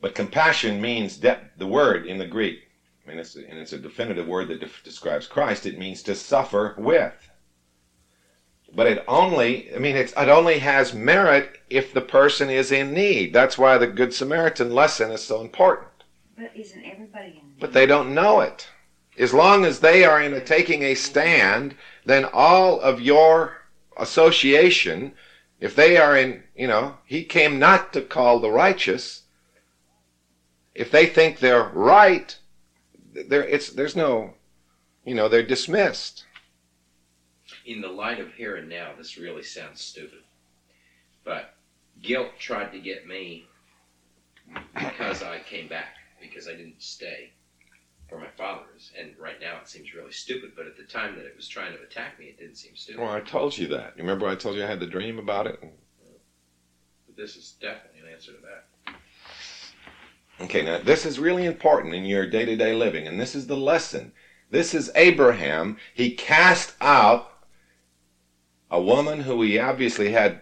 But 0.00 0.14
compassion 0.14 0.80
means 0.80 1.16
de- 1.16 1.40
the 1.56 1.66
word 1.66 2.06
in 2.06 2.18
the 2.18 2.26
Greek. 2.26 2.68
I 3.04 3.10
mean, 3.10 3.18
it's 3.18 3.34
and 3.34 3.58
it's 3.58 3.72
a 3.72 3.78
definitive 3.78 4.26
word 4.26 4.48
that 4.48 4.60
def- 4.60 4.84
describes 4.84 5.26
Christ. 5.26 5.66
It 5.66 5.78
means 5.78 6.02
to 6.02 6.14
suffer 6.14 6.74
with. 6.78 7.30
But 8.74 8.86
it 8.86 9.04
only, 9.08 9.74
I 9.74 9.78
mean, 9.78 9.96
it's, 9.96 10.12
it 10.12 10.28
only 10.28 10.58
has 10.58 10.92
merit 10.92 11.58
if 11.70 11.92
the 11.92 12.02
person 12.02 12.50
is 12.50 12.70
in 12.70 12.92
need. 12.92 13.32
That's 13.32 13.56
why 13.56 13.78
the 13.78 13.86
Good 13.86 14.12
Samaritan 14.12 14.74
lesson 14.74 15.10
is 15.10 15.24
so 15.24 15.40
important. 15.40 15.88
But 16.36 16.52
isn't 16.54 16.84
everybody 16.84 17.28
in 17.28 17.48
need? 17.48 17.60
But 17.60 17.72
they 17.72 17.86
don't 17.86 18.14
know 18.14 18.40
it. 18.40 18.68
As 19.18 19.32
long 19.32 19.64
as 19.64 19.80
they 19.80 20.04
are 20.04 20.22
in 20.22 20.34
a, 20.34 20.40
taking 20.40 20.82
a 20.82 20.94
stand, 20.94 21.74
then 22.04 22.26
all 22.26 22.78
of 22.78 23.00
your 23.00 23.56
association, 23.96 25.14
if 25.60 25.74
they 25.74 25.96
are 25.96 26.16
in, 26.16 26.44
you 26.54 26.68
know, 26.68 26.98
he 27.04 27.24
came 27.24 27.58
not 27.58 27.92
to 27.94 28.02
call 28.02 28.38
the 28.38 28.50
righteous. 28.50 29.22
If 30.78 30.92
they 30.92 31.06
think 31.06 31.40
they're 31.40 31.68
right, 31.74 32.36
there 33.12 33.42
it's 33.44 33.70
there's 33.70 33.96
no, 33.96 34.34
you 35.04 35.14
know, 35.14 35.28
they're 35.28 35.42
dismissed. 35.42 36.24
in 37.66 37.80
the 37.80 37.88
light 37.88 38.20
of 38.20 38.32
here 38.34 38.56
and 38.56 38.68
now, 38.68 38.92
this 38.96 39.18
really 39.18 39.42
sounds 39.42 39.80
stupid. 39.80 40.20
But 41.24 41.54
guilt 42.00 42.28
tried 42.38 42.70
to 42.72 42.78
get 42.78 43.06
me 43.06 43.46
because 44.74 45.22
I 45.22 45.40
came 45.40 45.68
back, 45.68 45.96
because 46.20 46.48
I 46.48 46.52
didn't 46.52 46.80
stay 46.80 47.32
for 48.08 48.18
my 48.18 48.28
father's. 48.36 48.92
And 48.98 49.10
right 49.18 49.40
now 49.40 49.58
it 49.60 49.68
seems 49.68 49.92
really 49.94 50.12
stupid, 50.12 50.52
but 50.56 50.66
at 50.66 50.76
the 50.76 50.84
time 50.84 51.16
that 51.16 51.26
it 51.26 51.36
was 51.36 51.48
trying 51.48 51.76
to 51.76 51.82
attack 51.82 52.18
me, 52.18 52.26
it 52.26 52.38
didn't 52.38 52.56
seem 52.56 52.76
stupid. 52.76 53.00
Well, 53.00 53.12
I 53.12 53.20
told 53.20 53.58
you 53.58 53.66
that. 53.68 53.94
You 53.96 54.02
remember 54.02 54.28
I 54.28 54.36
told 54.36 54.56
you 54.56 54.64
I 54.64 54.66
had 54.66 54.80
the 54.80 54.86
dream 54.86 55.18
about 55.18 55.46
it? 55.46 55.58
But 55.60 57.16
this 57.16 57.36
is 57.36 57.56
definitely 57.60 58.00
an 58.00 58.14
answer 58.14 58.32
to 58.32 58.38
that. 58.42 58.67
Okay, 60.40 60.62
now 60.62 60.78
this 60.78 61.04
is 61.04 61.18
really 61.18 61.44
important 61.44 61.94
in 61.94 62.04
your 62.04 62.26
day 62.26 62.44
to 62.44 62.56
day 62.56 62.74
living, 62.74 63.06
and 63.06 63.20
this 63.20 63.34
is 63.34 63.46
the 63.48 63.56
lesson. 63.56 64.12
This 64.50 64.72
is 64.72 64.90
Abraham. 64.94 65.78
He 65.92 66.14
cast 66.14 66.74
out 66.80 67.32
a 68.70 68.80
woman 68.80 69.20
who 69.20 69.42
he 69.42 69.58
obviously 69.58 70.12
had 70.12 70.40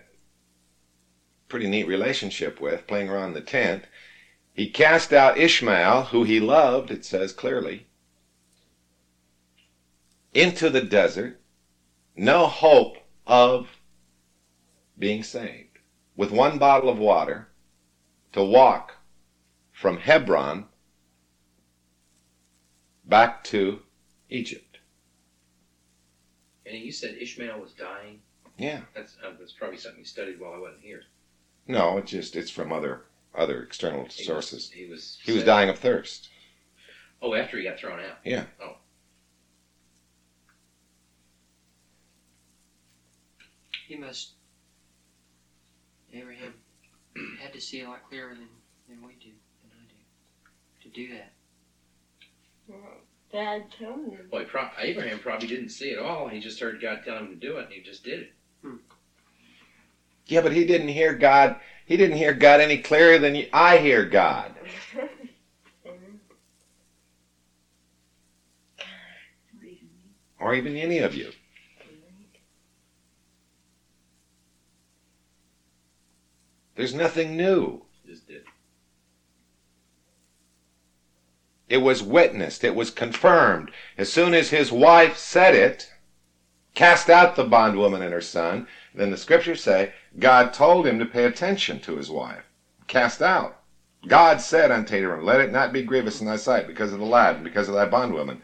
pretty 1.49 1.67
neat 1.67 1.87
relationship 1.87 2.61
with, 2.61 2.87
playing 2.87 3.09
around 3.09 3.33
the 3.33 3.41
tent. 3.41 3.85
He 4.53 4.69
cast 4.69 5.13
out 5.13 5.39
Ishmael, 5.39 6.05
who 6.05 6.25
he 6.25 6.41
loved, 6.41 6.91
it 6.91 7.05
says 7.05 7.33
clearly, 7.33 7.87
into 10.35 10.69
the 10.69 10.81
desert, 10.81 11.41
no 12.15 12.47
hope 12.47 12.99
of 13.27 13.69
being 14.99 15.23
saved, 15.23 15.79
with 16.17 16.31
one 16.31 16.59
bottle 16.59 16.89
of 16.89 16.99
water 16.99 17.49
to 18.33 18.43
walk 18.43 18.96
from 19.77 19.99
Hebron 19.99 20.65
back 23.05 23.45
to 23.45 23.81
Egypt. 24.31 24.79
And 26.65 26.79
you 26.79 26.91
said 26.91 27.17
Ishmael 27.21 27.61
was 27.61 27.73
dying. 27.73 28.21
Yeah. 28.57 28.81
That's 28.95 29.17
uh, 29.23 29.33
that's 29.39 29.53
probably 29.53 29.77
something 29.77 30.01
you 30.01 30.07
studied 30.07 30.41
while 30.41 30.55
I 30.55 30.59
wasn't 30.59 30.83
here. 30.83 31.03
No, 31.69 31.99
it's 31.99 32.11
just 32.11 32.35
it's 32.37 32.51
from 32.51 32.73
other 32.73 33.03
other 33.35 33.63
external 33.63 34.01
He 34.01 34.07
was- 34.07 34.27
sources. 34.27 34.71
he 34.71 34.87
was. 34.87 35.19
He 35.23 35.33
was 35.33 35.43
said- 35.43 35.47
dying 35.47 35.69
of 35.69 35.79
thirst. 35.79 36.31
Oh, 37.21 37.35
after 37.35 37.59
he 37.59 37.65
got 37.65 37.79
thrown 37.79 38.01
out. 38.01 38.17
Yeah. 38.25 38.45
Oh. 38.63 38.77
He 43.87 43.97
must. 43.97 44.31
Abraham 46.13 46.55
had 47.41 47.53
to 47.53 47.61
see 47.61 47.83
a 47.83 47.89
lot 47.89 48.09
clearer 48.09 48.35
than, 48.35 48.49
than 48.89 49.07
we 49.07 49.13
do, 49.15 49.31
than 49.31 49.35
I 49.36 49.36
do, 50.97 51.09
that. 51.11 51.31
Well, 52.67 53.01
Dad 53.31 53.65
told 53.79 53.99
me. 54.01 54.17
Well, 54.31 54.45
pro- 54.45 54.69
Abraham 54.79 55.19
probably 55.19 55.47
didn't 55.47 55.69
see 55.69 55.91
it 55.91 55.99
all. 55.99 56.29
He 56.29 56.41
just 56.41 56.59
heard 56.59 56.81
God 56.81 57.03
tell 57.05 57.19
him 57.19 57.29
to 57.29 57.35
do 57.35 57.59
it, 57.59 57.65
and 57.65 57.73
he 57.73 57.81
just 57.81 58.03
did 58.03 58.21
it. 58.21 58.33
Hmm. 58.63 58.77
Yeah, 60.27 60.41
but 60.41 60.53
he 60.53 60.65
didn't 60.65 60.89
hear 60.89 61.13
God. 61.13 61.57
He 61.85 61.97
didn't 61.97 62.17
hear 62.17 62.33
God 62.33 62.61
any 62.61 62.79
clearer 62.79 63.19
than 63.19 63.35
you, 63.35 63.47
I 63.53 63.77
hear 63.79 64.05
God. 64.05 64.55
Or 65.85 65.95
even 69.75 69.89
me. 69.95 70.15
or 70.41 70.55
even 70.55 70.77
any 70.77 70.99
of 70.99 71.15
you. 71.15 71.31
There's 76.75 76.95
nothing 76.95 77.37
new. 77.37 77.83
Just 78.07 78.27
did. 78.27 78.43
It 81.69 81.79
was 81.79 82.03
witnessed, 82.03 82.63
it 82.63 82.75
was 82.75 82.91
confirmed. 82.91 83.71
As 83.99 84.13
soon 84.13 84.35
as 84.35 84.51
his 84.51 84.71
wife 84.71 85.17
said 85.17 85.55
it, 85.55 85.93
cast 86.75 87.11
out 87.11 87.35
the 87.35 87.45
bondwoman 87.45 88.03
and 88.03 88.13
her 88.13 88.21
son, 88.21 88.69
then 88.95 89.11
the 89.11 89.17
scriptures 89.17 89.63
say 89.63 89.93
God 90.19 90.53
told 90.53 90.87
him 90.87 90.99
to 90.99 91.07
pay 91.07 91.25
attention 91.25 91.81
to 91.81 91.97
his 91.97 92.11
wife. 92.11 92.45
Cast 92.87 93.21
out. 93.21 93.61
God 94.07 94.41
said 94.41 94.71
unto 94.71 94.95
Abraham, 94.95 95.25
Let 95.25 95.41
it 95.41 95.51
not 95.51 95.73
be 95.73 95.83
grievous 95.83 96.21
in 96.21 96.27
thy 96.27 96.37
sight 96.37 96.69
because 96.69 96.93
of 96.93 97.01
the 97.01 97.05
lad 97.05 97.37
and 97.37 97.45
because 97.45 97.69
of 97.69 97.75
thy 97.75 97.87
bondwoman. 97.87 98.43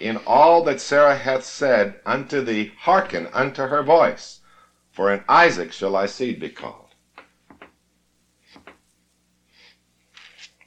In 0.00 0.16
all 0.26 0.62
that 0.64 0.80
Sarah 0.80 1.16
hath 1.16 1.44
said 1.44 2.00
unto 2.06 2.40
thee, 2.40 2.72
hearken 2.78 3.28
unto 3.32 3.62
her 3.66 3.82
voice, 3.82 4.40
for 4.90 5.12
in 5.12 5.22
Isaac 5.28 5.72
shall 5.72 5.92
thy 5.92 6.06
seed 6.06 6.40
be 6.40 6.48
called. 6.48 6.94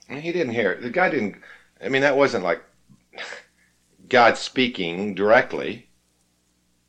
And 0.08 0.20
he 0.22 0.32
didn't 0.32 0.54
hear. 0.54 0.78
The 0.80 0.90
guy 0.90 1.10
didn't. 1.10 1.42
I 1.84 1.90
mean, 1.90 2.02
that 2.02 2.18
wasn't 2.18 2.44
like 2.44 2.62
God 4.08 4.38
speaking 4.38 5.16
directly. 5.16 5.88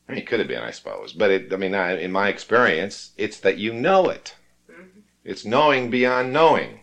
I 0.09 0.13
mean, 0.13 0.21
it 0.21 0.27
could 0.27 0.41
have 0.41 0.49
been, 0.49 0.63
I 0.63 0.71
suppose. 0.71 1.13
But 1.13 1.31
it, 1.31 1.53
I 1.53 1.57
mean, 1.57 1.75
I, 1.75 1.99
in 1.99 2.13
my 2.13 2.29
experience, 2.29 3.13
it's 3.17 3.39
that 3.41 3.59
you 3.59 3.73
know 3.73 4.11
it. 4.11 4.35
Mm-hmm. 4.71 5.01
It's 5.25 5.45
knowing 5.45 5.91
beyond 5.91 6.33
knowing, 6.33 6.81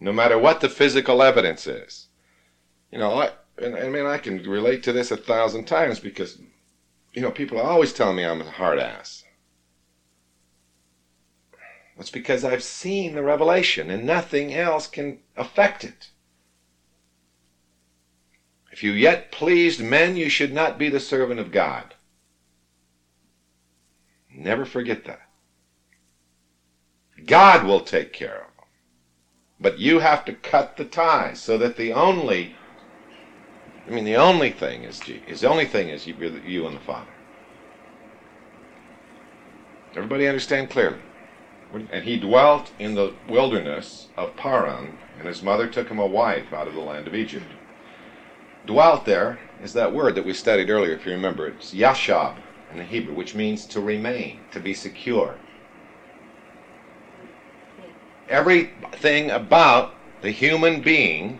no 0.00 0.12
matter 0.12 0.36
what 0.36 0.60
the 0.60 0.68
physical 0.68 1.22
evidence 1.22 1.66
is. 1.66 2.08
You 2.90 2.98
know, 2.98 3.20
I, 3.20 3.30
and, 3.58 3.76
I 3.76 3.88
mean, 3.88 4.06
I 4.06 4.18
can 4.18 4.42
relate 4.42 4.82
to 4.82 4.92
this 4.92 5.10
a 5.10 5.16
thousand 5.16 5.64
times 5.64 6.00
because, 6.00 6.38
you 7.14 7.22
know, 7.22 7.30
people 7.30 7.58
are 7.58 7.70
always 7.70 7.92
telling 7.92 8.16
me 8.16 8.24
I'm 8.24 8.42
a 8.42 8.50
hard 8.50 8.78
ass. 8.78 9.24
It's 11.98 12.10
because 12.10 12.44
I've 12.44 12.62
seen 12.62 13.14
the 13.14 13.22
revelation 13.22 13.90
and 13.90 14.04
nothing 14.04 14.52
else 14.52 14.86
can 14.86 15.20
affect 15.36 15.82
it. 15.82 16.10
If 18.76 18.82
you 18.82 18.92
yet 18.92 19.32
pleased 19.32 19.80
men, 19.82 20.18
you 20.18 20.28
should 20.28 20.52
not 20.52 20.76
be 20.76 20.90
the 20.90 21.00
servant 21.00 21.40
of 21.40 21.50
God. 21.50 21.94
Never 24.30 24.66
forget 24.66 25.06
that. 25.06 25.22
God 27.24 27.64
will 27.64 27.80
take 27.80 28.12
care 28.12 28.34
of 28.34 28.54
them. 28.54 28.66
But 29.58 29.78
you 29.78 30.00
have 30.00 30.26
to 30.26 30.34
cut 30.34 30.76
the 30.76 30.84
ties 30.84 31.40
so 31.40 31.56
that 31.56 31.78
the 31.78 31.94
only, 31.94 32.54
I 33.86 33.92
mean, 33.92 34.04
the 34.04 34.16
only 34.16 34.50
thing 34.50 34.82
is, 34.82 35.00
is 35.26 35.40
the 35.40 35.48
only 35.48 35.64
thing 35.64 35.88
is 35.88 36.06
you, 36.06 36.14
you 36.44 36.66
and 36.66 36.76
the 36.76 36.80
Father. 36.80 37.08
Everybody 39.92 40.28
understand 40.28 40.68
clearly? 40.68 41.00
And 41.90 42.04
he 42.04 42.18
dwelt 42.18 42.72
in 42.78 42.94
the 42.94 43.14
wilderness 43.26 44.08
of 44.18 44.36
Paran, 44.36 44.98
and 45.18 45.26
his 45.26 45.42
mother 45.42 45.66
took 45.66 45.88
him 45.88 45.98
a 45.98 46.06
wife 46.06 46.52
out 46.52 46.68
of 46.68 46.74
the 46.74 46.80
land 46.80 47.06
of 47.06 47.14
Egypt. 47.14 47.46
Dwelt 48.66 49.04
there 49.04 49.38
is 49.62 49.72
that 49.72 49.92
word 49.92 50.14
that 50.16 50.24
we 50.24 50.32
studied 50.32 50.70
earlier, 50.70 50.92
if 50.92 51.06
you 51.06 51.12
remember. 51.12 51.46
It's 51.48 51.72
yashab 51.72 52.36
in 52.72 52.78
the 52.78 52.84
Hebrew, 52.84 53.14
which 53.14 53.34
means 53.34 53.64
to 53.66 53.80
remain, 53.80 54.40
to 54.52 54.60
be 54.60 54.74
secure. 54.74 55.36
Everything 58.28 59.30
about 59.30 59.94
the 60.20 60.30
human 60.30 60.80
being, 60.80 61.38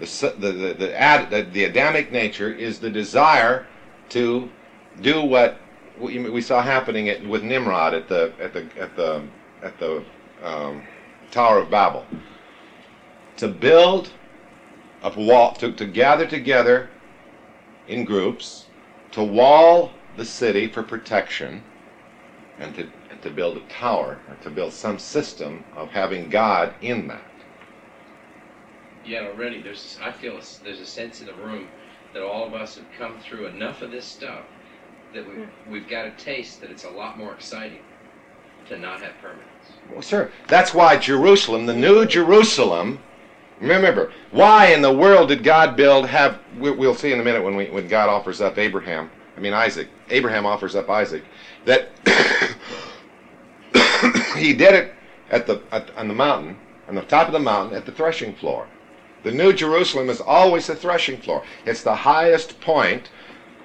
the, 0.00 0.34
the, 0.38 0.52
the, 0.52 0.74
the, 0.74 1.00
ad, 1.00 1.30
the, 1.30 1.42
the 1.42 1.64
Adamic 1.64 2.10
nature, 2.10 2.52
is 2.52 2.80
the 2.80 2.90
desire 2.90 3.66
to 4.08 4.50
do 5.00 5.22
what 5.22 5.58
we, 6.00 6.40
saw 6.40 6.60
happening 6.60 7.08
at, 7.08 7.24
with 7.26 7.42
Nimrod 7.42 7.94
at 7.94 8.08
the 8.08 8.32
at 8.40 8.52
the 8.52 8.66
at 8.78 8.96
the 8.96 9.22
at 9.62 9.78
the 9.78 10.04
um, 10.42 10.82
Tower 11.30 11.58
of 11.58 11.70
Babel. 11.70 12.04
To 13.36 13.48
build 13.48 14.10
a 15.02 15.10
wall, 15.10 15.52
to, 15.54 15.72
to 15.72 15.86
gather 15.86 16.26
together 16.26 16.88
in 17.88 18.04
groups, 18.04 18.66
to 19.12 19.22
wall 19.22 19.92
the 20.16 20.24
city 20.24 20.68
for 20.68 20.82
protection, 20.82 21.62
and 22.58 22.74
to 22.74 22.88
and 23.10 23.20
to 23.22 23.30
build 23.30 23.56
a 23.56 23.60
tower 23.68 24.18
or 24.28 24.36
to 24.42 24.50
build 24.50 24.72
some 24.72 24.98
system 24.98 25.64
of 25.76 25.88
having 25.90 26.28
God 26.28 26.74
in 26.80 27.08
that. 27.08 27.22
Yeah, 29.04 29.26
already 29.26 29.60
there's. 29.60 29.98
I 30.02 30.12
feel 30.12 30.34
a 30.34 30.38
s 30.38 30.60
there's 30.62 30.80
a 30.80 30.86
sense 30.86 31.20
in 31.20 31.26
the 31.26 31.34
room 31.34 31.68
that 32.14 32.22
all 32.22 32.46
of 32.46 32.54
us 32.54 32.76
have 32.76 32.86
come 32.98 33.18
through 33.20 33.46
enough 33.46 33.82
of 33.82 33.90
this 33.90 34.04
stuff 34.04 34.44
that 35.14 35.26
we 35.26 35.44
hmm. 35.44 35.72
we've 35.72 35.88
got 35.88 36.06
a 36.06 36.10
taste 36.12 36.60
that 36.60 36.70
it's 36.70 36.84
a 36.84 36.90
lot 36.90 37.18
more 37.18 37.32
exciting 37.34 37.80
to 38.68 38.78
not 38.78 39.02
have 39.02 39.12
permanence. 39.20 39.66
Well, 39.90 40.02
sir, 40.02 40.30
that's 40.46 40.72
why 40.72 40.96
Jerusalem, 40.96 41.66
the 41.66 41.74
new 41.74 42.06
Jerusalem. 42.06 43.00
Remember, 43.62 44.10
why 44.32 44.72
in 44.72 44.82
the 44.82 44.92
world 44.92 45.28
did 45.28 45.44
God 45.44 45.76
build? 45.76 46.06
Have 46.06 46.40
we- 46.58 46.72
we'll 46.72 46.96
see 46.96 47.12
in 47.12 47.20
a 47.20 47.24
minute 47.24 47.44
when 47.44 47.54
we 47.54 47.66
when 47.66 47.86
God 47.86 48.08
offers 48.08 48.40
up 48.40 48.58
Abraham. 48.58 49.08
I 49.36 49.40
mean 49.40 49.52
Isaac. 49.52 49.88
Abraham 50.10 50.44
offers 50.44 50.74
up 50.74 50.90
Isaac. 50.90 51.22
That 51.64 51.90
he 54.36 54.52
did 54.52 54.74
it 54.74 54.94
at 55.30 55.46
the 55.46 55.62
at, 55.70 55.96
on 55.96 56.08
the 56.08 56.14
mountain, 56.14 56.56
on 56.88 56.96
the 56.96 57.02
top 57.02 57.28
of 57.28 57.32
the 57.32 57.38
mountain, 57.38 57.76
at 57.76 57.86
the 57.86 57.92
threshing 57.92 58.34
floor. 58.34 58.66
The 59.22 59.30
New 59.30 59.52
Jerusalem 59.52 60.10
is 60.10 60.20
always 60.20 60.66
the 60.66 60.74
threshing 60.74 61.18
floor. 61.18 61.44
It's 61.64 61.84
the 61.84 61.94
highest 61.94 62.60
point, 62.60 63.10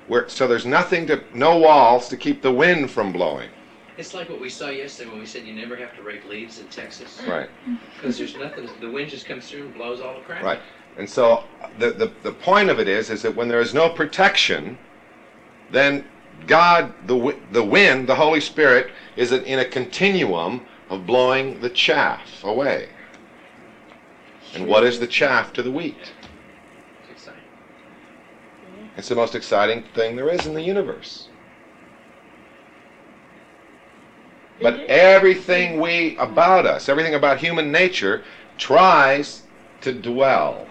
where 0.08 0.30
so 0.30 0.48
there's 0.48 0.68
nothing 0.68 1.08
to, 1.08 1.24
no 1.34 1.58
walls 1.58 2.08
to 2.10 2.18
keep 2.18 2.44
the 2.44 2.52
wind 2.52 2.92
from 2.92 3.12
blowing. 3.12 3.50
It's 3.98 4.14
like 4.14 4.30
what 4.30 4.40
we 4.40 4.50
saw 4.50 4.70
yesterday 4.70 5.10
when 5.10 5.20
we 5.20 5.26
said 5.26 5.46
you 5.46 5.56
never 5.56 5.76
have 5.76 5.96
to 5.96 6.04
rake 6.04 6.28
leaves 6.30 6.60
in 6.60 6.68
Texas 6.68 7.20
Right. 7.28 7.50
because 7.96 8.18
there's 8.18 8.36
nothing. 8.36 8.70
The 8.80 8.92
wind 8.92 9.10
just 9.10 9.26
comes 9.26 9.50
through 9.50 9.64
and 9.64 9.74
blows 9.74 10.02
all 10.02 10.14
the 10.14 10.22
crap. 10.22 10.44
Right. 10.44 10.60
And 10.98 11.10
so 11.10 11.44
the, 11.80 11.92
the, 11.92 12.12
the 12.24 12.32
point 12.32 12.70
of 12.70 12.80
it 12.80 12.88
is 12.88 13.10
is 13.10 13.24
that 13.24 13.36
when 13.36 13.48
there 13.48 13.60
is 13.60 13.74
no 13.74 13.90
protection, 13.90 14.78
then 15.72 16.06
God, 16.46 16.94
the, 17.08 17.36
the 17.52 17.64
wind, 17.64 18.08
the 18.08 18.16
Holy 18.16 18.40
Spirit, 18.40 18.92
is 19.16 19.32
in 19.32 19.44
in 19.46 19.60
a 19.60 19.66
continuum 19.66 20.66
of 20.90 21.08
blowing 21.08 21.60
the 21.60 21.70
chaff 21.70 22.44
away. 22.44 22.90
And 24.54 24.68
what 24.68 24.84
is 24.84 25.00
the 25.00 25.08
chaff 25.08 25.52
to 25.54 25.64
the 25.64 25.72
wheat? 25.72 25.96
It's 26.00 27.12
exciting. 27.12 27.42
It's 28.96 29.10
the 29.10 29.16
most 29.16 29.36
exciting 29.36 29.84
thing 29.94 30.16
there 30.16 30.30
is 30.30 30.46
in 30.46 30.54
the 30.54 30.62
universe. 30.62 31.27
But 34.62 34.80
everything 34.88 35.80
we 35.80 36.18
about 36.18 36.66
us, 36.66 36.90
everything 36.90 37.16
about 37.16 37.38
human 37.38 37.72
nature, 37.72 38.24
tries 38.58 39.44
to 39.82 39.92
dwell, 39.92 40.68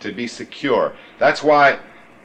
to 0.00 0.12
be 0.12 0.26
secure. 0.26 0.94
That's 1.18 1.42
why 1.42 1.80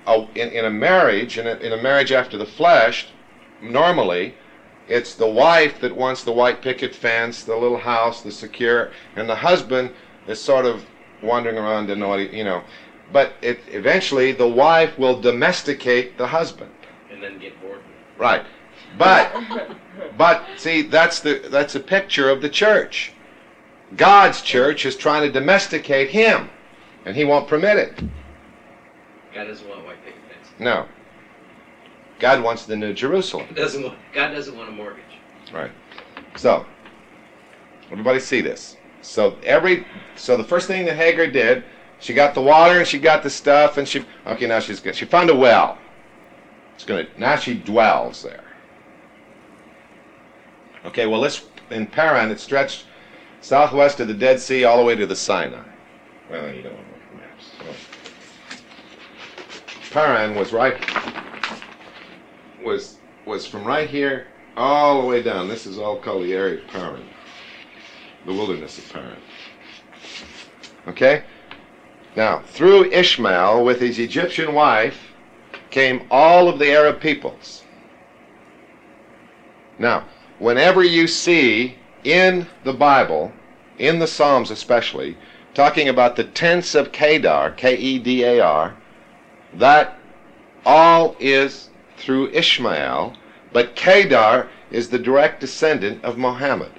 uh, 0.05 0.27
in, 0.35 0.49
in 0.49 0.65
a 0.65 0.69
marriage, 0.69 1.37
in 1.37 1.47
a, 1.47 1.55
in 1.55 1.73
a 1.73 1.81
marriage 1.81 2.11
after 2.11 2.37
the 2.37 2.45
flesh, 2.45 3.07
normally 3.61 4.35
it's 4.87 5.15
the 5.15 5.27
wife 5.27 5.79
that 5.79 5.95
wants 5.95 6.23
the 6.23 6.31
white 6.31 6.61
picket 6.61 6.93
fence, 6.93 7.43
the 7.43 7.55
little 7.55 7.79
house, 7.79 8.21
the 8.21 8.31
secure, 8.31 8.91
and 9.15 9.27
the 9.27 9.35
husband 9.35 9.91
is 10.27 10.39
sort 10.39 10.65
of 10.65 10.85
wandering 11.23 11.57
around 11.57 11.89
and 11.89 12.03
he, 12.19 12.37
you 12.37 12.43
know. 12.43 12.63
But 13.11 13.33
it, 13.41 13.59
eventually, 13.67 14.31
the 14.31 14.47
wife 14.47 14.97
will 14.97 15.19
domesticate 15.19 16.17
the 16.17 16.27
husband. 16.27 16.71
And 17.11 17.21
then 17.21 17.39
get 17.39 17.59
bored. 17.61 17.81
God's 23.95 24.41
church 24.41 24.85
is 24.85 24.95
trying 24.95 25.21
to 25.23 25.31
domesticate 25.31 26.09
him, 26.09 26.49
and 27.05 27.15
he 27.15 27.23
won't 27.23 27.47
permit 27.47 27.77
it. 27.77 27.99
God 29.33 29.45
doesn't 29.45 29.67
want 29.67 29.85
white 29.85 30.03
picket 30.03 30.21
fence. 30.29 30.49
No. 30.59 30.87
God 32.19 32.41
wants 32.41 32.65
the 32.65 32.75
New 32.75 32.93
Jerusalem. 32.93 33.47
Doesn't 33.53 33.83
want, 33.83 33.97
God 34.13 34.29
doesn't 34.31 34.55
want 34.55 34.69
a 34.69 34.71
mortgage. 34.71 35.03
Right. 35.53 35.71
So, 36.37 36.65
everybody 37.91 38.19
see 38.19 38.41
this. 38.41 38.77
So 39.05 39.37
every 39.43 39.85
so 40.15 40.35
the 40.35 40.43
first 40.43 40.67
thing 40.67 40.85
that 40.85 40.95
Hagar 40.95 41.27
did, 41.27 41.63
she 41.99 42.13
got 42.13 42.33
the 42.33 42.41
water 42.41 42.79
and 42.79 42.87
she 42.87 42.97
got 42.97 43.21
the 43.21 43.29
stuff 43.29 43.77
and 43.77 43.87
she 43.87 44.03
okay 44.25 44.47
now 44.47 44.59
she's 44.59 44.79
good. 44.79 44.95
She 44.95 45.05
found 45.05 45.29
a 45.29 45.35
well. 45.35 45.77
It's 46.73 46.85
gonna 46.85 47.07
now 47.17 47.35
she 47.35 47.53
dwells 47.53 48.23
there. 48.23 48.44
Okay, 50.85 51.05
well 51.05 51.21
this 51.21 51.45
in 51.71 51.87
Paran 51.87 52.31
it 52.31 52.39
stretched 52.39 52.85
southwest 53.41 53.99
of 53.99 54.07
the 54.07 54.13
Dead 54.13 54.39
Sea 54.39 54.63
all 54.63 54.77
the 54.77 54.83
way 54.83 54.95
to 54.95 55.05
the 55.05 55.15
Sinai. 55.15 55.63
Well, 56.29 56.53
you 56.53 56.61
don't 56.61 56.73
want 56.73 56.87
to 56.87 56.93
look 56.93 57.01
at 57.11 57.29
maps. 57.29 57.51
So. 58.49 58.59
Paran 59.91 60.35
was 60.35 60.53
right 60.53 60.79
was 62.63 62.97
was 63.25 63.45
from 63.47 63.63
right 63.63 63.89
here 63.89 64.27
all 64.57 65.01
the 65.01 65.07
way 65.07 65.21
down. 65.21 65.47
This 65.47 65.65
is 65.65 65.77
all 65.77 65.97
called 65.97 66.23
the 66.23 66.33
area 66.33 66.61
of 66.61 66.67
Paran, 66.67 67.05
the 68.25 68.33
wilderness 68.33 68.77
of 68.77 68.91
Paran. 68.91 69.17
Okay? 70.87 71.23
Now, 72.15 72.39
through 72.39 72.91
Ishmael, 72.91 73.65
with 73.65 73.79
his 73.79 73.99
Egyptian 73.99 74.53
wife, 74.53 75.11
came 75.69 76.07
all 76.09 76.47
of 76.47 76.59
the 76.59 76.71
Arab 76.71 77.01
peoples. 77.01 77.63
Now, 79.77 80.05
whenever 80.39 80.83
you 80.83 81.07
see 81.07 81.75
in 82.03 82.47
the 82.63 82.73
Bible, 82.73 83.31
in 83.77 83.99
the 83.99 84.07
Psalms 84.07 84.51
especially, 84.51 85.17
talking 85.53 85.89
about 85.89 86.15
the 86.15 86.23
tents 86.23 86.75
of 86.75 86.91
Kedar, 86.91 87.53
K 87.57 87.75
E 87.75 87.99
D 87.99 88.23
A 88.23 88.39
R, 88.39 88.75
that 89.53 89.97
all 90.65 91.15
is 91.19 91.69
through 91.97 92.29
Ishmael, 92.31 93.15
but 93.53 93.75
Kedar 93.75 94.49
is 94.71 94.89
the 94.89 94.99
direct 94.99 95.39
descendant 95.39 96.03
of 96.03 96.17
Muhammad. 96.17 96.71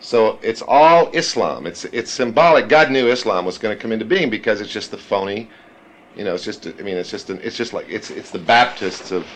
So 0.00 0.38
it's 0.42 0.62
all 0.66 1.10
Islam. 1.12 1.66
It's 1.66 1.84
it's 1.86 2.10
symbolic. 2.10 2.68
God 2.68 2.90
knew 2.90 3.08
Islam 3.08 3.44
was 3.44 3.58
going 3.58 3.76
to 3.76 3.80
come 3.80 3.92
into 3.92 4.06
being 4.06 4.30
because 4.30 4.60
it's 4.60 4.72
just 4.72 4.90
the 4.90 4.96
phony, 4.96 5.48
you 6.16 6.24
know. 6.24 6.34
It's 6.34 6.44
just 6.44 6.66
I 6.66 6.82
mean 6.82 6.96
it's 6.96 7.10
just 7.10 7.28
an, 7.28 7.38
it's 7.42 7.56
just 7.56 7.74
like 7.74 7.86
it's 7.88 8.10
it's 8.10 8.30
the 8.30 8.38
Baptists 8.38 9.12
of 9.12 9.26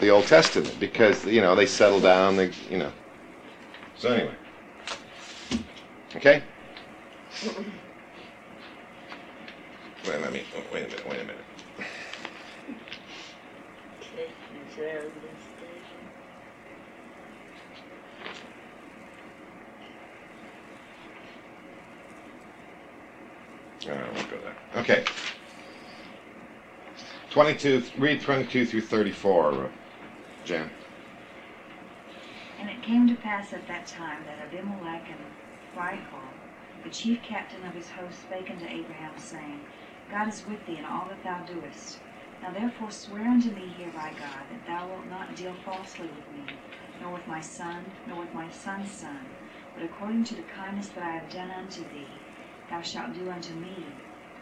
the 0.00 0.10
Old 0.10 0.26
Testament 0.26 0.78
because 0.78 1.24
you 1.24 1.40
know 1.40 1.54
they 1.54 1.66
settle 1.66 2.00
down. 2.00 2.36
They 2.36 2.50
you 2.70 2.78
know. 2.78 2.92
So 3.96 4.12
anyway. 4.12 4.34
Okay. 6.16 6.42
Wait, 10.06 10.20
let 10.20 10.32
me. 10.32 10.42
Wait 10.72 10.84
a 10.84 10.88
minute. 10.88 11.08
Wait 11.08 11.20
a 11.20 11.24
minute. 11.24 11.44
Station. 23.80 24.14
We'll 24.14 24.24
go 24.24 24.38
there. 24.42 24.56
Okay. 24.76 25.04
22, 27.30 27.84
read 27.98 28.20
22 28.20 28.66
through 28.66 28.80
34, 28.80 29.52
uh, 29.52 29.68
Jan. 30.48 30.70
And 32.58 32.70
it 32.70 32.82
came 32.82 33.06
to 33.06 33.14
pass 33.16 33.52
at 33.52 33.68
that 33.68 33.86
time 33.86 34.24
that 34.24 34.38
Abimelech 34.46 35.04
and 35.10 35.20
Phicol, 35.76 36.24
the 36.82 36.88
chief 36.88 37.20
captain 37.22 37.62
of 37.66 37.74
his 37.74 37.90
host, 37.90 38.22
spake 38.22 38.50
unto 38.50 38.64
Abraham, 38.64 39.12
saying, 39.18 39.60
God 40.10 40.26
is 40.28 40.46
with 40.48 40.64
thee 40.64 40.78
in 40.78 40.86
all 40.86 41.06
that 41.10 41.22
thou 41.22 41.44
doest. 41.44 41.98
Now 42.40 42.50
therefore 42.50 42.90
swear 42.90 43.28
unto 43.28 43.50
me 43.50 43.74
here 43.76 43.92
by 43.92 44.08
God, 44.18 44.48
that 44.50 44.66
thou 44.66 44.88
wilt 44.88 45.10
not 45.10 45.36
deal 45.36 45.52
falsely 45.66 46.06
with 46.06 46.32
me, 46.32 46.54
nor 47.02 47.12
with 47.12 47.26
my 47.26 47.42
son, 47.42 47.84
nor 48.06 48.20
with 48.20 48.32
my 48.32 48.48
son's 48.48 48.90
son, 48.90 49.20
but 49.74 49.84
according 49.84 50.24
to 50.24 50.34
the 50.34 50.48
kindness 50.56 50.88
that 50.88 51.04
I 51.04 51.10
have 51.10 51.30
done 51.30 51.50
unto 51.50 51.82
thee, 51.82 52.08
thou 52.70 52.80
shalt 52.80 53.12
do 53.12 53.28
unto 53.28 53.52
me, 53.52 53.84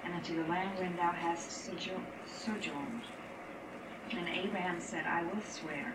and 0.05 0.15
unto 0.15 0.37
the 0.37 0.49
land 0.49 0.79
wherein 0.79 0.95
thou 0.95 1.11
hast 1.11 1.51
sojourned. 1.65 3.03
And 4.13 4.29
Abraham 4.29 4.81
said, 4.81 5.05
I 5.05 5.23
will 5.25 5.43
swear. 5.43 5.95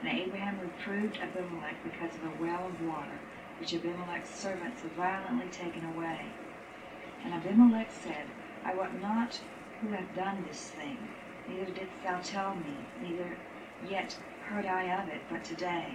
And 0.00 0.08
Abraham 0.08 0.58
reproved 0.60 1.18
Abimelech 1.18 1.76
because 1.84 2.14
of 2.16 2.22
the 2.22 2.44
well 2.44 2.66
of 2.66 2.86
water, 2.86 3.18
which 3.60 3.72
Abimelech's 3.72 4.30
servants 4.30 4.82
had 4.82 4.92
violently 4.92 5.48
taken 5.50 5.84
away. 5.94 6.26
And 7.24 7.32
Abimelech 7.32 7.90
said, 7.90 8.26
I 8.64 8.74
wot 8.74 9.00
not 9.00 9.40
who 9.80 9.88
hath 9.88 10.14
done 10.14 10.44
this 10.46 10.70
thing, 10.70 10.98
neither 11.48 11.66
didst 11.66 12.02
thou 12.02 12.20
tell 12.20 12.56
me, 12.56 12.76
neither 13.00 13.36
yet 13.88 14.16
heard 14.48 14.66
I 14.66 14.84
of 15.02 15.08
it 15.08 15.22
but 15.30 15.44
today. 15.44 15.94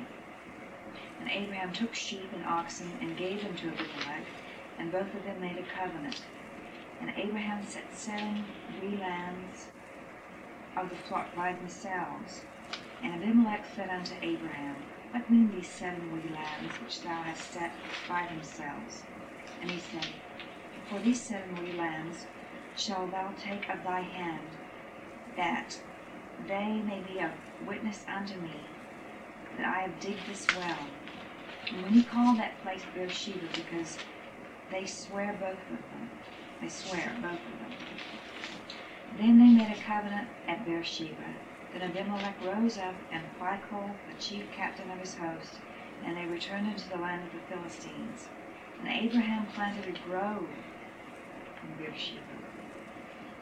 And 1.19 1.29
Abraham 1.29 1.73
took 1.73 1.93
sheep 1.93 2.29
and 2.33 2.45
oxen 2.45 2.91
and 3.01 3.17
gave 3.17 3.43
them 3.43 3.55
to 3.55 3.67
Abimelech, 3.67 4.25
and 4.79 4.91
both 4.91 5.13
of 5.13 5.23
them 5.23 5.41
made 5.41 5.57
a 5.57 5.63
covenant. 5.63 6.21
And 7.01 7.11
Abraham 7.17 7.63
set 7.65 7.95
seven 7.95 8.45
wee 8.81 8.97
lambs 8.97 9.67
of 10.77 10.89
the 10.89 10.95
flock 10.95 11.35
by 11.35 11.53
themselves. 11.53 12.41
And 13.03 13.15
Abimelech 13.15 13.65
said 13.75 13.89
unto 13.89 14.13
Abraham, 14.21 14.75
What 15.11 15.29
mean 15.29 15.51
these 15.53 15.67
seven 15.67 16.11
wee 16.13 16.29
lambs 16.33 16.73
which 16.81 17.01
thou 17.01 17.21
hast 17.23 17.51
set 17.51 17.71
by 18.07 18.27
themselves? 18.29 19.03
And 19.61 19.71
he 19.71 19.79
said, 19.79 20.07
For 20.89 20.99
these 20.99 21.21
seven 21.21 21.57
wee 21.61 21.73
lambs 21.73 22.25
shall 22.75 23.07
thou 23.07 23.33
take 23.39 23.69
of 23.69 23.83
thy 23.83 24.01
hand, 24.01 24.47
that 25.35 25.79
they 26.47 26.81
may 26.85 27.01
be 27.11 27.19
a 27.19 27.33
witness 27.65 28.05
unto 28.07 28.35
me 28.39 28.53
that 29.57 29.65
I 29.65 29.81
have 29.81 29.99
digged 29.99 30.27
this 30.27 30.47
well. 30.55 30.87
And 31.71 31.83
when 31.83 31.93
he 31.93 32.03
called 32.03 32.39
that 32.39 32.61
place 32.63 32.81
Beersheba, 32.93 33.47
because 33.53 33.97
they 34.71 34.85
swear 34.85 35.33
both 35.39 35.59
of 35.71 35.79
them, 35.91 36.09
they 36.61 36.69
swear 36.69 37.15
both 37.21 37.33
of 37.33 37.59
them. 37.59 37.90
Then 39.17 39.39
they 39.39 39.49
made 39.49 39.75
a 39.75 39.81
covenant 39.81 40.29
at 40.47 40.65
Beersheba. 40.65 41.35
Then 41.73 41.81
Abimelech 41.83 42.35
rose 42.41 42.77
up, 42.77 42.95
and 43.11 43.23
Phicol, 43.39 43.95
the 44.07 44.13
chief 44.19 44.51
captain 44.51 44.89
of 44.89 44.99
his 44.99 45.15
host, 45.15 45.59
and 46.05 46.17
they 46.17 46.25
returned 46.25 46.67
into 46.67 46.89
the 46.89 46.97
land 46.97 47.23
of 47.25 47.33
the 47.33 47.53
Philistines. 47.53 48.29
And 48.79 48.87
Abraham 48.87 49.47
planted 49.47 49.87
a 49.87 49.99
grove 50.07 50.49
in 51.63 51.75
Beersheba, 51.77 52.23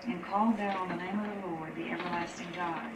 and 0.07 0.23
called 0.23 0.57
there 0.57 0.77
on 0.77 0.89
the 0.89 0.95
name 0.95 1.19
of 1.19 1.41
the 1.41 1.47
Lord, 1.47 1.75
the 1.75 1.91
everlasting 1.91 2.51
God. 2.55 2.91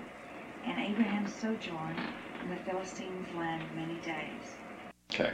And 0.66 0.80
Abraham 0.80 1.28
sojourned 1.28 1.98
in 2.44 2.50
the 2.50 2.58
Philistines' 2.58 3.34
land 3.36 3.64
many 3.76 4.00
days. 4.00 4.56
Okay. 5.14 5.34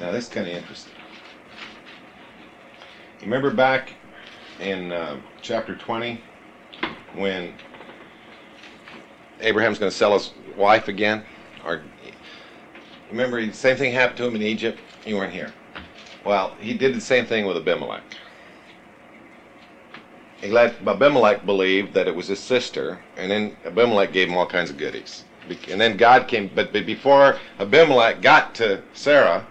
Now 0.00 0.12
this 0.12 0.24
is 0.24 0.30
kind 0.30 0.48
of 0.48 0.54
interesting. 0.54 0.94
Remember 3.22 3.50
back 3.50 3.97
in 4.60 4.92
uh, 4.92 5.18
chapter 5.42 5.74
20 5.76 6.20
when 7.14 7.54
Abraham's 9.40 9.78
going 9.78 9.90
to 9.90 9.96
sell 9.96 10.14
his 10.14 10.32
wife 10.56 10.88
again? 10.88 11.24
Or 11.64 11.82
remember, 13.10 13.44
the 13.44 13.52
same 13.52 13.76
thing 13.76 13.92
happened 13.92 14.18
to 14.18 14.26
him 14.26 14.36
in 14.36 14.42
Egypt. 14.42 14.78
You 15.06 15.16
weren't 15.16 15.32
here. 15.32 15.52
Well, 16.24 16.54
he 16.60 16.74
did 16.74 16.94
the 16.94 17.00
same 17.00 17.26
thing 17.26 17.46
with 17.46 17.56
Abimelech. 17.56 18.02
He 20.40 20.48
let 20.48 20.74
Abimelech 20.86 21.44
believe 21.46 21.92
that 21.94 22.06
it 22.06 22.14
was 22.14 22.28
his 22.28 22.38
sister, 22.38 23.00
and 23.16 23.30
then 23.30 23.56
Abimelech 23.64 24.12
gave 24.12 24.28
him 24.28 24.36
all 24.36 24.46
kinds 24.46 24.70
of 24.70 24.76
goodies. 24.76 25.24
And 25.68 25.80
then 25.80 25.96
God 25.96 26.28
came, 26.28 26.50
but, 26.54 26.72
but 26.72 26.84
before 26.84 27.38
Abimelech 27.58 28.20
got 28.20 28.54
to 28.56 28.82
Sarah, 28.92 29.46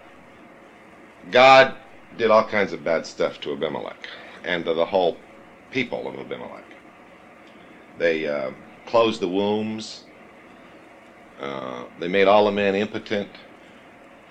God 1.32 1.76
did 2.18 2.32
all 2.32 2.44
kinds 2.44 2.72
of 2.72 2.84
bad 2.84 3.06
stuff 3.06 3.42
to 3.42 3.52
Abimelech 3.52 4.08
and 4.48 4.66
to 4.66 4.74
the 4.74 4.86
whole 4.86 5.18
people 5.70 6.08
of 6.08 6.18
Abimelech. 6.18 6.64
They 8.00 8.28
uh, 8.28 8.52
closed 8.88 9.22
the 9.22 9.28
wombs. 9.28 10.06
Uh, 11.40 11.84
they 12.00 12.08
made 12.08 12.28
all 12.28 12.46
the 12.46 12.52
men 12.52 12.74
impotent. 12.74 13.30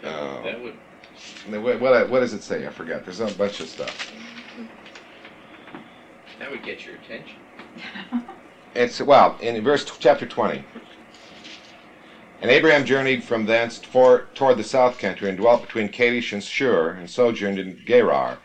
Uh, 0.03 0.43
that 0.43 0.61
would 0.61 0.75
what, 1.63 1.81
what, 1.81 2.11
what 2.11 2.21
does 2.21 2.35
it 2.35 2.43
say? 2.43 2.67
I 2.67 2.71
forgot. 2.71 3.05
There's 3.05 3.21
a 3.21 3.27
bunch 3.27 3.61
of 3.61 3.69
stuff. 3.69 4.13
that 6.39 6.51
would 6.51 6.65
get 6.65 6.85
your 6.85 6.97
attention. 6.97 7.37
It's 8.75 9.01
well 9.01 9.39
in 9.41 9.65
verse 9.65 9.87
chapter 9.99 10.27
twenty. 10.27 10.63
And 12.43 12.51
Abraham 12.51 12.85
journeyed 12.85 13.25
from 13.25 13.47
thence 13.47 13.79
for, 13.79 14.27
toward 14.35 14.59
the 14.59 14.65
south 14.65 14.99
country 14.99 15.31
and 15.31 15.39
dwelt 15.39 15.63
between 15.63 15.89
Kadesh 15.89 16.35
and 16.35 16.45
Shur 16.45 16.91
and 16.91 17.09
sojourned 17.09 17.59
in 17.59 17.81
Gerar. 17.87 18.37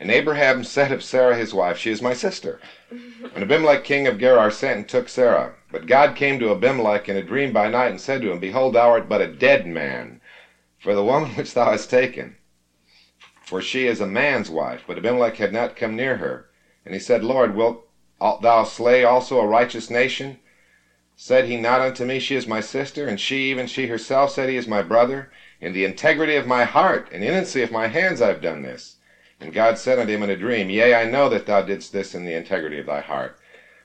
And 0.00 0.10
Abraham 0.10 0.62
said 0.62 0.92
of 0.92 1.02
Sarah 1.02 1.36
his 1.36 1.52
wife, 1.52 1.76
She 1.76 1.90
is 1.90 2.00
my 2.00 2.12
sister. 2.12 2.60
And 2.90 3.42
Abimelech 3.42 3.84
king 3.84 4.06
of 4.06 4.18
Gerar 4.18 4.50
sent 4.50 4.78
and 4.78 4.88
took 4.88 5.08
Sarah. 5.08 5.54
But 5.72 5.86
God 5.86 6.14
came 6.14 6.38
to 6.38 6.52
Abimelech 6.52 7.08
in 7.08 7.16
a 7.16 7.22
dream 7.22 7.52
by 7.52 7.68
night 7.68 7.88
and 7.88 8.00
said 8.00 8.22
to 8.22 8.30
him, 8.30 8.38
Behold, 8.38 8.74
thou 8.74 8.90
art 8.90 9.08
but 9.08 9.20
a 9.20 9.26
dead 9.26 9.66
man, 9.66 10.20
for 10.78 10.94
the 10.94 11.04
woman 11.04 11.30
which 11.36 11.54
thou 11.54 11.70
hast 11.70 11.90
taken. 11.90 12.36
for 13.44 13.60
she 13.62 13.86
is 13.86 14.00
a 14.00 14.06
man's 14.06 14.50
wife. 14.50 14.84
But 14.86 14.98
Abimelech 14.98 15.36
had 15.36 15.52
not 15.52 15.74
come 15.74 15.96
near 15.96 16.18
her. 16.18 16.48
And 16.84 16.94
he 16.94 17.00
said, 17.00 17.24
Lord, 17.24 17.54
wilt 17.56 17.82
thou 18.20 18.64
slay 18.64 19.04
also 19.04 19.40
a 19.40 19.46
righteous 19.46 19.90
nation? 19.90 20.38
Said 21.16 21.46
he 21.46 21.56
not 21.56 21.80
unto 21.80 22.04
me, 22.04 22.20
She 22.20 22.36
is 22.36 22.46
my 22.46 22.60
sister? 22.60 23.08
And 23.08 23.18
she, 23.18 23.50
even 23.50 23.66
she 23.66 23.88
herself, 23.88 24.30
said, 24.30 24.48
He 24.48 24.56
is 24.56 24.68
my 24.68 24.82
brother? 24.82 25.30
In 25.60 25.72
the 25.72 25.84
integrity 25.84 26.36
of 26.36 26.46
my 26.46 26.64
heart 26.64 27.08
and 27.10 27.24
innocency 27.24 27.62
of 27.62 27.72
my 27.72 27.88
hands 27.88 28.22
I 28.22 28.28
have 28.28 28.40
done 28.40 28.62
this. 28.62 28.97
And 29.40 29.52
God 29.52 29.78
said 29.78 29.98
unto 29.98 30.12
him 30.12 30.22
in 30.22 30.30
a 30.30 30.36
dream, 30.36 30.68
Yea, 30.68 30.94
I 30.94 31.04
know 31.04 31.28
that 31.28 31.46
thou 31.46 31.62
didst 31.62 31.92
this 31.92 32.14
in 32.14 32.24
the 32.24 32.34
integrity 32.34 32.78
of 32.78 32.86
thy 32.86 33.00
heart. 33.00 33.38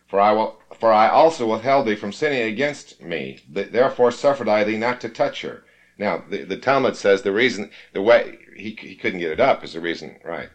For 0.07 0.19
I 0.19 0.31
will, 0.31 0.59
for 0.79 0.91
I 0.91 1.07
also 1.07 1.51
withheld 1.51 1.85
thee 1.87 1.95
from 1.95 2.11
sinning 2.11 2.41
against 2.41 3.01
me. 3.01 3.39
Therefore 3.49 4.11
suffered 4.11 4.49
I 4.49 4.63
thee 4.63 4.77
not 4.77 5.01
to 5.01 5.09
touch 5.09 5.41
her. 5.41 5.63
Now 5.97 6.23
the, 6.27 6.43
the 6.43 6.57
Talmud 6.57 6.95
says 6.95 7.21
the 7.21 7.31
reason, 7.31 7.69
the 7.93 8.01
way 8.01 8.37
he, 8.55 8.75
he 8.79 8.95
couldn't 8.95 9.19
get 9.19 9.31
it 9.31 9.39
up 9.39 9.63
is 9.63 9.73
the 9.73 9.79
reason, 9.79 10.17
right? 10.23 10.49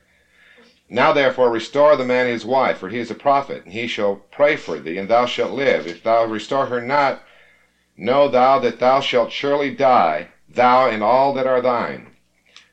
Now 0.89 1.13
therefore 1.13 1.51
restore 1.51 1.97
the 1.97 2.05
man 2.05 2.27
his 2.27 2.45
wife, 2.45 2.79
for 2.79 2.89
he 2.89 2.99
is 2.99 3.11
a 3.11 3.15
prophet, 3.15 3.65
and 3.65 3.73
he 3.73 3.87
shall 3.87 4.17
pray 4.31 4.57
for 4.57 4.79
thee, 4.79 4.99
and 4.99 5.09
thou 5.09 5.27
shalt 5.27 5.53
live. 5.53 5.87
If 5.87 6.03
thou 6.03 6.25
restore 6.25 6.67
her 6.67 6.81
not, 6.81 7.23
know 7.97 8.29
thou 8.29 8.59
that 8.61 8.79
thou 8.79 9.01
shalt 9.01 9.31
surely 9.31 9.71
die, 9.71 10.29
thou 10.49 10.89
and 10.89 11.03
all 11.03 11.33
that 11.35 11.47
are 11.47 11.61
thine. 11.61 12.08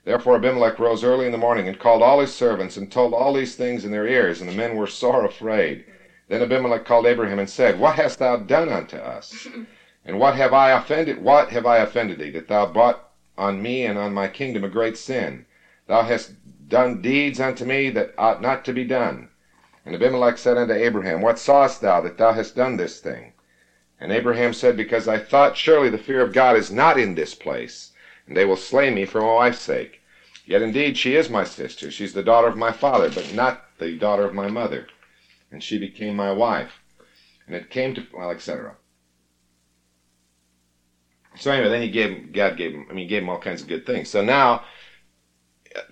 Therefore 0.06 0.36
Abimelech 0.36 0.80
rose 0.80 1.04
early 1.04 1.26
in 1.26 1.32
the 1.32 1.38
morning, 1.38 1.68
and 1.68 1.78
called 1.80 2.02
all 2.02 2.20
his 2.20 2.34
servants, 2.34 2.78
and 2.78 2.92
told 2.92 3.14
all 3.14 3.34
these 3.34 3.56
things 3.56 3.84
in 3.84 3.92
their 3.92 4.08
ears, 4.08 4.40
and 4.40 4.50
the 4.50 4.56
men 4.56 4.78
were 4.78 4.88
sore 4.88 5.26
afraid. 5.26 5.84
Then 6.30 6.42
Abimelech 6.42 6.86
called 6.86 7.06
Abraham 7.06 7.40
and 7.40 7.50
said, 7.50 7.80
What 7.80 7.96
hast 7.96 8.20
thou 8.20 8.38
done 8.38 8.70
unto 8.70 8.98
us? 8.98 9.48
And 10.08 10.20
what 10.20 10.36
have 10.36 10.54
I 10.54 10.70
offended? 10.70 11.24
What 11.24 11.50
have 11.50 11.66
I 11.66 11.78
offended 11.78 12.20
thee, 12.20 12.30
that 12.30 12.48
thou 12.48 12.68
brought 12.68 13.10
on 13.40 13.60
me 13.60 13.84
and 13.88 13.98
on 13.98 14.14
my 14.14 14.28
kingdom 14.28 14.64
a 14.64 14.70
great 14.70 14.98
sin? 15.00 15.48
Thou 15.88 16.04
hast 16.04 16.34
done 16.70 17.02
deeds 17.02 17.40
unto 17.40 17.66
me 17.66 17.90
that 17.90 18.14
ought 18.16 18.40
not 18.40 18.64
to 18.66 18.74
be 18.74 18.84
done. 18.84 19.30
And 19.84 19.96
Abimelech 19.96 20.38
said 20.38 20.58
unto 20.58 20.74
Abraham, 20.74 21.22
What 21.22 21.40
sawest 21.40 21.82
thou 21.82 22.02
that 22.02 22.20
thou 22.20 22.34
hast 22.34 22.56
done 22.56 22.78
this 22.78 23.00
thing? 23.00 23.34
And 24.00 24.12
Abraham 24.12 24.54
said, 24.54 24.78
Because 24.78 25.08
I 25.08 25.18
thought 25.18 25.58
surely 25.58 25.90
the 25.90 25.98
fear 25.98 26.22
of 26.22 26.34
God 26.34 26.56
is 26.56 26.72
not 26.72 27.00
in 27.00 27.16
this 27.16 27.34
place, 27.34 27.94
and 28.28 28.36
they 28.36 28.46
will 28.46 28.58
slay 28.58 28.90
me 28.90 29.06
for 29.06 29.22
my 29.22 29.34
wife's 29.34 29.62
sake. 29.62 30.02
Yet 30.46 30.62
indeed 30.62 30.98
she 30.98 31.16
is 31.16 31.30
my 31.30 31.44
sister, 31.44 31.90
she's 31.90 32.14
the 32.14 32.24
daughter 32.24 32.48
of 32.48 32.58
my 32.58 32.72
father, 32.72 33.10
but 33.10 33.34
not 33.34 33.66
the 33.80 33.98
daughter 33.98 34.24
of 34.24 34.34
my 34.34 34.48
mother. 34.48 34.88
And 35.52 35.64
she 35.64 35.78
became 35.78 36.16
my 36.16 36.32
wife. 36.32 36.82
And 37.48 37.56
it 37.56 37.70
came 37.70 37.94
to 37.96 38.06
well, 38.14 38.32
etc. 38.32 38.76
So 41.38 41.52
anyway, 41.52 41.70
then 41.70 41.82
he 41.82 41.90
gave 41.90 42.32
God 42.32 42.58
gave 42.58 42.74
him 42.74 42.88
I 42.90 42.94
mean 42.94 43.08
gave 43.08 43.24
him 43.24 43.30
all 43.30 43.40
kinds 43.40 43.62
of 43.62 43.68
good 43.68 43.86
things. 43.86 44.10
So 44.10 44.24
now 44.24 44.66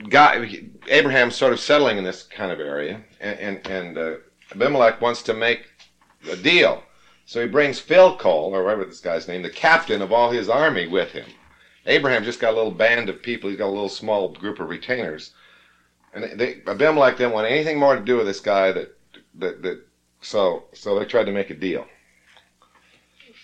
God, 0.09 0.49
Abraham's 0.87 1.35
sort 1.35 1.53
of 1.53 1.59
settling 1.59 1.97
in 1.97 2.03
this 2.03 2.23
kind 2.23 2.51
of 2.51 2.59
area, 2.59 3.01
and 3.19 3.39
and, 3.39 3.67
and 3.67 3.97
uh, 3.97 4.15
Abimelech 4.51 5.01
wants 5.01 5.21
to 5.23 5.33
make 5.33 5.65
a 6.29 6.35
deal. 6.35 6.83
So 7.25 7.41
he 7.41 7.47
brings 7.47 7.81
Phicol, 7.81 8.25
or 8.25 8.63
whatever 8.63 8.85
this 8.85 8.99
guy's 8.99 9.27
name, 9.27 9.41
the 9.41 9.49
captain 9.49 10.01
of 10.01 10.11
all 10.11 10.31
his 10.31 10.49
army, 10.49 10.87
with 10.87 11.11
him. 11.11 11.25
Abraham 11.85 12.23
just 12.23 12.39
got 12.39 12.53
a 12.53 12.57
little 12.57 12.71
band 12.71 13.09
of 13.09 13.21
people. 13.21 13.49
He's 13.49 13.59
got 13.59 13.67
a 13.67 13.67
little 13.67 13.89
small 13.89 14.29
group 14.29 14.59
of 14.59 14.69
retainers, 14.69 15.33
and 16.13 16.39
they, 16.39 16.61
Abimelech 16.67 17.17
didn't 17.17 17.33
want 17.33 17.49
anything 17.49 17.77
more 17.77 17.95
to 17.95 18.01
do 18.01 18.17
with 18.17 18.25
this 18.25 18.39
guy. 18.39 18.71
That 18.71 18.97
that 19.35 19.61
that. 19.63 19.83
So 20.21 20.65
so 20.73 20.97
they 20.97 21.05
tried 21.05 21.25
to 21.25 21.33
make 21.33 21.49
a 21.49 21.55
deal. 21.55 21.85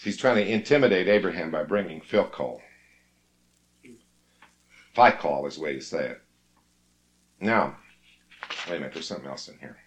He's 0.02 0.16
trying 0.18 0.38
to 0.38 0.50
intimidate 0.50 1.10
Abraham 1.10 1.52
by 1.52 1.64
bringing 1.64 2.00
Phicol. 2.00 2.62
Phicol 4.96 5.48
is 5.48 5.56
the 5.56 5.62
way 5.62 5.74
you 5.74 5.82
say 5.82 6.06
it. 6.06 6.22
Now, 7.42 7.76
wait 8.68 8.78
a 8.78 8.80
minute, 8.80 8.94
there's 8.94 9.08
something 9.08 9.28
else 9.28 9.50
in 9.50 9.58
here. 9.60 9.78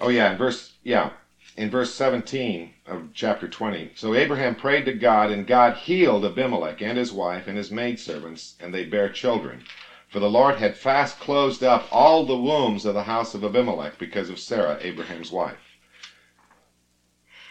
Oh 0.00 0.08
yeah, 0.08 0.32
in 0.32 0.38
verse 0.38 0.72
yeah, 0.82 1.10
in 1.56 1.70
verse 1.70 1.94
17 1.94 2.72
of 2.86 3.08
chapter 3.12 3.48
20. 3.48 3.92
So 3.94 4.14
Abraham 4.14 4.54
prayed 4.54 4.84
to 4.86 4.92
God, 4.92 5.30
and 5.30 5.46
God 5.46 5.76
healed 5.76 6.24
Abimelech 6.24 6.80
and 6.80 6.96
his 6.96 7.12
wife 7.12 7.46
and 7.46 7.56
his 7.56 7.70
maidservants, 7.70 8.54
and 8.60 8.72
they 8.72 8.84
bare 8.84 9.10
children. 9.10 9.64
For 10.08 10.18
the 10.18 10.30
Lord 10.30 10.56
had 10.56 10.76
fast 10.76 11.18
closed 11.20 11.62
up 11.62 11.86
all 11.90 12.24
the 12.24 12.36
wombs 12.36 12.84
of 12.84 12.94
the 12.94 13.04
house 13.04 13.34
of 13.34 13.44
Abimelech 13.44 13.98
because 13.98 14.28
of 14.28 14.38
Sarah, 14.38 14.78
Abraham's 14.80 15.30
wife. 15.30 15.78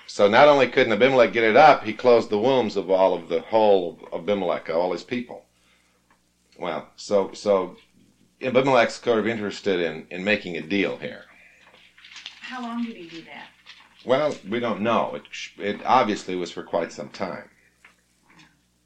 So 0.07 0.27
not 0.27 0.47
only 0.47 0.67
couldn't 0.67 0.93
Abimelech 0.93 1.31
get 1.31 1.43
it 1.43 1.55
up, 1.55 1.85
he 1.85 1.93
closed 1.93 2.29
the 2.29 2.37
wombs 2.37 2.75
of 2.75 2.91
all 2.91 3.13
of 3.13 3.29
the 3.29 3.41
whole 3.41 3.97
of 4.11 4.23
Abimelech, 4.23 4.69
all 4.69 4.91
his 4.91 5.03
people. 5.03 5.45
Well, 6.59 6.89
so 6.97 7.31
so 7.33 7.77
Abimelech's 8.41 9.01
sort 9.01 9.19
of 9.19 9.27
interested 9.27 9.79
in, 9.79 10.07
in 10.11 10.23
making 10.23 10.57
a 10.57 10.61
deal 10.61 10.97
here. 10.97 11.23
How 12.41 12.61
long 12.61 12.83
did 12.83 12.97
he 12.97 13.07
do 13.07 13.21
that? 13.23 13.50
Well, 14.05 14.35
we 14.49 14.59
don't 14.59 14.81
know. 14.81 15.15
It, 15.15 15.23
it 15.59 15.81
obviously 15.85 16.35
was 16.35 16.51
for 16.51 16.63
quite 16.63 16.91
some 16.91 17.09
time. 17.09 17.49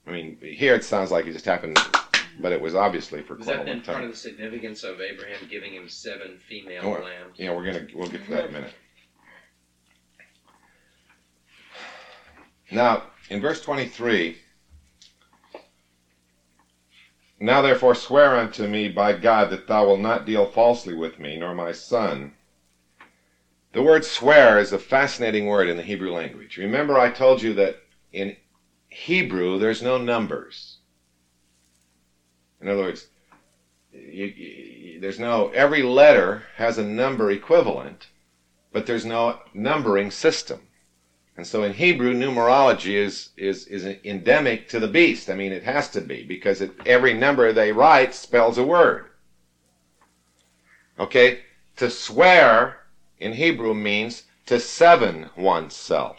I 0.07 0.11
mean, 0.11 0.37
here 0.41 0.75
it 0.75 0.83
sounds 0.83 1.11
like 1.11 1.25
it 1.25 1.33
just 1.33 1.45
happened, 1.45 1.79
but 2.39 2.51
it 2.51 2.61
was 2.61 2.75
obviously 2.75 3.21
for 3.23 3.35
Was 3.35 3.45
quite 3.45 3.55
a 3.55 3.57
that 3.59 3.67
long 3.67 3.75
then 3.77 3.81
part 3.81 3.97
of 3.97 4.03
time. 4.03 4.11
the 4.11 4.17
significance 4.17 4.83
of 4.83 5.01
Abraham 5.01 5.47
giving 5.49 5.73
him 5.73 5.89
seven 5.89 6.39
female 6.47 6.83
lambs? 6.91 7.35
Yeah, 7.37 7.55
we're 7.55 7.65
gonna 7.65 7.87
we'll 7.95 8.07
get 8.07 8.23
to 8.25 8.31
that 8.31 8.43
in 8.45 8.49
a 8.51 8.53
minute. 8.53 8.73
Now, 12.71 13.03
in 13.29 13.41
verse 13.41 13.61
twenty-three, 13.61 14.37
now 17.39 17.61
therefore 17.63 17.95
swear 17.95 18.35
unto 18.35 18.67
me 18.67 18.89
by 18.89 19.13
God 19.13 19.49
that 19.49 19.67
thou 19.67 19.87
wilt 19.87 20.01
not 20.01 20.25
deal 20.27 20.45
falsely 20.45 20.93
with 20.93 21.17
me, 21.19 21.37
nor 21.37 21.55
my 21.55 21.71
son. 21.71 22.34
The 23.75 23.83
word 23.83 24.05
swear 24.05 24.57
is 24.57 24.71
a 24.71 24.79
fascinating 24.79 25.47
word 25.47 25.67
in 25.67 25.75
the 25.75 25.83
Hebrew 25.83 26.13
language. 26.13 26.55
Remember, 26.55 26.97
I 26.97 27.11
told 27.11 27.41
you 27.41 27.53
that 27.55 27.75
in 28.13 28.37
Hebrew 28.87 29.59
there's 29.59 29.81
no 29.81 29.97
numbers. 29.97 30.77
In 32.61 32.69
other 32.69 32.83
words, 32.83 33.07
you, 33.91 34.27
you, 34.27 35.01
there's 35.01 35.19
no 35.19 35.49
every 35.49 35.83
letter 35.83 36.43
has 36.55 36.77
a 36.77 36.85
number 36.85 37.29
equivalent, 37.29 38.07
but 38.71 38.85
there's 38.85 39.03
no 39.03 39.39
numbering 39.53 40.09
system. 40.09 40.61
And 41.35 41.45
so 41.45 41.63
in 41.63 41.73
Hebrew, 41.73 42.13
numerology 42.13 42.93
is 42.93 43.31
is 43.35 43.67
is 43.67 43.83
endemic 44.05 44.69
to 44.69 44.79
the 44.79 44.87
beast. 44.87 45.29
I 45.29 45.33
mean, 45.33 45.51
it 45.51 45.63
has 45.63 45.89
to 45.89 45.99
be 45.99 46.23
because 46.23 46.61
it, 46.61 46.71
every 46.85 47.13
number 47.13 47.51
they 47.51 47.73
write 47.73 48.15
spells 48.15 48.57
a 48.57 48.63
word. 48.63 49.07
Okay, 50.97 51.41
to 51.75 51.89
swear 51.89 52.77
in 53.19 53.33
Hebrew 53.33 53.73
means 53.73 54.23
to 54.45 54.59
seven 54.59 55.29
oneself. 55.35 56.17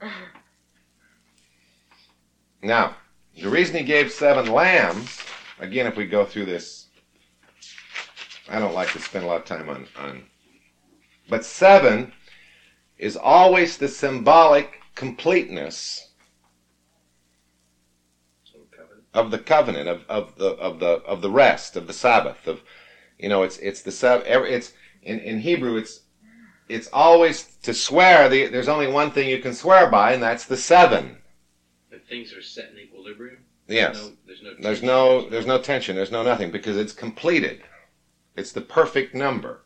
Now, 2.62 2.96
the 3.40 3.48
reason 3.48 3.76
he 3.76 3.84
gave 3.84 4.12
seven 4.12 4.52
lambs, 4.52 5.18
again, 5.60 5.86
if 5.86 5.96
we 5.96 6.04
go 6.04 6.26
through 6.26 6.44
this, 6.44 6.88
I 8.50 8.58
don't 8.58 8.74
like 8.74 8.92
to 8.92 8.98
spend 8.98 9.24
a 9.24 9.28
lot 9.28 9.38
of 9.38 9.46
time 9.46 9.70
on, 9.70 9.86
on 9.98 10.24
but 11.30 11.44
seven 11.44 12.12
is 12.98 13.16
always 13.16 13.78
the 13.78 13.88
symbolic 13.88 14.80
completeness 14.94 16.10
of 19.14 19.30
the 19.30 19.38
covenant 19.38 19.88
of, 19.88 20.04
of 20.08 20.36
the 20.36 20.50
of 20.56 20.80
the 20.80 20.86
of 20.86 21.22
the 21.22 21.30
rest 21.30 21.76
of 21.76 21.86
the 21.86 21.92
Sabbath 21.92 22.46
of 22.46 22.60
you 23.18 23.28
know 23.28 23.42
it's 23.42 23.58
it's 23.58 23.82
the 23.82 24.22
it's 24.26 24.72
in, 25.02 25.18
in 25.20 25.40
Hebrew 25.40 25.76
it's 25.76 26.00
it's 26.68 26.88
always 26.92 27.56
to 27.62 27.74
swear 27.74 28.28
the, 28.28 28.46
there's 28.46 28.68
only 28.68 28.86
one 28.86 29.10
thing 29.10 29.28
you 29.28 29.38
can 29.38 29.52
swear 29.52 29.90
by 29.90 30.12
and 30.12 30.22
that's 30.22 30.44
the 30.44 30.56
seven. 30.56 31.16
And 31.90 32.02
things 32.04 32.32
are 32.32 32.42
set 32.42 32.70
in 32.70 32.78
equilibrium. 32.78 33.38
yes. 33.66 34.10
there's 34.26 34.42
no. 34.42 34.54
there's 34.60 34.82
no 34.82 35.28
there's 35.28 35.46
no 35.46 35.58
tension 35.58 35.96
there's 35.96 36.12
no 36.12 36.22
nothing 36.22 36.50
because 36.50 36.76
it's 36.76 36.92
completed. 36.92 37.62
It's 38.36 38.52
the 38.52 38.60
perfect 38.60 39.14
number. 39.14 39.62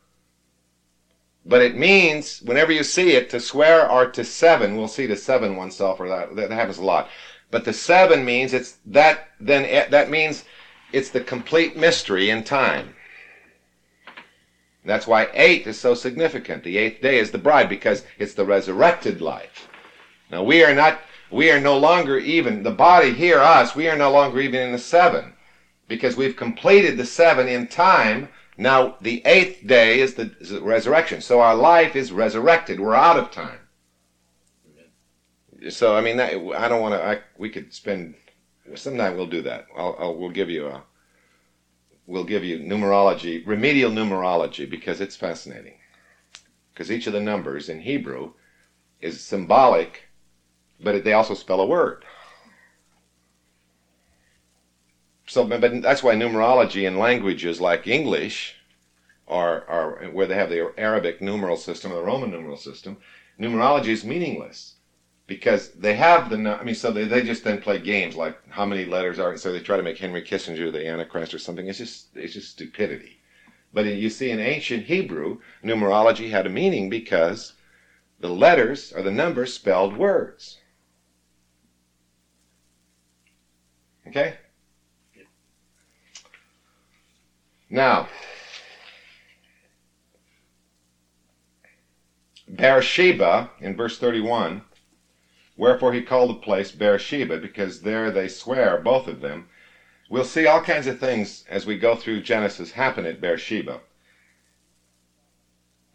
But 1.47 1.61
it 1.61 1.77
means 1.77 2.41
whenever 2.41 2.73
you 2.73 2.83
see 2.83 3.13
it 3.13 3.29
to 3.31 3.41
swear 3.41 3.89
or 3.89 4.07
to 4.11 4.25
seven 4.25 4.77
we'll 4.77 4.89
see 4.89 5.07
to 5.07 5.17
seven 5.17 5.57
oneself 5.57 6.01
or 6.01 6.09
that 6.09 6.35
that 6.37 6.51
happens 6.51 6.79
a 6.79 6.85
lot. 6.85 7.09
But 7.51 7.67
the 7.67 7.75
seven 7.75 8.25
means 8.25 8.55
it's 8.55 8.79
that 8.87 9.29
then 9.39 9.65
it, 9.67 9.91
that 9.91 10.09
means 10.09 10.45
it's 10.93 11.11
the 11.11 11.21
complete 11.21 11.77
mystery 11.77 12.31
in 12.31 12.45
time 12.45 12.95
that's 14.85 15.07
why 15.07 15.29
eight 15.33 15.67
is 15.67 15.79
so 15.81 15.95
significant. 15.95 16.63
The 16.63 16.77
eighth 16.77 17.01
day 17.01 17.19
is 17.19 17.31
the 17.31 17.39
bride 17.39 17.69
because 17.69 18.05
it's 18.19 18.35
the 18.35 18.45
resurrected 18.45 19.21
life. 19.21 19.69
Now 20.31 20.43
we 20.43 20.63
are 20.63 20.75
not 20.75 21.01
we 21.31 21.51
are 21.51 21.61
no 21.61 21.79
longer 21.79 22.19
even 22.19 22.63
the 22.63 22.71
body 22.71 23.13
here 23.13 23.39
us 23.39 23.75
we 23.75 23.89
are 23.89 23.97
no 23.97 24.11
longer 24.11 24.41
even 24.41 24.61
in 24.61 24.73
the 24.73 24.79
seven 24.79 25.33
because 25.89 26.17
we've 26.17 26.37
completed 26.37 26.97
the 26.97 27.07
seven 27.07 27.49
in 27.49 27.67
time. 27.67 28.29
Now 28.59 28.97
the 29.01 29.23
eighth 29.25 29.67
day 29.67 30.01
is 30.01 30.15
the, 30.15 30.35
is 30.39 30.51
the 30.51 30.61
resurrection. 30.61 31.21
So 31.21 31.41
our 31.41 31.57
life 31.57 31.97
is 31.97 32.13
resurrected. 32.13 32.79
We're 32.79 32.95
out 32.95 33.19
of 33.19 33.31
time. 33.31 33.59
So 35.71 35.97
i 35.97 36.03
mean 36.03 36.19
that, 36.19 36.35
i 36.59 36.69
don't 36.69 36.83
want 36.83 36.95
to 36.95 37.03
I, 37.03 37.21
we 37.39 37.49
could 37.49 37.73
spend 37.73 38.17
sometime 38.75 39.17
we'll 39.17 39.27
do 39.27 39.41
that. 39.43 39.67
I'll, 39.75 39.97
I'll 39.99 40.15
we'll 40.15 40.29
give 40.29 40.51
you 40.51 40.67
a 40.67 40.83
we'll 42.07 42.25
give 42.25 42.45
you 42.45 42.59
numerology, 42.59 43.47
remedial 43.47 43.91
numerology, 43.91 44.69
because 44.69 45.01
it's 45.01 45.17
fascinating. 45.17 45.75
Because 46.73 46.91
each 46.91 47.07
of 47.07 47.13
the 47.13 47.21
numbers 47.21 47.69
in 47.69 47.81
Hebrew 47.81 48.33
is 49.01 49.21
symbolic, 49.21 50.09
but 50.81 51.05
they 51.05 51.13
also 51.13 51.35
spell 51.35 51.61
a 51.61 51.67
word. 51.67 52.05
So, 55.27 55.45
but 55.47 55.83
that's 55.83 56.03
why 56.03 56.15
numerology 56.15 56.87
in 56.87 56.99
languages 56.99 57.61
like 57.61 57.87
English, 57.87 58.57
or, 59.27 59.65
or 59.71 60.11
where 60.13 60.27
they 60.27 60.35
have 60.35 60.51
the 60.51 60.73
Arabic 60.77 61.23
numeral 61.23 61.57
system 61.57 61.93
or 61.93 61.97
the 61.97 62.03
Roman 62.03 62.31
numeral 62.31 62.59
system, 62.59 62.99
numerology 63.41 63.89
is 63.89 64.05
meaningless 64.05 64.74
because 65.27 65.71
they 65.73 65.95
have 65.95 66.29
the 66.29 66.37
I 66.61 66.65
mean, 66.65 66.75
so 66.75 66.91
they, 66.91 67.07
they 67.07 67.23
just 67.23 67.45
then 67.45 67.59
play 67.59 67.79
games 67.79 68.15
like 68.15 68.37
how 68.51 68.67
many 68.67 68.85
letters 68.85 69.19
are, 69.19 69.37
so 69.37 69.53
they 69.53 69.61
try 69.61 69.77
to 69.77 69.83
make 69.83 69.99
Henry 69.99 70.23
Kissinger 70.23 70.71
the 70.71 70.87
Antichrist 70.87 71.33
or 71.33 71.39
something. 71.39 71.67
It's 71.67 71.79
just 71.79 72.09
it's 72.15 72.35
just 72.35 72.51
stupidity. 72.51 73.19
But 73.73 73.87
you 73.87 74.09
see, 74.09 74.31
in 74.31 74.39
ancient 74.39 74.85
Hebrew, 74.85 75.39
numerology 75.65 76.31
had 76.31 76.47
a 76.47 76.51
meaning 76.51 76.89
because 76.89 77.55
the 78.21 78.29
letters 78.29 78.93
or 78.95 79.03
the 79.03 79.11
numbers 79.11 79.53
spelled 79.53 79.97
words. 79.97 80.59
Okay. 84.07 84.35
Now, 87.69 88.07
Beersheba 92.49 93.51
in 93.59 93.75
verse 93.75 93.99
31 93.99 94.63
Wherefore 95.57 95.93
he 95.93 96.03
called 96.03 96.31
the 96.31 96.35
place 96.35 96.73
Beersheba, 96.73 97.39
because 97.39 97.83
there 97.83 98.11
they 98.11 98.29
swear, 98.29 98.79
both 98.79 99.07
of 99.07 99.21
them. 99.21 99.49
We'll 100.11 100.25
see 100.25 100.47
all 100.47 100.61
kinds 100.61 100.87
of 100.87 100.99
things 100.99 101.45
as 101.49 101.67
we 101.67 101.79
go 101.79 101.95
through 101.95 102.23
Genesis 102.23 102.73
happen 102.73 103.07
at 103.07 103.21
Beersheba. 103.21 103.81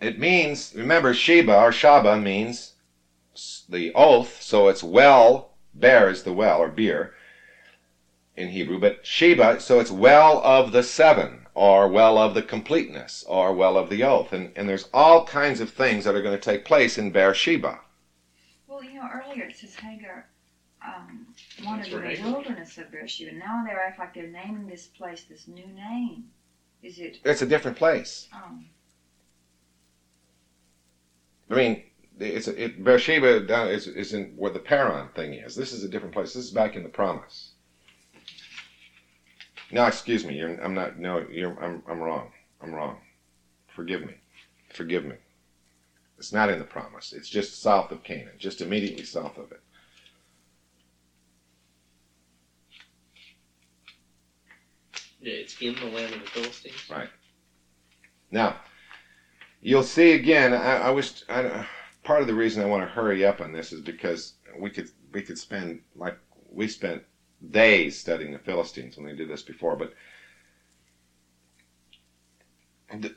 It 0.02 0.18
means, 0.18 0.74
remember, 0.76 1.14
Sheba 1.14 1.54
or 1.54 1.72
Shaba 1.72 2.22
means 2.22 2.74
the 3.68 3.94
oath, 3.94 4.42
so 4.42 4.70
it's 4.70 4.84
well, 4.84 5.54
bear 5.74 6.10
is 6.10 6.24
the 6.24 6.34
well, 6.34 6.60
or 6.60 6.70
beer 6.70 7.14
in 8.40 8.50
Hebrew, 8.50 8.80
but 8.80 9.06
Sheba, 9.06 9.60
so 9.60 9.80
it's 9.80 9.92
well 9.92 10.42
of 10.44 10.72
the 10.72 10.82
seven, 10.82 11.46
or 11.54 11.90
well 11.90 12.18
of 12.18 12.34
the 12.34 12.42
completeness, 12.42 13.26
or 13.28 13.54
well 13.54 13.78
of 13.78 13.90
the 13.90 14.02
oath. 14.04 14.32
And, 14.32 14.54
and 14.56 14.70
there's 14.70 14.88
all 14.94 15.26
kinds 15.26 15.60
of 15.60 15.70
things 15.70 16.06
that 16.06 16.16
are 16.16 16.22
going 16.22 16.38
to 16.38 16.42
take 16.42 16.64
place 16.64 16.98
in 16.98 17.12
Beersheba. 17.12 17.82
Well, 18.80 18.90
you 18.90 18.96
know, 18.96 19.10
earlier 19.14 19.44
it 19.44 19.58
says 19.58 19.76
Hagar 19.76 20.26
um, 20.86 21.28
wandered 21.66 21.88
in 21.88 22.24
the 22.24 22.32
wilderness 22.32 22.78
of 22.78 22.90
Beersheba. 22.92 23.34
Now 23.34 23.62
they 23.66 23.72
act 23.72 24.00
like 24.00 24.14
they're 24.14 24.28
naming 24.28 24.68
this 24.68 24.88
place 24.88 25.24
this 25.24 25.50
new 25.50 25.68
name. 25.68 26.26
Is 26.82 26.98
it? 26.98 27.18
It's 27.26 27.42
a 27.42 27.46
different 27.46 27.76
place. 27.76 28.30
Um, 28.34 28.68
I 31.50 31.56
mean, 31.56 31.84
it's 32.20 32.48
a, 32.48 32.64
it, 32.64 32.82
Beersheba 32.82 33.42
down 33.42 33.68
is 33.68 33.86
is 33.88 34.14
in 34.14 34.32
where 34.38 34.52
the 34.52 34.60
Paran 34.60 35.10
thing 35.10 35.34
is. 35.34 35.56
This 35.56 35.74
is 35.74 35.84
a 35.84 35.90
different 35.90 36.14
place. 36.14 36.34
This 36.34 36.46
is 36.46 36.52
back 36.52 36.78
in 36.78 36.84
the 36.84 36.90
Promise. 36.90 37.52
No, 39.74 39.86
excuse 39.88 40.24
me. 40.24 40.38
You're, 40.38 40.56
I'm 40.64 40.74
not. 40.74 40.98
No, 40.98 41.26
you're, 41.30 41.62
I'm. 41.62 41.84
I'm 41.86 42.00
wrong. 42.00 42.32
I'm 42.62 42.74
wrong. 42.74 43.00
Forgive 43.68 44.06
me. 44.06 44.14
Forgive 44.70 45.04
me. 45.04 45.16
It's 46.20 46.34
not 46.34 46.50
in 46.50 46.60
the 46.60 46.66
promise. 46.66 47.14
It's 47.14 47.30
just 47.30 47.62
south 47.62 47.92
of 47.92 48.04
Canaan, 48.04 48.34
just 48.38 48.60
immediately 48.60 49.06
south 49.06 49.38
of 49.38 49.52
it. 49.52 49.62
Yeah, 55.22 55.34
it's 55.34 55.62
in 55.62 55.76
the 55.76 55.86
land 55.86 56.14
of 56.14 56.20
the 56.20 56.28
Philistines. 56.28 56.90
Right. 56.90 57.10
Now, 58.32 58.58
you'll 59.62 59.82
see 59.82 60.12
again. 60.12 60.54
I, 60.54 60.76
I 60.76 60.90
wish. 60.90 61.24
I, 61.30 61.66
part 62.04 62.22
of 62.22 62.28
the 62.28 62.34
reason 62.34 62.62
I 62.62 62.66
want 62.66 62.84
to 62.84 62.88
hurry 62.94 63.24
up 63.24 63.40
on 63.40 63.54
this 63.54 63.72
is 63.72 63.80
because 63.80 64.34
we 64.58 64.70
could 64.70 64.90
we 65.14 65.22
could 65.22 65.38
spend 65.38 65.80
like 65.96 66.16
we 66.52 66.68
spent 66.68 67.02
days 67.50 67.96
studying 67.98 68.34
the 68.34 68.40
Philistines 68.40 68.98
when 68.98 69.06
they 69.06 69.14
did 69.14 69.30
this 69.30 69.42
before, 69.42 69.78
but 69.78 69.94
the, 72.94 73.12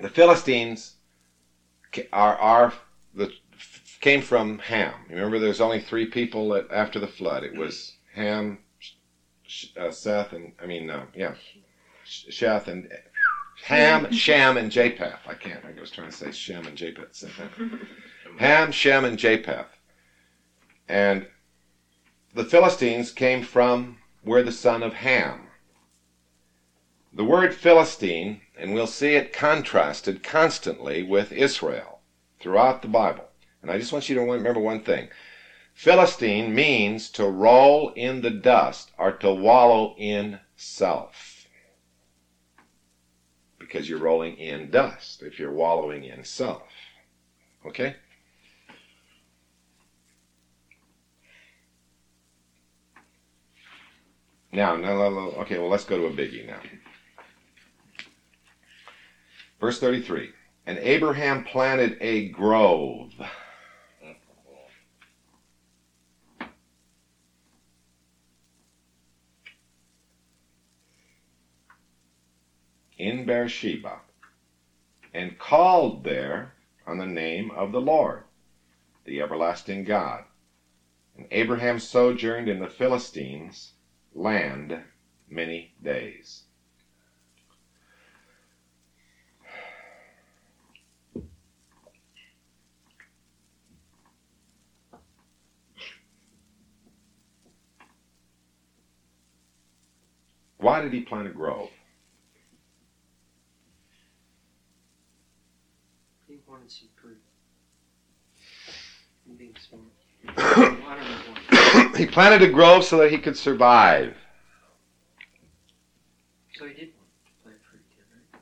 the 0.00 0.08
Philistines 0.08 0.96
are, 2.12 2.36
are 2.36 2.72
the 3.14 3.30
came 4.00 4.20
from 4.20 4.58
Ham. 4.58 4.94
Remember, 5.08 5.38
there's 5.38 5.60
only 5.60 5.80
three 5.80 6.06
people 6.06 6.62
after 6.70 7.00
the 7.00 7.06
flood. 7.06 7.42
It 7.42 7.56
was 7.56 7.92
Ham, 8.14 8.58
uh, 9.76 9.90
Seth, 9.90 10.32
and 10.32 10.52
I 10.62 10.66
mean, 10.66 10.88
uh, 10.88 11.06
yeah, 11.14 11.34
Sheth 12.06 12.68
and 12.68 12.88
Ham, 13.64 14.10
Sham, 14.12 14.56
and 14.56 14.70
Japheth. 14.70 15.20
I 15.26 15.34
can't. 15.34 15.64
I 15.64 15.78
was 15.80 15.90
trying 15.90 16.10
to 16.10 16.16
say 16.16 16.30
Shem 16.30 16.66
and 16.66 16.76
Japheth. 16.76 17.24
Ham, 18.38 18.70
Shem, 18.70 19.04
and 19.04 19.18
Japheth. 19.18 19.66
And 20.88 21.26
the 22.34 22.44
Philistines 22.44 23.10
came 23.10 23.42
from 23.42 23.98
where 24.22 24.42
the 24.42 24.52
son 24.52 24.82
of 24.82 24.94
Ham. 24.94 25.48
The 27.12 27.24
word 27.24 27.52
Philistine, 27.52 28.40
and 28.58 28.74
we'll 28.74 28.86
see 28.86 29.14
it 29.14 29.32
contrasted 29.32 30.22
constantly 30.22 31.02
with 31.02 31.32
Israel 31.32 32.00
throughout 32.40 32.82
the 32.82 32.88
Bible. 32.88 33.24
And 33.62 33.70
I 33.70 33.78
just 33.78 33.92
want 33.92 34.08
you 34.08 34.14
to 34.16 34.22
remember 34.22 34.60
one 34.60 34.82
thing. 34.82 35.08
Philistine 35.74 36.54
means 36.54 37.08
to 37.10 37.26
roll 37.26 37.90
in 37.90 38.20
the 38.20 38.30
dust 38.30 38.90
or 38.98 39.12
to 39.12 39.32
wallow 39.32 39.94
in 39.96 40.40
self. 40.56 41.46
Because 43.58 43.88
you're 43.88 44.00
rolling 44.00 44.36
in 44.36 44.70
dust 44.70 45.22
if 45.22 45.38
you're 45.38 45.52
wallowing 45.52 46.04
in 46.04 46.24
self. 46.24 46.62
Okay? 47.64 47.96
Now, 54.50 54.76
now, 54.76 54.90
okay, 55.42 55.58
well, 55.58 55.68
let's 55.68 55.84
go 55.84 55.98
to 55.98 56.06
a 56.06 56.10
biggie 56.10 56.46
now. 56.46 56.60
Verse 59.60 59.78
33 59.78 60.30
And 60.66 60.78
Abraham 60.78 61.42
planted 61.42 61.96
a 62.00 62.28
grove. 62.30 63.12
In 72.96 73.24
Beersheba, 73.24 74.00
and 75.14 75.38
called 75.38 76.02
there 76.02 76.54
on 76.84 76.98
the 76.98 77.06
name 77.06 77.48
of 77.52 77.70
the 77.70 77.80
Lord, 77.80 78.24
the 79.04 79.20
everlasting 79.20 79.84
God. 79.84 80.24
And 81.16 81.26
Abraham 81.30 81.78
sojourned 81.78 82.48
in 82.48 82.58
the 82.58 82.68
Philistines 82.68 83.72
land 84.14 84.82
many 85.28 85.70
days. 85.80 86.42
Why 100.58 100.80
did 100.80 100.92
he 100.92 101.00
plant 101.00 101.26
a 101.28 101.30
grove? 101.30 101.70
He 106.26 106.38
wanted 106.46 106.70
some 106.70 106.88
fruit. 107.00 107.18
Being 109.36 109.54
smart. 109.68 109.82
I 110.36 110.96
don't 110.96 111.04
know 111.04 111.28
he 111.96 112.06
planted 112.06 112.42
a 112.42 112.50
grove 112.50 112.84
so 112.84 112.98
that 112.98 113.10
he 113.10 113.18
could 113.18 113.36
survive. 113.36 114.16
So 116.56 116.66
he 116.66 116.74
did 116.74 116.90
want 116.96 117.08
to 117.26 117.42
plant 117.42 117.58
fruit, 117.68 117.82
right? 118.12 118.40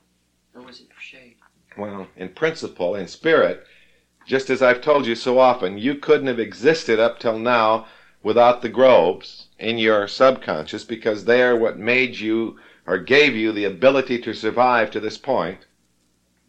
Or 0.55 0.65
was 0.65 0.79
it 0.79 0.87
for 0.93 1.01
shade? 1.01 1.35
Well, 1.77 2.07
in 2.15 2.29
principle, 2.29 2.95
in 2.95 3.07
spirit, 3.07 3.63
just 4.25 4.49
as 4.49 4.61
I've 4.61 4.81
told 4.81 5.05
you 5.05 5.15
so 5.15 5.39
often, 5.39 5.77
you 5.77 5.95
couldn't 5.95 6.27
have 6.27 6.39
existed 6.39 6.99
up 6.99 7.19
till 7.19 7.37
now 7.37 7.87
without 8.23 8.61
the 8.61 8.69
groves 8.69 9.47
in 9.59 9.77
your 9.77 10.07
subconscious 10.07 10.83
because 10.83 11.25
they 11.25 11.41
are 11.41 11.55
what 11.55 11.77
made 11.77 12.15
you 12.17 12.57
or 12.85 12.97
gave 12.97 13.35
you 13.35 13.51
the 13.51 13.65
ability 13.65 14.19
to 14.19 14.33
survive 14.33 14.89
to 14.91 14.99
this 14.99 15.17
point. 15.17 15.65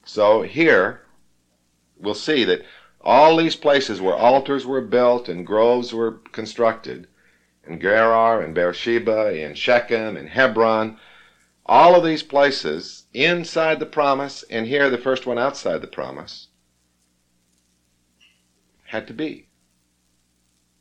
So 0.04 0.42
here, 0.42 1.02
we'll 1.98 2.14
see 2.14 2.44
that 2.44 2.64
all 3.00 3.36
these 3.36 3.56
places 3.56 4.00
where 4.00 4.14
altars 4.14 4.66
were 4.66 4.80
built 4.80 5.28
and 5.28 5.46
groves 5.46 5.92
were 5.92 6.12
constructed, 6.32 7.06
in 7.66 7.80
Gerar 7.80 8.40
and 8.40 8.54
Beersheba, 8.54 9.34
in 9.34 9.54
Shechem 9.54 10.16
and 10.16 10.30
Hebron, 10.30 10.98
all 11.66 11.94
of 11.94 12.04
these 12.04 12.22
places 12.22 13.04
inside 13.12 13.78
the 13.78 13.86
promise, 13.86 14.42
and 14.44 14.66
here 14.66 14.88
the 14.88 14.96
first 14.96 15.26
one 15.26 15.38
outside 15.38 15.82
the 15.82 15.86
promise, 15.86 16.48
had 18.84 19.06
to 19.06 19.12
be. 19.12 19.47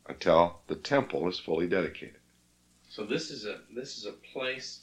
Until 0.08 0.60
the 0.68 0.76
temple 0.76 1.28
is 1.28 1.39
fully 1.39 1.68
dedicated. 1.68 2.20
So 2.89 3.05
this 3.05 3.30
is 3.30 3.45
a 3.45 3.60
this 3.76 3.97
is 3.97 4.05
a 4.05 4.14
place 4.34 4.82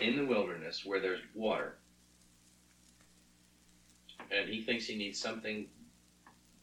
in 0.00 0.16
the 0.16 0.24
wilderness 0.24 0.84
where 0.84 1.00
there's 1.00 1.20
water, 1.34 1.76
and 4.30 4.48
he 4.48 4.62
thinks 4.62 4.86
he 4.86 4.96
needs 4.96 5.18
something 5.18 5.66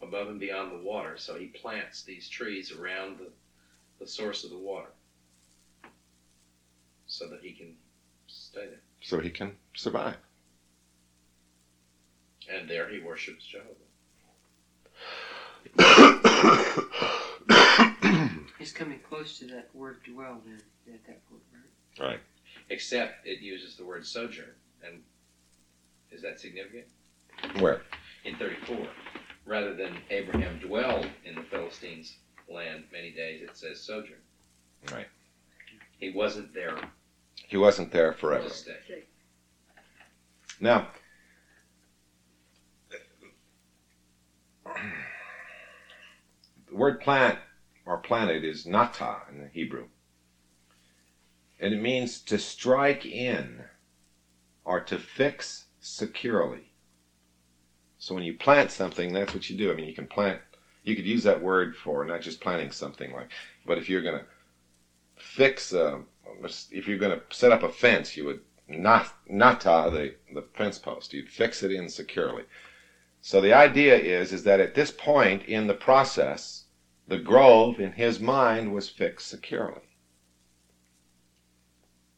above 0.02 0.30
and 0.30 0.40
beyond 0.40 0.72
the 0.72 0.84
water, 0.84 1.18
so 1.18 1.38
he 1.38 1.48
plants 1.48 2.04
these 2.04 2.28
trees 2.28 2.72
around 2.72 3.20
the, 3.20 3.30
the 4.00 4.08
source 4.08 4.44
of 4.44 4.50
the 4.50 4.58
water, 4.58 4.90
so 7.06 7.28
that 7.28 7.42
he 7.42 7.52
can 7.52 7.76
stay 8.28 8.66
there. 8.66 8.82
So 9.02 9.20
he 9.20 9.30
can 9.30 9.56
survive. 9.76 10.18
And 12.50 12.68
there 12.70 12.90
he 12.90 13.00
worships 13.00 13.46
Jehovah. 13.46 13.76
He's 18.62 18.72
coming 18.72 19.00
close 19.00 19.40
to 19.40 19.48
that 19.48 19.70
word 19.74 20.02
dwell 20.04 20.40
then 20.46 20.62
at 20.94 21.04
that 21.08 21.28
point, 21.28 21.42
right? 22.00 22.20
Except 22.70 23.26
it 23.26 23.42
uses 23.42 23.76
the 23.76 23.84
word 23.84 24.06
sojourn, 24.06 24.54
and 24.86 25.02
is 26.12 26.22
that 26.22 26.40
significant? 26.40 26.86
Where? 27.60 27.82
In 28.24 28.36
34, 28.36 28.86
rather 29.48 29.74
than 29.74 29.98
Abraham 30.12 30.60
dwelled 30.60 31.08
in 31.26 31.34
the 31.34 31.42
Philistines' 31.42 32.18
land 32.48 32.84
many 32.94 33.10
days, 33.10 33.42
it 33.42 33.58
says 33.58 33.82
sojourn. 33.82 34.20
Right. 34.92 35.08
He 35.98 36.12
wasn't 36.12 36.54
there 36.54 36.78
He 37.48 37.58
wasn't 37.58 37.92
there 37.92 38.14
forever. 38.14 38.48
Now, 40.60 40.88
the 46.70 46.76
word 46.76 47.02
plant 47.02 47.40
or 47.86 47.98
planet 47.98 48.44
is 48.44 48.66
nata 48.66 49.18
in 49.32 49.40
the 49.40 49.48
Hebrew. 49.48 49.86
And 51.60 51.74
it 51.74 51.82
means 51.82 52.22
to 52.22 52.38
strike 52.38 53.06
in 53.06 53.64
or 54.66 54.80
to 54.82 54.98
fix 54.98 55.66
securely. 55.80 56.72
So 58.00 58.16
when 58.16 58.24
you 58.24 58.34
plant 58.34 58.72
something, 58.72 59.14
that's 59.14 59.34
what 59.34 59.50
you 59.50 59.58
do. 59.58 59.72
I 59.72 59.76
mean, 59.76 59.88
you 59.88 59.94
can 59.94 60.08
plant, 60.08 60.42
you 60.84 60.96
could 60.96 61.06
use 61.06 61.24
that 61.24 61.42
word 61.42 61.76
for 61.76 62.04
not 62.06 62.22
just 62.22 62.42
planting 62.42 62.72
something 62.72 63.14
like, 63.14 63.30
but 63.66 63.78
if 63.78 63.90
you're 63.90 64.02
going 64.02 64.20
to 64.20 64.26
fix, 65.22 65.74
uh, 65.74 66.00
if 66.72 66.88
you're 66.88 66.98
going 66.98 67.20
to 67.20 67.36
set 67.36 67.52
up 67.52 67.64
a 67.64 67.70
fence, 67.70 68.18
you 68.18 68.26
would 68.26 68.42
not 68.68 69.14
nata 69.28 69.90
the, 69.92 70.16
the 70.34 70.48
fence 70.56 70.80
post. 70.80 71.14
You'd 71.14 71.30
fix 71.30 71.62
it 71.62 71.72
in 71.72 71.90
securely. 71.90 72.44
So 73.22 73.40
the 73.40 73.54
idea 73.54 73.96
is 73.96 74.34
is 74.34 74.44
that 74.46 74.60
at 74.60 74.74
this 74.74 74.92
point 74.92 75.44
in 75.44 75.68
the 75.68 75.76
process, 75.76 76.61
the 77.08 77.18
grove 77.18 77.80
in 77.80 77.92
his 77.94 78.20
mind 78.20 78.74
was 78.74 78.90
fixed 78.90 79.28
securely. 79.28 79.82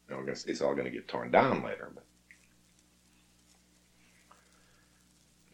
Now, 0.10 0.20
it's 0.28 0.62
all 0.62 0.74
going 0.74 0.86
to 0.86 0.92
get 0.92 1.08
torn 1.08 1.32
down 1.32 1.64
later. 1.64 1.92
But. 1.94 2.04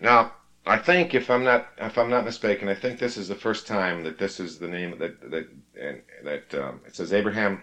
Now, 0.02 0.34
I 0.66 0.78
think 0.78 1.14
if 1.14 1.30
I'm 1.30 1.44
not 1.44 1.68
if 1.78 1.98
I'm 1.98 2.10
not 2.10 2.26
mistaken, 2.26 2.68
I 2.68 2.76
think 2.76 3.00
this 3.00 3.18
is 3.18 3.28
the 3.28 3.36
first 3.36 3.66
time 3.66 4.04
that 4.04 4.18
this 4.18 4.40
is 4.40 4.60
the 4.60 4.68
name 4.68 4.98
that 5.00 5.32
that 5.32 5.48
and 5.80 6.02
that 6.24 6.54
um, 6.54 6.82
it 6.86 6.96
says 6.96 7.14
Abraham 7.14 7.62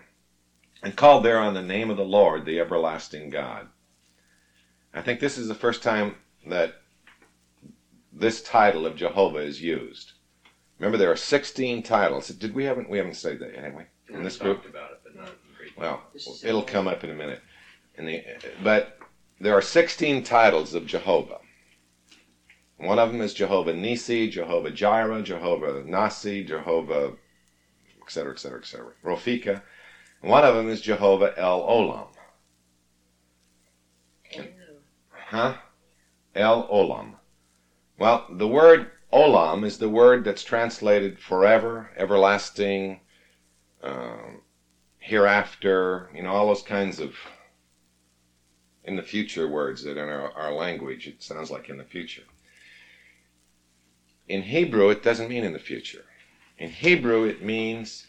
and 0.82 0.96
called 0.96 1.24
there 1.24 1.38
on 1.38 1.54
the 1.54 1.62
name 1.62 1.90
of 1.90 1.96
the 1.96 2.04
Lord, 2.04 2.44
the 2.44 2.60
everlasting 2.60 3.30
God. 3.30 3.68
I 4.92 5.02
think 5.02 5.20
this 5.20 5.38
is 5.38 5.48
the 5.48 5.54
first 5.54 5.82
time 5.82 6.16
that 6.46 6.74
this 8.12 8.42
title 8.42 8.86
of 8.86 8.96
Jehovah 8.96 9.38
is 9.38 9.60
used. 9.60 10.12
Remember, 10.78 10.98
there 10.98 11.10
are 11.10 11.16
16 11.16 11.82
titles. 11.82 12.28
Did 12.28 12.54
we 12.54 12.64
haven't 12.64 12.90
we 12.90 12.98
haven't 12.98 13.16
said 13.16 13.38
that 13.40 13.54
yet, 13.54 13.64
have 13.64 13.74
we? 13.74 13.84
In 14.10 14.18
We 14.18 14.24
this 14.24 14.36
talked 14.36 14.62
group? 14.62 14.74
about 14.74 14.92
it, 14.92 15.00
but 15.04 15.16
not 15.16 15.28
in 15.28 15.54
Greek. 15.56 15.72
Well, 15.78 16.02
it'll 16.44 16.62
come 16.62 16.86
up 16.86 17.02
in 17.02 17.10
a 17.10 17.14
minute. 17.14 17.40
In 17.96 18.06
the, 18.06 18.22
but 18.62 18.98
there 19.40 19.54
are 19.54 19.62
16 19.62 20.22
titles 20.22 20.74
of 20.74 20.86
Jehovah. 20.86 21.38
One 22.76 22.98
of 22.98 23.10
them 23.10 23.22
is 23.22 23.32
Jehovah 23.32 23.72
Nisi, 23.72 24.28
Jehovah 24.28 24.70
Jireh, 24.70 25.22
Jehovah 25.22 25.82
Nasi, 25.86 26.44
Jehovah, 26.44 27.12
etc., 28.02 28.32
etc., 28.32 28.58
etc. 28.60 28.92
Rofika. 29.02 29.62
One 30.20 30.44
of 30.44 30.54
them 30.54 30.68
is 30.68 30.82
Jehovah 30.82 31.32
El 31.38 31.62
Olam. 31.62 32.08
Huh? 35.08 35.56
El 36.34 36.68
Olam. 36.68 37.14
Well, 37.98 38.26
the 38.30 38.46
word 38.46 38.90
Olam 39.16 39.64
is 39.64 39.78
the 39.78 39.88
word 39.88 40.24
that's 40.24 40.44
translated 40.44 41.18
forever, 41.18 41.88
everlasting, 41.96 43.00
um, 43.82 44.42
hereafter, 44.98 46.10
you 46.14 46.22
know, 46.22 46.32
all 46.32 46.48
those 46.48 46.60
kinds 46.60 47.00
of 47.00 47.14
in 48.84 48.94
the 48.94 49.02
future 49.02 49.48
words 49.48 49.84
that 49.84 49.96
in 49.96 50.06
our, 50.06 50.30
our 50.32 50.52
language 50.52 51.06
it 51.06 51.22
sounds 51.22 51.50
like 51.50 51.70
in 51.70 51.78
the 51.78 51.84
future. 51.84 52.24
In 54.28 54.42
Hebrew, 54.42 54.90
it 54.90 55.02
doesn't 55.02 55.30
mean 55.30 55.44
in 55.44 55.54
the 55.54 55.58
future. 55.58 56.04
In 56.58 56.68
Hebrew, 56.68 57.24
it 57.24 57.42
means 57.42 58.06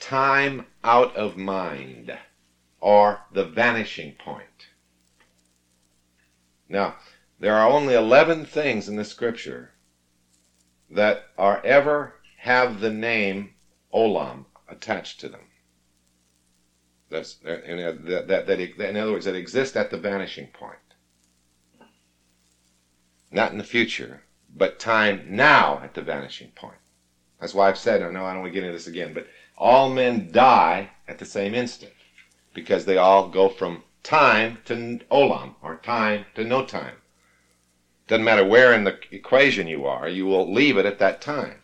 time 0.00 0.66
out 0.84 1.16
of 1.16 1.38
mind 1.38 2.18
or 2.78 3.20
the 3.32 3.44
vanishing 3.44 4.16
point. 4.22 4.68
Now, 6.68 6.96
there 7.38 7.56
are 7.56 7.70
only 7.70 7.94
11 7.94 8.44
things 8.44 8.86
in 8.86 8.96
the 8.96 9.04
scripture 9.06 9.69
that 10.90 11.26
are 11.38 11.60
ever 11.64 12.14
have 12.38 12.80
the 12.80 12.90
name 12.90 13.50
Olam 13.94 14.44
attached 14.68 15.20
to 15.20 15.28
them. 15.28 15.40
That's 17.10 17.38
uh, 17.44 17.60
and 17.66 18.06
that, 18.06 18.28
that, 18.28 18.46
that 18.46 18.60
in 18.60 18.96
other 18.96 19.12
words 19.12 19.24
that 19.24 19.34
exist 19.34 19.76
at 19.76 19.90
the 19.90 19.98
vanishing 19.98 20.46
point. 20.48 20.76
Not 23.30 23.52
in 23.52 23.58
the 23.58 23.64
future, 23.64 24.22
but 24.56 24.78
time 24.78 25.24
now 25.28 25.80
at 25.82 25.94
the 25.94 26.02
vanishing 26.02 26.50
point. 26.54 26.78
That's 27.40 27.54
why 27.54 27.68
I've 27.68 27.78
said, 27.78 28.02
I 28.02 28.10
know 28.10 28.24
I 28.24 28.32
don't 28.32 28.42
want 28.42 28.52
to 28.52 28.60
get 28.60 28.64
into 28.64 28.76
this 28.76 28.86
again, 28.86 29.14
but 29.14 29.26
all 29.56 29.88
men 29.88 30.30
die 30.30 30.90
at 31.08 31.18
the 31.18 31.24
same 31.24 31.54
instant 31.54 31.92
because 32.54 32.84
they 32.84 32.96
all 32.96 33.28
go 33.28 33.48
from 33.48 33.82
time 34.02 34.58
to 34.66 35.00
olam 35.10 35.54
or 35.62 35.76
time 35.76 36.26
to 36.34 36.44
no 36.44 36.64
time. 36.64 36.96
Doesn't 38.10 38.24
matter 38.24 38.44
where 38.44 38.72
in 38.72 38.82
the 38.82 38.98
equation 39.12 39.68
you 39.68 39.86
are, 39.86 40.08
you 40.08 40.26
will 40.26 40.52
leave 40.52 40.76
it 40.76 40.84
at 40.84 40.98
that 40.98 41.20
time. 41.20 41.62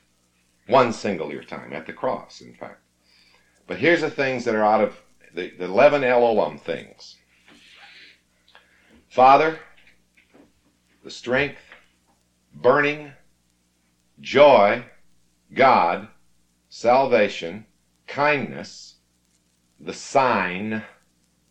One 0.69 0.93
singular 0.93 1.43
time, 1.43 1.73
at 1.73 1.87
the 1.87 1.93
cross, 1.93 2.41
in 2.41 2.55
fact. 2.55 2.79
But 3.67 3.79
here's 3.79 4.03
the 4.03 4.11
things 4.11 4.45
that 4.45 4.55
are 4.55 4.63
out 4.65 4.81
of 4.81 5.03
the, 5.35 5.51
the 5.51 5.65
11 5.65 6.05
El 6.05 6.23
Olam 6.23 6.61
things 6.61 7.17
Father, 9.09 9.59
the 11.03 11.11
strength, 11.11 11.59
burning, 12.55 13.11
joy, 14.21 14.85
God, 15.53 16.07
salvation, 16.69 17.67
kindness, 18.07 18.95
the 19.81 19.93
sign, 19.93 20.85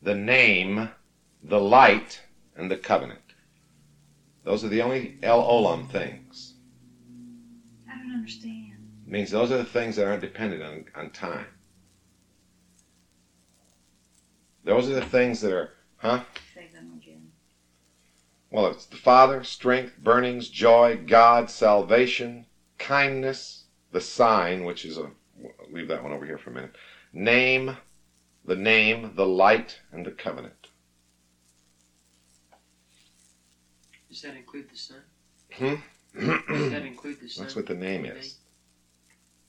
the 0.01 0.15
name, 0.15 0.87
the 1.43 1.59
light, 1.59 2.21
and 2.55 2.71
the 2.71 2.77
covenant. 2.77 3.24
Those 4.45 4.63
are 4.63 4.69
the 4.69 4.83
only 4.83 5.17
El 5.23 5.43
Olam 5.43 5.89
things. 5.89 6.53
I 7.91 7.97
don't 7.97 8.13
understand. 8.13 8.73
It 9.05 9.11
means 9.11 9.31
those 9.31 9.51
are 9.51 9.57
the 9.57 9.65
things 9.65 9.95
that 9.95 10.05
aren't 10.05 10.21
dependent 10.21 10.61
on, 10.61 10.85
on 10.95 11.09
time. 11.09 11.47
Those 14.63 14.87
are 14.89 14.93
the 14.93 15.05
things 15.05 15.41
that 15.41 15.51
are, 15.51 15.71
huh? 15.97 16.21
Say 16.53 16.69
them 16.71 16.99
again. 17.01 17.31
Well, 18.51 18.67
it's 18.67 18.85
the 18.85 18.97
Father, 18.97 19.43
strength, 19.43 19.97
burnings, 19.97 20.49
joy, 20.49 20.99
God, 21.05 21.49
salvation, 21.49 22.45
kindness, 22.77 23.65
the 23.91 24.01
sign, 24.01 24.63
which 24.63 24.85
is 24.85 24.97
a, 24.97 25.03
I'll 25.03 25.71
leave 25.71 25.87
that 25.87 26.03
one 26.03 26.11
over 26.11 26.25
here 26.25 26.37
for 26.37 26.51
a 26.51 26.53
minute, 26.53 26.75
name, 27.11 27.77
the 28.43 28.55
name, 28.55 29.13
the 29.15 29.25
light, 29.25 29.79
and 29.91 30.05
the 30.05 30.11
covenant. 30.11 30.54
Does 34.15 34.21
that 34.21 34.37
include 34.37 34.69
the 34.71 34.77
sun? 34.77 35.01
Hmm? 35.51 35.75
Does 36.47 36.71
that 36.71 36.83
include 36.85 37.19
the 37.19 37.27
sun? 37.27 37.43
That's 37.43 37.55
what 37.57 37.65
the 37.65 37.73
name 37.75 38.05
is. 38.05 38.37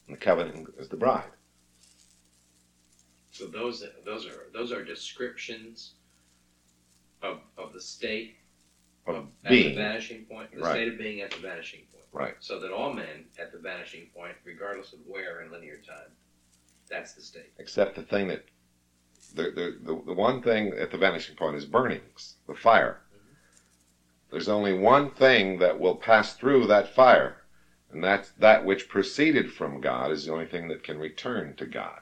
And 0.09 0.17
the 0.17 0.21
covenant 0.21 0.71
is 0.77 0.89
the 0.89 0.97
bride. 0.97 1.31
So 3.31 3.47
those 3.47 3.85
those 4.05 4.27
are 4.27 4.49
those 4.53 4.73
are 4.73 4.83
descriptions 4.83 5.93
of 7.23 7.43
of 7.57 7.73
the 7.75 7.81
state 7.81 8.39
Of 9.07 9.15
being 9.15 9.27
at 9.45 9.51
the 9.51 9.63
being. 9.63 9.77
vanishing 9.77 10.25
point, 10.25 10.51
the 10.53 10.59
Right. 10.63 10.73
state 10.73 10.89
of 10.89 10.99
being 10.99 11.21
at 11.21 11.31
the 11.31 11.39
vanishing 11.39 11.83
point. 11.93 12.05
Right. 12.11 12.35
So 12.41 12.59
that 12.59 12.73
all 12.73 12.93
men 12.93 13.27
at 13.39 13.53
the 13.53 13.59
vanishing 13.59 14.09
point, 14.17 14.35
regardless 14.45 14.93
of 14.95 14.99
where 15.07 15.43
in 15.43 15.53
linear 15.53 15.77
time, 15.77 16.11
that's 16.91 17.13
the 17.15 17.21
state. 17.23 17.53
Except 17.61 17.95
the 17.95 18.03
thing 18.03 18.27
that, 18.29 18.47
the, 19.33 19.45
the, 19.45 19.79
the, 19.85 20.03
the 20.07 20.13
one 20.15 20.43
thing 20.43 20.73
at 20.75 20.91
the 20.91 20.99
vanishing 20.99 21.37
point 21.37 21.55
is 21.57 21.65
burnings, 21.67 22.35
the 22.49 22.55
fire. 22.57 23.03
There's 24.31 24.49
only 24.49 24.73
one 24.73 25.11
thing 25.13 25.61
that 25.61 25.79
will 25.79 25.95
pass 25.95 26.35
through 26.35 26.67
that 26.67 26.89
fire, 26.89 27.45
And 27.93 28.03
that's 28.03 28.33
that 28.33 28.65
which 28.65 28.89
proceeded 28.89 29.53
from 29.53 29.81
God 29.81 30.11
is 30.11 30.27
the 30.27 30.33
only 30.33 30.47
thing 30.47 30.67
that 30.69 30.83
can 30.83 30.99
return 30.99 31.55
to 31.57 31.65
God. 31.65 32.01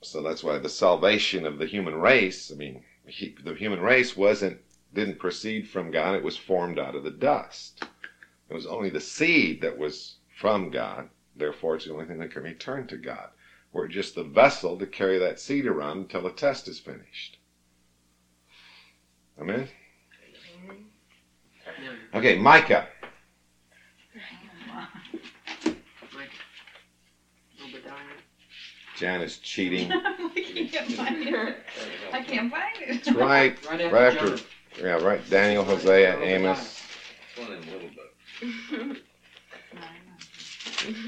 So 0.00 0.22
that's 0.22 0.44
why 0.44 0.58
the 0.58 0.68
salvation 0.68 1.44
of 1.44 1.58
the 1.58 1.66
human 1.66 1.96
race, 1.96 2.52
I 2.52 2.54
mean, 2.54 2.84
he, 3.04 3.34
the 3.42 3.54
human 3.54 3.80
race 3.80 4.16
wasn't 4.16 4.60
didn't 4.94 5.18
proceed 5.18 5.68
from 5.68 5.90
God, 5.90 6.14
it 6.14 6.22
was 6.22 6.36
formed 6.36 6.78
out 6.78 6.94
of 6.94 7.02
the 7.02 7.10
dust. 7.10 7.84
It 8.48 8.54
was 8.54 8.66
only 8.66 8.90
the 8.90 9.00
seed 9.00 9.60
that 9.62 9.76
was 9.76 10.18
from 10.36 10.70
God, 10.70 11.10
therefore 11.34 11.76
it's 11.76 11.86
the 11.86 11.92
only 11.92 12.04
thing 12.04 12.18
that 12.18 12.30
can 12.30 12.44
return 12.44 12.86
to 12.88 12.96
God. 12.96 13.30
We're 13.72 13.88
just 13.88 14.14
the 14.14 14.22
vessel 14.22 14.78
to 14.78 14.86
carry 14.86 15.18
that 15.18 15.40
seed 15.40 15.66
around 15.66 15.98
until 15.98 16.22
the 16.22 16.30
test 16.30 16.68
is 16.68 16.78
finished. 16.78 17.38
Amen? 19.42 19.66
Okay, 22.14 22.36
Micah. 22.36 22.86
Mike, 26.14 26.28
Jan 28.96 29.20
is 29.20 29.38
cheating. 29.38 29.90
I 29.90 30.68
can't 30.70 30.92
find 30.92 31.16
it. 31.26 31.56
I 32.12 32.20
can't 32.20 32.50
find 32.52 32.76
it. 32.82 32.88
It's 32.90 33.10
right, 33.10 33.52
Right 33.66 33.80
after, 33.80 33.94
right 33.96 34.14
after, 34.14 34.44
yeah, 34.80 34.92
right. 35.02 35.28
Daniel, 35.28 35.64
Hosea, 35.64 36.20
Amos. 36.20 36.80
It's 37.28 37.40
one 37.40 37.50
of 37.50 37.64
them 37.64 37.74
little 37.74 37.90
books. 37.96 39.00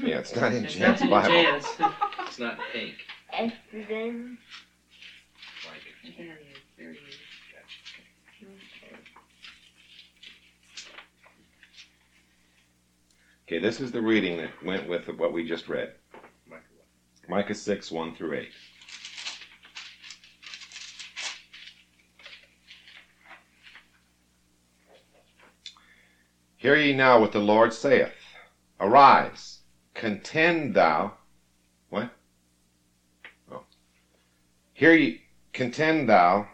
Yeah, 0.03 0.17
it's 0.17 0.35
not 0.35 0.51
in 0.51 0.67
Jan's 0.67 0.99
not 0.99 1.09
Bible. 1.09 1.61
It's 2.27 2.39
not 2.39 2.57
pink. 2.73 2.95
After 3.31 3.85
them, 3.87 4.37
Like 5.65 5.77
it. 6.03 6.17
There 6.17 6.37
he 6.37 6.51
is. 6.51 6.57
There 6.77 6.91
he 6.91 6.97
is. 6.97 7.15
Okay, 13.47 13.59
this 13.59 13.79
is 13.79 13.91
the 13.91 14.01
reading 14.01 14.37
that 14.37 14.65
went 14.65 14.89
with 14.89 15.07
what 15.07 15.31
we 15.31 15.47
just 15.47 15.69
read. 15.69 15.93
Micah 17.29 17.53
6, 17.53 17.91
1 17.91 18.15
through 18.15 18.39
8. 18.39 18.49
Hear 26.57 26.75
ye 26.75 26.95
now 26.95 27.19
what 27.19 27.33
the 27.33 27.39
Lord 27.39 27.71
saith. 27.71 28.15
Arise, 28.79 29.59
contend 29.93 30.73
thou. 30.73 31.13
What? 31.89 32.09
Oh. 33.51 33.65
Hear 34.73 34.95
ye, 34.95 35.21
contend 35.53 36.09
thou 36.09 36.47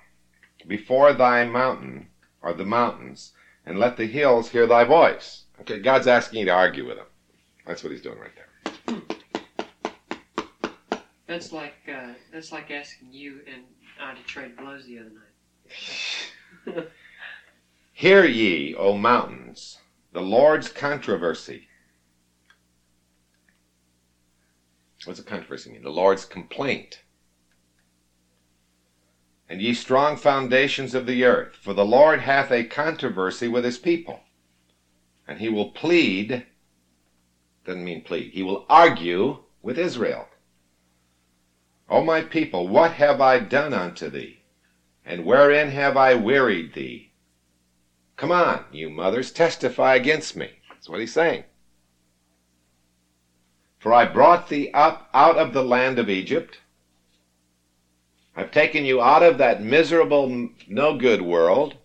before 0.67 1.13
thy 1.13 1.45
mountain, 1.45 2.09
or 2.41 2.51
the 2.51 2.65
mountains, 2.65 3.31
and 3.65 3.79
let 3.79 3.95
the 3.95 4.07
hills 4.07 4.49
hear 4.49 4.67
thy 4.67 4.83
voice. 4.83 5.45
Okay, 5.61 5.77
God's 5.79 6.07
asking 6.07 6.39
you 6.39 6.45
to 6.45 6.51
argue 6.51 6.87
with 6.87 6.97
him. 6.97 7.05
That's 7.67 7.83
what 7.83 7.91
he's 7.91 8.01
doing 8.01 8.17
right 8.17 8.31
there. 8.35 9.01
That's 11.27 11.53
like 11.53 11.75
uh, 11.87 12.13
that's 12.33 12.51
like 12.51 12.71
asking 12.71 13.13
you 13.13 13.39
and 13.47 13.61
I 14.01 14.15
to 14.15 14.23
trade 14.23 14.57
blows 14.57 14.85
the 14.85 14.99
other 14.99 15.11
night. 16.75 16.87
Hear 17.93 18.25
ye, 18.25 18.73
O 18.73 18.95
mountains, 18.95 19.77
the 20.11 20.21
Lord's 20.21 20.67
controversy. 20.67 21.67
What's 25.05 25.19
a 25.19 25.23
controversy 25.23 25.71
mean? 25.71 25.83
The 25.83 25.89
Lord's 25.89 26.25
complaint. 26.25 27.03
And 29.47 29.61
ye 29.61 29.73
strong 29.73 30.17
foundations 30.17 30.95
of 30.95 31.05
the 31.05 31.23
earth, 31.23 31.55
for 31.55 31.73
the 31.73 31.85
Lord 31.85 32.21
hath 32.21 32.51
a 32.51 32.63
controversy 32.63 33.47
with 33.47 33.63
his 33.63 33.77
people. 33.77 34.21
And 35.31 35.39
he 35.39 35.47
will 35.47 35.71
plead, 35.71 36.45
doesn't 37.63 37.85
mean 37.85 38.01
plead, 38.01 38.33
he 38.33 38.43
will 38.43 38.65
argue 38.69 39.37
with 39.61 39.79
Israel. 39.79 40.27
O 41.87 42.03
my 42.03 42.21
people, 42.21 42.67
what 42.67 42.91
have 42.95 43.21
I 43.21 43.39
done 43.39 43.73
unto 43.73 44.09
thee? 44.09 44.41
And 45.05 45.23
wherein 45.23 45.69
have 45.69 45.95
I 45.95 46.15
wearied 46.15 46.73
thee? 46.73 47.13
Come 48.17 48.33
on, 48.33 48.65
you 48.73 48.89
mothers, 48.89 49.31
testify 49.31 49.95
against 49.95 50.35
me. 50.35 50.49
That's 50.69 50.89
what 50.89 50.99
he's 50.99 51.13
saying. 51.13 51.45
For 53.79 53.93
I 53.93 54.03
brought 54.03 54.49
thee 54.49 54.69
up 54.73 55.09
out 55.13 55.37
of 55.37 55.53
the 55.53 55.63
land 55.63 55.97
of 55.97 56.09
Egypt. 56.09 56.59
I've 58.35 58.51
taken 58.51 58.83
you 58.83 59.01
out 59.01 59.23
of 59.23 59.37
that 59.37 59.63
miserable, 59.63 60.49
no 60.67 60.97
good 60.97 61.21
world 61.21 61.77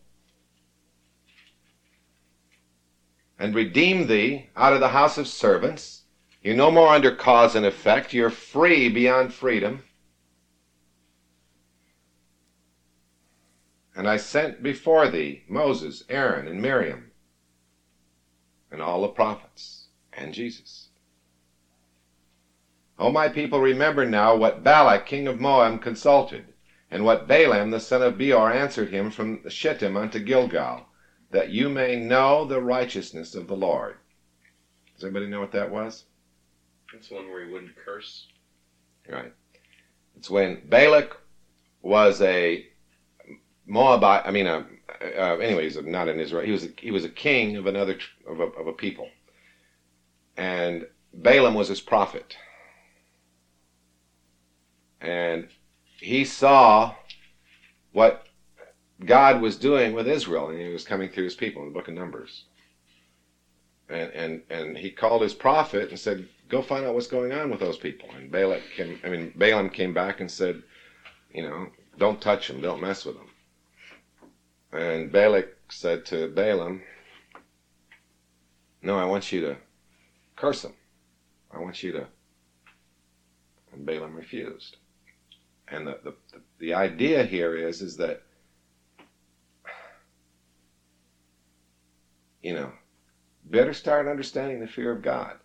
and 3.39 3.55
redeem 3.55 4.07
thee 4.07 4.49
out 4.57 4.72
of 4.72 4.80
the 4.80 4.89
house 4.89 5.18
of 5.18 5.28
servants. 5.28 6.03
You're 6.43 6.57
no 6.57 6.70
more 6.70 6.89
under 6.89 7.14
cause 7.14 7.55
and 7.55 7.66
effect. 7.66 8.12
You're 8.12 8.30
free 8.30 8.89
beyond 8.89 9.34
freedom. 9.34 9.82
And 13.95 14.09
I 14.09 14.16
sent 14.16 14.62
before 14.62 15.09
thee 15.09 15.43
Moses, 15.49 16.05
Aaron, 16.09 16.47
and 16.47 16.61
Miriam, 16.61 17.11
and 18.70 18.82
all 18.82 19.03
the 19.03 19.09
prophets, 19.09 19.87
and 20.12 20.34
Jesus. 20.34 20.89
O 22.99 23.11
my 23.11 23.28
people, 23.28 23.61
remember 23.61 24.07
now 24.07 24.37
what 24.37 24.62
Balak 24.62 25.07
king 25.07 25.26
of 25.26 25.41
Moab 25.41 25.82
consulted, 25.82 26.47
and 26.91 27.05
what 27.05 27.26
Balaam 27.26 27.70
the 27.70 27.80
son 27.80 28.03
of 28.03 28.16
Beor 28.16 28.53
answered 28.53 28.91
him 28.91 29.11
from 29.11 29.49
Shittim 29.49 29.97
unto 29.97 30.18
Gilgal, 30.18 30.87
that 31.30 31.50
you 31.50 31.68
may 31.68 31.96
know 31.96 32.44
the 32.44 32.60
righteousness 32.60 33.34
of 33.34 33.48
the 33.48 33.56
Lord. 33.56 33.96
Does 34.94 35.04
anybody 35.04 35.26
know 35.26 35.40
what 35.40 35.52
that 35.52 35.70
was? 35.70 36.04
That's 36.92 37.10
one 37.10 37.28
where 37.28 37.44
he 37.44 37.52
wouldn't 37.52 37.76
curse. 37.76 38.26
Right. 39.08 39.32
It's 40.16 40.30
when 40.30 40.62
Balak 40.68 41.16
was 41.82 42.20
a 42.22 42.66
Moabite. 43.66 44.22
I 44.24 44.30
mean, 44.30 44.46
uh, 44.46 44.64
uh, 45.16 45.36
anyway, 45.36 45.64
he's 45.64 45.76
not 45.76 46.08
in 46.08 46.20
Israel. 46.20 46.44
He 46.44 46.52
was 46.52 46.64
a, 46.64 46.68
he 46.78 46.90
was 46.90 47.04
a 47.04 47.10
king 47.10 47.56
of 47.56 47.66
another 47.66 47.98
of 48.26 48.40
a, 48.40 48.44
of 48.44 48.66
a 48.66 48.72
people, 48.72 49.08
and 50.36 50.86
Balaam 51.12 51.54
was 51.54 51.68
his 51.68 51.80
prophet, 51.80 52.36
and 55.00 55.48
he 55.98 56.24
saw 56.24 56.94
what 57.92 58.25
God 59.05 59.40
was 59.40 59.57
doing 59.57 59.92
with 59.92 60.09
Israel, 60.09 60.49
and 60.49 60.61
he 60.61 60.68
was 60.68 60.84
coming 60.84 61.09
through 61.09 61.24
his 61.24 61.34
people 61.34 61.62
in 61.62 61.68
the 61.68 61.74
Book 61.74 61.88
of 61.88 61.94
Numbers. 61.94 62.44
And 63.88 64.11
and 64.12 64.42
and 64.51 64.76
he 64.76 64.90
called 64.90 65.22
his 65.22 65.34
prophet 65.34 65.90
and 65.90 65.99
said, 65.99 66.28
"Go 66.49 66.62
find 66.62 66.84
out 66.86 66.94
what's 66.94 67.07
going 67.07 67.32
on 67.32 67.51
with 67.51 67.61
those 67.61 67.76
people." 67.76 68.09
And 68.16 68.30
Balak 68.30 68.62
came. 68.74 68.99
I 69.05 69.09
mean, 69.09 69.32
Balaam 69.36 69.70
came 69.70 69.94
back 69.94 70.20
and 70.20 70.30
said, 70.30 70.62
"You 71.32 71.42
know, 71.42 71.68
don't 71.99 72.20
touch 72.20 72.49
them. 72.49 72.61
Don't 72.61 72.80
mess 72.80 73.05
with 73.05 73.16
them." 73.16 73.28
And 74.72 75.11
Balak 75.11 75.57
said 75.70 76.05
to 76.07 76.28
Balaam, 76.28 76.82
No, 78.82 78.99
I 78.99 79.05
want 79.05 79.32
you 79.32 79.40
to 79.42 79.57
curse 80.36 80.62
them. 80.62 80.74
I 81.51 81.59
want 81.59 81.82
you 81.82 81.92
to. 81.92 82.07
And 83.72 83.86
Balaam 83.86 84.14
refused. 84.14 84.76
And 85.68 85.86
the, 85.86 85.99
the, 86.05 86.14
the, 86.32 86.40
the 86.59 86.74
idea 86.74 87.24
here 87.24 87.57
is, 87.57 87.80
is 87.80 87.97
that, 87.97 88.22
you 92.42 92.55
know, 92.55 92.72
better 93.57 93.72
start 93.72 94.07
understanding 94.07 94.61
the 94.61 94.66
fear 94.66 94.92
of 94.92 95.00
God. 95.00 95.38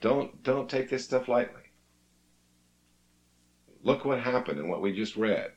Don't 0.00 0.42
don't 0.42 0.68
take 0.68 0.90
this 0.90 1.04
stuff 1.04 1.28
lightly. 1.28 1.62
Look 3.84 4.04
what 4.04 4.18
happened 4.18 4.58
and 4.58 4.68
what 4.68 4.82
we 4.82 4.90
just 4.90 5.14
read. 5.14 5.52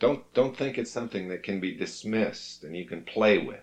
Don't 0.00 0.20
don't 0.34 0.56
think 0.56 0.76
it's 0.76 0.90
something 0.90 1.28
that 1.28 1.44
can 1.44 1.60
be 1.60 1.70
dismissed 1.70 2.64
and 2.64 2.76
you 2.76 2.84
can 2.84 3.02
play 3.02 3.38
with. 3.38 3.62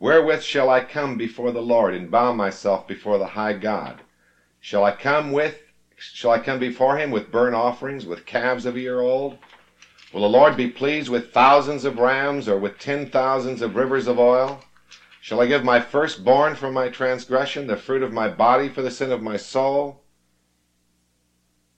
Wherewith 0.00 0.42
shall 0.42 0.68
I 0.68 0.80
come 0.80 1.16
before 1.16 1.52
the 1.52 1.62
Lord 1.62 1.94
and 1.94 2.10
bow 2.10 2.32
myself 2.32 2.88
before 2.88 3.16
the 3.18 3.28
high 3.28 3.52
God? 3.52 4.02
Shall 4.58 4.82
I 4.82 4.90
come 4.90 5.30
with 5.30 5.62
shall 5.96 6.32
I 6.32 6.38
come 6.38 6.58
before 6.58 6.98
him 6.98 7.12
with 7.12 7.30
burnt 7.30 7.54
offerings, 7.54 8.04
with 8.04 8.26
calves 8.26 8.66
of 8.66 8.74
a 8.74 8.80
year 8.80 9.00
old? 9.00 9.38
Will 10.12 10.20
the 10.22 10.28
Lord 10.28 10.56
be 10.56 10.70
pleased 10.70 11.08
with 11.08 11.32
thousands 11.32 11.84
of 11.84 11.98
rams 11.98 12.48
or 12.48 12.58
with 12.58 12.78
ten 12.78 13.10
thousands 13.10 13.60
of 13.60 13.74
rivers 13.74 14.06
of 14.06 14.18
oil? 14.18 14.62
Shall 15.20 15.40
I 15.40 15.46
give 15.46 15.64
my 15.64 15.80
firstborn 15.80 16.54
for 16.54 16.70
my 16.70 16.88
transgression, 16.88 17.66
the 17.66 17.76
fruit 17.76 18.02
of 18.02 18.12
my 18.12 18.28
body 18.28 18.68
for 18.68 18.82
the 18.82 18.90
sin 18.90 19.10
of 19.10 19.20
my 19.20 19.36
soul? 19.36 20.04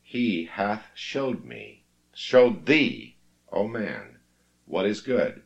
He 0.02 0.44
hath 0.44 0.84
showed 0.94 1.44
me, 1.44 1.84
showed 2.14 2.66
thee, 2.66 3.16
O 3.50 3.66
man, 3.66 4.18
what 4.66 4.84
is 4.84 5.00
good, 5.00 5.42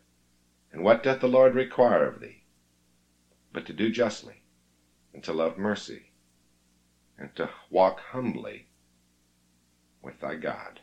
and 0.72 0.82
what 0.82 1.02
doth 1.02 1.20
the 1.20 1.28
Lord 1.28 1.54
require 1.54 2.06
of 2.06 2.20
thee, 2.20 2.42
but 3.52 3.64
to 3.66 3.72
do 3.72 3.90
justly, 3.90 4.42
and 5.14 5.22
to 5.22 5.32
love 5.32 5.56
mercy, 5.56 6.12
and 7.16 7.34
to 7.36 7.50
walk 7.70 8.00
humbly 8.10 8.66
with 10.02 10.20
thy 10.20 10.34
God. 10.34 10.80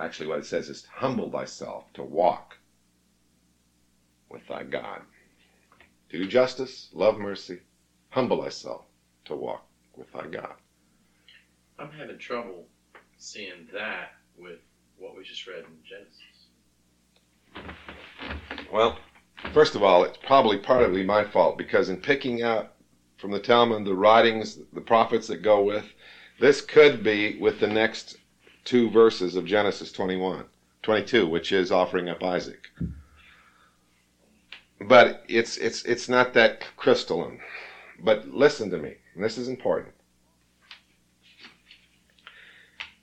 Actually, 0.00 0.28
what 0.28 0.38
it 0.38 0.46
says 0.46 0.68
is 0.68 0.86
humble 0.92 1.30
thyself 1.30 1.84
to 1.94 2.02
walk 2.02 2.56
with 4.28 4.46
thy 4.48 4.62
God. 4.62 5.02
To 6.10 6.18
do 6.18 6.26
justice, 6.26 6.88
love 6.92 7.18
mercy, 7.18 7.60
humble 8.10 8.42
thyself 8.42 8.84
to 9.26 9.36
walk 9.36 9.66
with 9.96 10.12
thy 10.12 10.26
God. 10.26 10.54
I'm 11.78 11.90
having 11.90 12.18
trouble 12.18 12.66
seeing 13.16 13.68
that 13.72 14.12
with 14.36 14.58
what 14.98 15.16
we 15.16 15.24
just 15.24 15.46
read 15.46 15.64
in 15.64 15.78
Genesis. 15.88 16.20
Well, 18.72 18.98
first 19.52 19.74
of 19.74 19.82
all, 19.82 20.04
it's 20.04 20.18
probably 20.18 20.58
partly 20.58 21.04
my 21.04 21.24
fault 21.24 21.58
because 21.58 21.88
in 21.88 21.96
picking 21.98 22.42
out 22.42 22.74
from 23.16 23.30
the 23.30 23.40
Talmud 23.40 23.84
the 23.84 23.94
writings, 23.94 24.58
the 24.72 24.80
prophets 24.80 25.26
that 25.28 25.42
go 25.42 25.62
with, 25.62 25.84
this 26.38 26.60
could 26.60 27.02
be 27.02 27.38
with 27.38 27.60
the 27.60 27.66
next 27.66 28.16
two 28.70 28.88
verses 28.88 29.34
of 29.34 29.44
Genesis 29.44 29.90
21, 29.90 30.44
22, 30.84 31.26
which 31.26 31.50
is 31.50 31.72
offering 31.72 32.08
up 32.08 32.22
Isaac. 32.22 32.68
But 34.80 35.24
it's 35.26 35.56
it's 35.56 35.82
it's 35.82 36.08
not 36.08 36.34
that 36.34 36.64
crystalline. 36.76 37.40
But 37.98 38.28
listen 38.28 38.70
to 38.70 38.78
me, 38.78 38.94
this 39.16 39.36
is 39.38 39.48
important. 39.48 39.92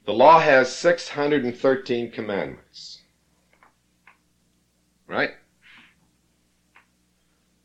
The 0.05 0.13
law 0.13 0.39
has 0.39 0.74
613 0.74 2.11
commandments. 2.11 3.01
Right? 5.05 5.32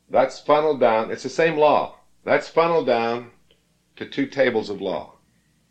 That's 0.09 0.41
funneled 0.41 0.81
down. 0.81 1.09
It's 1.09 1.23
the 1.23 1.29
same 1.29 1.55
law. 1.57 1.99
That's 2.25 2.49
funneled 2.49 2.85
down 2.85 3.31
to 3.95 4.05
two 4.05 4.25
tables 4.25 4.69
of 4.69 4.81
law. 4.81 5.13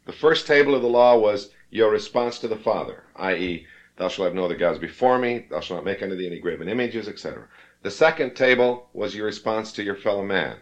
The 0.07 0.13
first 0.13 0.47
table 0.47 0.75
of 0.75 0.81
the 0.81 0.89
law 0.89 1.19
was 1.19 1.51
your 1.73 1.91
response 1.91 2.39
to 2.39 2.49
the 2.49 2.57
Father, 2.57 3.03
i.e., 3.17 3.67
thou 3.97 4.07
shalt 4.07 4.27
have 4.27 4.35
no 4.35 4.45
other 4.45 4.57
gods 4.57 4.79
before 4.79 5.19
me, 5.19 5.47
thou 5.51 5.61
shalt 5.61 5.79
not 5.79 5.91
make 5.91 6.03
unto 6.03 6.15
thee 6.15 6.27
any 6.27 6.39
graven 6.39 6.69
images, 6.69 7.09
etc. 7.09 7.49
The 7.81 7.91
second 7.91 8.37
table 8.37 8.91
was 8.93 9.17
your 9.17 9.25
response 9.25 9.73
to 9.73 9.83
your 9.83 9.97
fellow 9.97 10.23
man. 10.23 10.59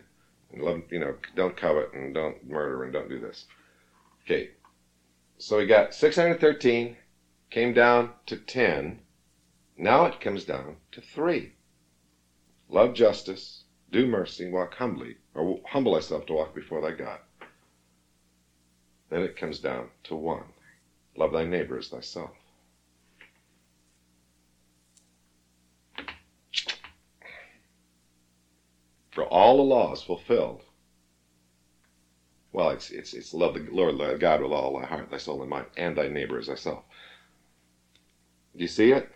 Love, 0.57 0.83
you 0.89 1.01
know, 1.01 1.17
don't 1.35 1.57
covet 1.57 1.93
and 1.95 2.15
don't 2.15 2.49
murder 2.49 2.85
and 2.85 2.93
don't 2.93 3.09
do 3.09 3.19
this. 3.19 3.47
Okay. 4.25 4.51
So 5.39 5.59
we 5.59 5.67
got 5.67 5.95
613, 5.95 6.97
came 7.51 7.75
down 7.75 8.13
to 8.27 8.37
10. 8.37 9.01
Now 9.77 10.07
it 10.07 10.21
comes 10.21 10.45
down 10.45 10.77
to 10.93 11.01
3. 11.01 11.53
Love 12.69 12.95
justice, 12.95 13.65
do 13.91 14.07
mercy, 14.07 14.49
walk 14.49 14.75
humbly, 14.75 15.17
or 15.35 15.59
humble 15.67 15.95
thyself 15.95 16.27
to 16.27 16.35
walk 16.35 16.55
before 16.55 16.81
thy 16.81 16.93
God. 16.93 17.19
Then 19.09 19.23
it 19.23 19.37
comes 19.37 19.59
down 19.59 19.89
to 20.05 20.15
1. 20.15 20.45
Love 21.17 21.33
thy 21.33 21.45
neighbor 21.45 21.79
as 21.79 21.89
thyself. 21.89 22.31
For 29.11 29.25
all 29.25 29.57
the 29.57 29.63
law 29.63 29.93
is 29.93 30.03
fulfilled. 30.03 30.63
Well, 32.53 32.71
it's 32.71 32.91
it's 32.91 33.15
it's 33.15 33.35
love 33.35 33.55
the 33.55 33.67
Lord 33.71 33.99
thy 33.99 34.17
God 34.17 34.43
with 34.43 34.53
all 34.53 34.79
thy 34.79 34.87
heart, 34.87 35.11
thy 35.11 35.19
soul, 35.19 35.41
and 35.41 35.51
mind, 35.51 35.67
and 35.77 35.97
thy 35.97 36.09
neighbor 36.09 36.39
as 36.39 36.47
thyself. 36.47 36.85
Do 38.57 38.63
you 38.63 38.69
see 38.69 38.93
it? 38.93 39.11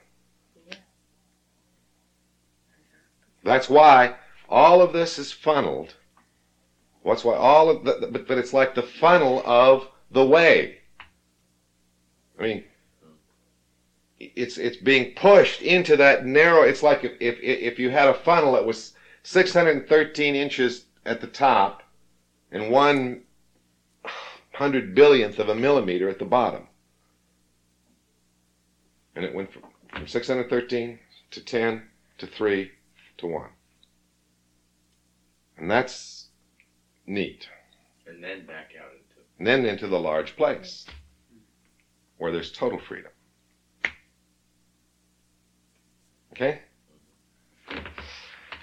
That's 3.42 3.68
why 3.68 4.16
all 4.48 4.80
of 4.80 4.92
this 4.92 5.18
is 5.18 5.32
funneled. 5.32 5.94
What's 7.02 7.24
why 7.24 7.34
all 7.34 7.68
of 7.68 7.84
the, 7.84 8.08
but, 8.10 8.26
but 8.26 8.38
it's 8.38 8.52
like 8.52 8.74
the 8.74 8.82
funnel 8.82 9.42
of 9.44 9.88
the 10.10 10.24
way. 10.24 10.78
I 12.38 12.42
mean, 12.42 12.64
it's 14.18 14.58
it's 14.58 14.76
being 14.76 15.14
pushed 15.14 15.62
into 15.62 15.96
that 15.96 16.24
narrow. 16.24 16.62
It's 16.62 16.82
like 16.82 17.04
if 17.04 17.12
if 17.20 17.38
if 17.40 17.78
you 17.78 17.90
had 17.90 18.08
a 18.08 18.14
funnel 18.14 18.52
that 18.52 18.64
was 18.64 18.94
613 19.22 20.34
inches 20.34 20.86
at 21.04 21.20
the 21.20 21.26
top 21.26 21.82
and 22.50 22.70
one 22.70 23.22
hundred 24.54 24.94
billionth 24.94 25.38
of 25.38 25.48
a 25.48 25.54
millimeter 25.54 26.08
at 26.08 26.18
the 26.18 26.24
bottom, 26.24 26.68
and 29.14 29.24
it 29.24 29.34
went 29.34 29.52
from, 29.52 29.62
from 29.92 30.06
613 30.06 30.98
to 31.30 31.40
10 31.40 31.82
to 32.18 32.26
3 32.26 32.70
to 33.18 33.26
1. 33.26 33.48
And 35.58 35.70
that's 35.70 36.28
neat. 37.06 37.48
And 38.06 38.22
then 38.22 38.46
back 38.46 38.70
out 38.80 38.92
into 38.92 39.20
And 39.38 39.46
then 39.46 39.64
into 39.66 39.88
the 39.88 39.98
large 39.98 40.36
place 40.36 40.86
where 42.18 42.32
there's 42.32 42.52
total 42.52 42.78
freedom. 42.78 43.10
Okay? 46.32 46.60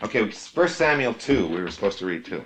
Okay, 0.03 0.29
First 0.31 0.77
Samuel 0.77 1.13
2, 1.13 1.47
we 1.47 1.61
were 1.61 1.71
supposed 1.71 1.99
to 1.99 2.05
read 2.05 2.25
2. 2.25 2.43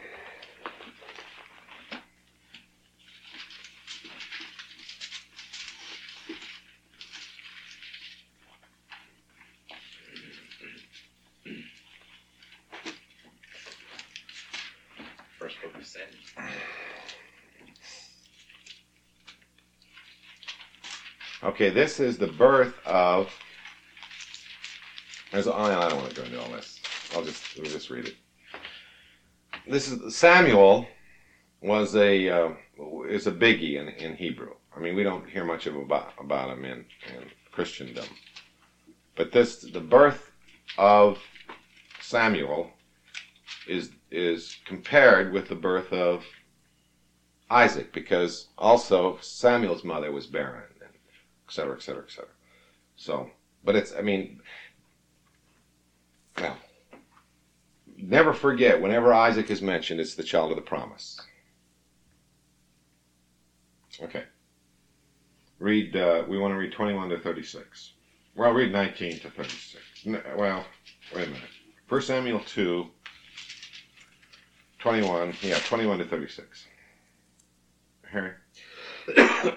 first 15.45 15.61
book 15.61 15.75
of 15.79 15.85
Samuel. 15.85 16.09
Okay, 21.43 21.64
this 21.75 21.99
is 21.99 22.17
the 22.17 22.27
birth 22.27 22.73
of. 22.85 23.29
Oh, 25.33 25.39
I 25.39 25.89
don't 25.89 25.97
want 25.97 26.09
to 26.11 26.15
go 26.15 26.23
into 26.23 26.41
all 26.41 26.49
this. 26.49 26.79
I'll 27.13 27.23
just 27.23 27.57
we'll 27.57 27.69
just 27.69 27.89
read 27.89 28.07
it. 28.07 28.15
This 29.67 29.91
is 29.91 30.15
Samuel 30.15 30.87
was 31.61 31.95
a 31.97 32.29
uh, 32.29 32.49
is 33.09 33.27
a 33.27 33.31
biggie 33.31 33.75
in, 33.75 33.89
in 33.89 34.15
Hebrew. 34.15 34.53
I 34.75 34.79
mean, 34.79 34.95
we 34.95 35.03
don't 35.03 35.29
hear 35.29 35.43
much 35.43 35.67
of 35.67 35.75
about 35.75 36.13
about 36.17 36.49
him 36.49 36.63
in, 36.63 36.85
in 37.13 37.25
Christendom, 37.51 38.05
but 39.17 39.33
this 39.33 39.61
the 39.61 39.81
birth 39.81 40.31
of 40.77 41.19
Samuel 41.99 42.69
is 43.67 43.89
is 44.11 44.57
compared 44.65 45.33
with 45.33 45.49
the 45.49 45.55
birth 45.55 45.91
of 45.91 46.23
Isaac 47.49 47.91
because 47.91 48.47
also 48.57 49.17
Samuel's 49.19 49.83
mother 49.83 50.11
was 50.11 50.25
barren, 50.25 50.63
et 51.47 51.53
cetera, 51.53 51.75
et 51.75 51.81
cetera, 51.81 52.03
et 52.03 52.11
cetera. 52.11 52.31
So, 52.95 53.29
but 53.63 53.75
it's 53.75 53.93
I 53.95 54.01
mean, 54.01 54.39
well, 56.39 56.57
never 57.97 58.33
forget 58.33 58.81
whenever 58.81 59.13
Isaac 59.13 59.49
is 59.49 59.61
mentioned, 59.61 59.99
it's 59.99 60.15
the 60.15 60.23
child 60.23 60.51
of 60.51 60.55
the 60.57 60.61
promise. 60.61 61.19
Okay. 64.01 64.23
Read. 65.59 65.95
Uh, 65.95 66.23
we 66.27 66.37
want 66.37 66.53
to 66.53 66.57
read 66.57 66.73
twenty-one 66.73 67.09
to 67.09 67.17
thirty-six. 67.17 67.93
Well, 68.35 68.51
read 68.51 68.71
nineteen 68.73 69.19
to 69.19 69.29
thirty-six. 69.29 69.83
N- 70.05 70.21
well, 70.37 70.65
wait 71.13 71.27
a 71.27 71.31
minute. 71.31 71.49
First 71.87 72.07
Samuel 72.07 72.39
two. 72.41 72.87
21, 74.85 75.33
yeah, 75.41 75.57
21 75.65 75.97
to 75.97 76.05
36. 76.05 76.67
Harry? 78.11 78.33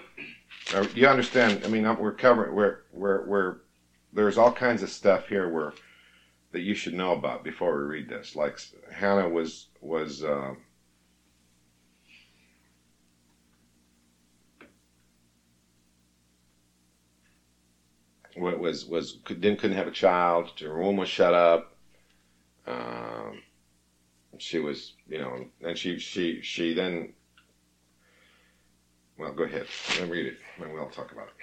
You 0.94 1.08
understand, 1.08 1.62
I 1.64 1.68
mean, 1.68 1.84
we're 1.98 2.12
covering, 2.12 2.54
we're, 2.54 2.78
we're, 2.92 3.26
we're, 3.26 3.56
there's 4.12 4.38
all 4.38 4.52
kinds 4.52 4.82
of 4.82 4.90
stuff 4.90 5.28
here 5.28 5.48
where, 5.48 5.72
that 6.52 6.60
you 6.60 6.74
should 6.74 6.94
know 6.94 7.12
about 7.12 7.44
before 7.44 7.76
we 7.76 7.84
read 7.84 8.08
this. 8.08 8.36
Like, 8.36 8.58
Hannah 8.92 9.28
was, 9.28 9.68
was, 9.80 10.24
uh, 10.24 10.54
wa- 18.36 18.56
was, 18.56 18.86
was, 18.86 19.18
could, 19.24 19.40
didn't, 19.40 19.60
couldn't 19.60 19.76
have 19.76 19.88
a 19.88 19.92
child, 19.92 20.52
her 20.60 20.78
womb 20.78 20.96
was 20.96 21.08
shut 21.08 21.34
up, 21.34 21.76
um, 22.66 23.42
she 24.38 24.58
was, 24.58 24.94
you 25.08 25.18
know, 25.18 25.46
and 25.62 25.76
she 25.76 25.98
she 25.98 26.40
she 26.42 26.74
then. 26.74 27.14
Well, 29.18 29.32
go 29.32 29.42
ahead. 29.42 29.66
Let 29.98 30.02
me 30.04 30.10
read 30.10 30.26
it, 30.26 30.38
and 30.62 30.72
we'll 30.72 30.90
talk 30.90 31.10
about 31.10 31.26
it. 31.26 31.34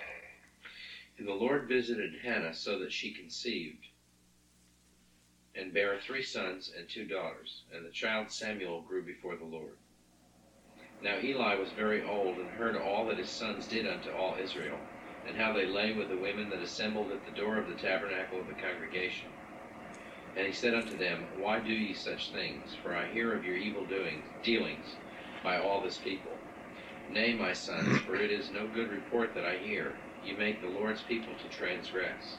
And 1.18 1.28
the 1.28 1.34
Lord 1.34 1.68
visited 1.68 2.14
Hannah 2.24 2.54
so 2.54 2.80
that 2.80 2.92
she 2.94 3.14
conceived 3.14 3.86
and 5.56 5.74
bare 5.74 6.00
three 6.00 6.24
sons 6.24 6.72
and 6.78 6.88
two 6.88 7.06
daughters, 7.06 7.64
and 7.74 7.86
the 7.86 7.92
child 7.92 8.32
Samuel 8.32 8.82
grew 8.82 9.04
before 9.04 9.36
the 9.36 9.46
Lord. 9.46 9.78
Now 11.02 11.20
Eli 11.22 11.56
was 11.56 11.72
very 11.72 12.04
old 12.04 12.38
and 12.38 12.50
heard 12.52 12.78
all 12.78 13.08
that 13.08 13.18
his 13.18 13.30
sons 13.30 13.68
did 13.68 13.88
unto 13.88 14.10
all 14.10 14.38
Israel, 14.42 14.80
and 15.28 15.36
how 15.36 15.54
they 15.54 15.66
lay 15.66 15.94
with 15.94 16.10
the 16.10 16.18
women 16.18 16.50
that 16.50 16.62
assembled 16.62 17.12
at 17.12 17.26
the 17.26 17.32
door 17.32 17.58
of 17.58 17.68
the 17.68 17.76
tabernacle 17.76 18.40
of 18.40 18.48
the 18.48 18.54
congregation. 18.54 19.30
And 20.38 20.48
he 20.48 20.54
said 20.54 20.74
unto 20.74 20.98
them, 20.98 21.28
Why 21.38 21.60
do 21.60 21.72
ye 21.74 21.94
such 21.94 22.32
things? 22.32 22.76
For 22.82 22.96
I 22.96 23.08
hear 23.12 23.34
of 23.34 23.46
your 23.46 23.58
evil 23.58 23.86
doings, 23.86 24.28
dealings 24.44 24.98
by 25.44 25.58
all 25.60 25.82
this 25.82 25.98
people. 25.98 26.35
Nay, 27.12 27.34
my 27.34 27.54
sons, 27.54 28.00
for 28.00 28.16
it 28.16 28.32
is 28.32 28.52
no 28.52 28.68
good 28.68 28.90
report 28.90 29.34
that 29.36 29.46
I 29.46 29.58
hear. 29.58 29.94
You 30.24 30.36
make 30.38 30.62
the 30.62 30.68
Lord's 30.68 31.02
people 31.04 31.34
to 31.42 31.50
transgress. 31.50 32.38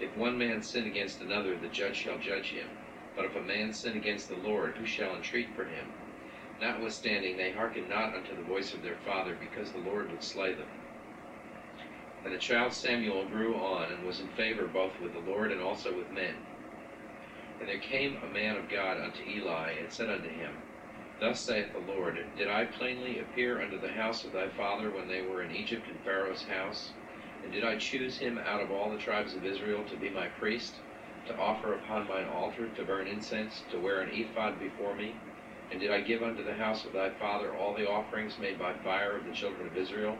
If 0.00 0.16
one 0.16 0.36
man 0.36 0.62
sin 0.62 0.86
against 0.86 1.20
another, 1.20 1.56
the 1.56 1.68
judge 1.68 1.96
shall 1.96 2.18
judge 2.18 2.50
him. 2.50 2.66
But 3.14 3.26
if 3.26 3.36
a 3.36 3.40
man 3.40 3.72
sin 3.72 3.96
against 3.96 4.28
the 4.28 4.36
Lord, 4.36 4.76
who 4.76 4.84
shall 4.86 5.14
entreat 5.16 5.48
for 5.54 5.64
him? 5.64 5.86
Notwithstanding, 6.60 7.36
they 7.36 7.52
hearken 7.52 7.88
not 7.88 8.14
unto 8.14 8.36
the 8.36 8.42
voice 8.42 8.74
of 8.74 8.82
their 8.82 8.96
father, 9.06 9.36
because 9.38 9.72
the 9.72 9.78
Lord 9.78 10.10
would 10.10 10.22
slay 10.22 10.52
them. 10.52 10.68
And 12.24 12.34
the 12.34 12.38
child 12.38 12.72
Samuel 12.72 13.24
grew 13.26 13.54
on, 13.54 13.92
and 13.92 14.04
was 14.04 14.20
in 14.20 14.28
favor 14.28 14.66
both 14.66 15.00
with 15.00 15.12
the 15.12 15.30
Lord 15.30 15.52
and 15.52 15.62
also 15.62 15.96
with 15.96 16.10
men. 16.10 16.34
And 17.60 17.68
there 17.68 17.78
came 17.78 18.18
a 18.22 18.34
man 18.34 18.56
of 18.56 18.68
God 18.68 19.00
unto 19.00 19.22
Eli, 19.22 19.72
and 19.80 19.92
said 19.92 20.10
unto 20.10 20.28
him, 20.28 20.52
Thus 21.18 21.46
saith 21.46 21.72
the 21.72 21.78
Lord, 21.78 22.18
Did 22.36 22.48
I 22.48 22.66
plainly 22.66 23.18
appear 23.18 23.62
unto 23.62 23.78
the 23.80 23.92
house 23.92 24.24
of 24.24 24.32
thy 24.32 24.50
father 24.50 24.90
when 24.90 25.08
they 25.08 25.22
were 25.22 25.42
in 25.42 25.50
Egypt 25.50 25.88
in 25.88 25.98
Pharaoh's 26.00 26.44
house? 26.44 26.92
And 27.42 27.50
did 27.52 27.64
I 27.64 27.78
choose 27.78 28.18
him 28.18 28.36
out 28.38 28.60
of 28.60 28.70
all 28.70 28.90
the 28.90 28.98
tribes 28.98 29.34
of 29.34 29.44
Israel 29.44 29.86
to 29.86 29.96
be 29.96 30.10
my 30.10 30.28
priest, 30.28 30.82
to 31.26 31.36
offer 31.38 31.72
upon 31.72 32.06
mine 32.06 32.26
altar, 32.26 32.68
to 32.70 32.84
burn 32.84 33.08
incense, 33.08 33.62
to 33.70 33.80
wear 33.80 34.02
an 34.02 34.10
ephod 34.12 34.58
before 34.58 34.94
me? 34.94 35.22
And 35.70 35.80
did 35.80 35.90
I 35.90 36.02
give 36.02 36.22
unto 36.22 36.44
the 36.44 36.54
house 36.54 36.84
of 36.84 36.92
thy 36.92 37.10
father 37.14 37.56
all 37.56 37.74
the 37.74 37.88
offerings 37.88 38.38
made 38.38 38.58
by 38.58 38.74
fire 38.74 39.16
of 39.16 39.24
the 39.24 39.32
children 39.32 39.66
of 39.66 39.76
Israel? 39.76 40.18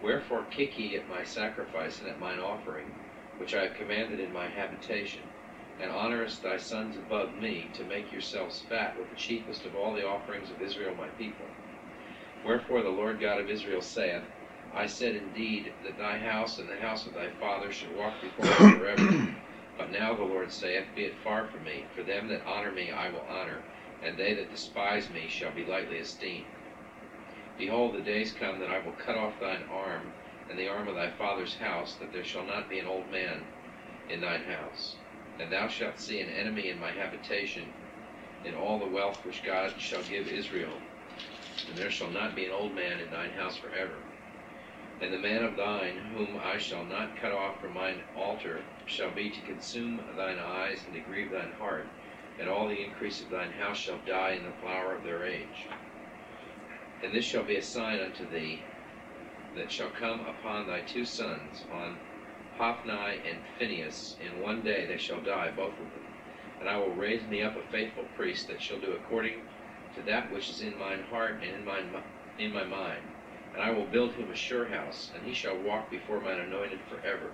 Wherefore 0.00 0.46
kick 0.46 0.78
ye 0.78 0.96
at 0.96 1.08
my 1.08 1.24
sacrifice 1.24 2.00
and 2.00 2.08
at 2.08 2.20
mine 2.20 2.38
offering, 2.38 2.94
which 3.38 3.54
I 3.54 3.64
have 3.64 3.74
commanded 3.74 4.20
in 4.20 4.32
my 4.32 4.48
habitation? 4.48 5.31
And 5.80 5.90
honorest 5.90 6.42
thy 6.42 6.56
sons 6.56 6.96
above 6.96 7.34
me, 7.40 7.70
to 7.74 7.84
make 7.84 8.12
yourselves 8.12 8.62
fat 8.68 8.98
with 8.98 9.08
the 9.10 9.16
chiefest 9.16 9.64
of 9.64 9.74
all 9.74 9.94
the 9.94 10.06
offerings 10.06 10.50
of 10.50 10.60
Israel 10.62 10.94
my 10.96 11.08
people. 11.08 11.46
Wherefore 12.44 12.82
the 12.82 12.90
Lord 12.90 13.20
God 13.20 13.40
of 13.40 13.50
Israel 13.50 13.80
saith, 13.82 14.24
I 14.74 14.86
said 14.86 15.16
indeed 15.16 15.74
that 15.84 15.98
thy 15.98 16.18
house 16.18 16.58
and 16.58 16.68
the 16.68 16.76
house 16.76 17.06
of 17.06 17.14
thy 17.14 17.28
father 17.40 17.72
should 17.72 17.94
walk 17.96 18.20
before 18.20 18.44
me 18.44 18.74
forever. 18.78 19.28
But 19.78 19.92
now 19.92 20.14
the 20.14 20.22
Lord 20.24 20.52
saith, 20.52 20.86
Be 20.94 21.04
it 21.04 21.18
far 21.24 21.46
from 21.48 21.64
me, 21.64 21.86
for 21.94 22.02
them 22.02 22.28
that 22.28 22.46
honor 22.46 22.72
me 22.72 22.90
I 22.90 23.10
will 23.10 23.26
honor, 23.28 23.62
and 24.02 24.18
they 24.18 24.34
that 24.34 24.50
despise 24.50 25.10
me 25.10 25.28
shall 25.28 25.52
be 25.52 25.64
lightly 25.64 25.98
esteemed. 25.98 26.46
Behold, 27.58 27.94
the 27.96 28.02
days 28.02 28.32
come 28.32 28.60
that 28.60 28.70
I 28.70 28.84
will 28.84 28.92
cut 28.92 29.16
off 29.16 29.40
thine 29.40 29.64
arm, 29.70 30.12
and 30.50 30.58
the 30.58 30.68
arm 30.68 30.88
of 30.88 30.96
thy 30.96 31.10
father's 31.10 31.56
house, 31.56 31.96
that 31.96 32.12
there 32.12 32.24
shall 32.24 32.46
not 32.46 32.68
be 32.70 32.78
an 32.78 32.86
old 32.86 33.10
man 33.10 33.42
in 34.10 34.20
thine 34.20 34.44
house 34.44 35.01
and 35.38 35.52
thou 35.52 35.68
shalt 35.68 35.98
see 35.98 36.20
an 36.20 36.30
enemy 36.30 36.68
in 36.68 36.78
my 36.78 36.90
habitation, 36.90 37.72
in 38.44 38.54
all 38.54 38.78
the 38.78 38.86
wealth 38.94 39.24
which 39.24 39.44
God 39.44 39.72
shall 39.78 40.02
give 40.02 40.26
Israel, 40.28 40.78
and 41.68 41.78
there 41.78 41.90
shall 41.90 42.10
not 42.10 42.34
be 42.34 42.46
an 42.46 42.52
old 42.52 42.74
man 42.74 43.00
in 43.00 43.10
thine 43.10 43.30
house 43.30 43.56
forever. 43.56 43.94
And 45.00 45.12
the 45.12 45.18
man 45.18 45.44
of 45.44 45.56
thine, 45.56 45.96
whom 46.14 46.38
I 46.44 46.58
shall 46.58 46.84
not 46.84 47.16
cut 47.20 47.32
off 47.32 47.60
from 47.60 47.74
mine 47.74 48.02
altar, 48.16 48.60
shall 48.86 49.10
be 49.10 49.30
to 49.30 49.40
consume 49.42 50.00
thine 50.16 50.38
eyes 50.38 50.84
and 50.84 50.94
to 50.94 51.00
grieve 51.00 51.32
thine 51.32 51.52
heart, 51.58 51.86
and 52.38 52.48
all 52.48 52.68
the 52.68 52.84
increase 52.84 53.20
of 53.20 53.30
thine 53.30 53.50
house 53.52 53.78
shall 53.78 53.98
die 54.06 54.32
in 54.32 54.44
the 54.44 54.52
flower 54.60 54.94
of 54.94 55.02
their 55.02 55.24
age. 55.24 55.66
And 57.02 57.12
this 57.12 57.24
shall 57.24 57.44
be 57.44 57.56
a 57.56 57.62
sign 57.62 58.00
unto 58.00 58.28
thee, 58.30 58.62
that 59.56 59.72
shall 59.72 59.90
come 59.90 60.20
upon 60.20 60.66
thy 60.66 60.80
two 60.82 61.04
sons, 61.04 61.64
on 61.72 61.98
Hophni 62.58 62.92
and 62.92 63.40
Phinehas, 63.58 64.16
in 64.20 64.40
one 64.40 64.62
day 64.62 64.86
they 64.86 64.98
shall 64.98 65.20
die, 65.20 65.50
both 65.56 65.72
of 65.72 65.90
them. 65.90 66.04
And 66.60 66.68
I 66.68 66.76
will 66.78 66.94
raise 66.94 67.22
me 67.28 67.42
up 67.42 67.56
a 67.56 67.62
faithful 67.70 68.04
priest 68.16 68.46
that 68.48 68.60
shall 68.60 68.78
do 68.78 68.92
according 68.92 69.42
to 69.96 70.02
that 70.02 70.32
which 70.32 70.48
is 70.50 70.60
in 70.60 70.78
mine 70.78 71.02
heart 71.10 71.42
and 71.42 71.56
in 71.56 71.64
mine 71.64 71.92
in 72.38 72.52
my 72.52 72.64
mind. 72.64 73.02
And 73.54 73.62
I 73.62 73.70
will 73.70 73.86
build 73.86 74.12
him 74.12 74.30
a 74.30 74.34
sure 74.34 74.66
house, 74.66 75.10
and 75.14 75.24
he 75.24 75.34
shall 75.34 75.58
walk 75.58 75.90
before 75.90 76.20
mine 76.20 76.40
anointed 76.40 76.80
forever. 76.88 77.32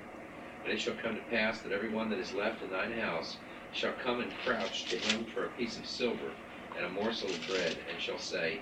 And 0.65 0.73
it 0.73 0.81
shall 0.81 0.95
come 0.95 1.15
to 1.15 1.23
pass 1.23 1.61
that 1.61 1.73
every 1.73 1.91
one 1.91 2.11
that 2.11 2.19
is 2.19 2.33
left 2.33 2.63
in 2.63 2.71
thine 2.71 2.99
house 2.99 3.37
shall 3.73 3.93
come 3.93 4.21
and 4.21 4.33
crouch 4.45 4.87
to 4.87 4.97
him 4.97 5.25
for 5.27 5.45
a 5.45 5.51
piece 5.51 5.79
of 5.79 5.87
silver 5.87 6.33
and 6.77 6.87
a 6.87 6.91
morsel 6.91 7.29
of 7.29 7.49
bread, 7.49 7.77
and 7.91 8.01
shall 8.01 8.19
say, 8.19 8.61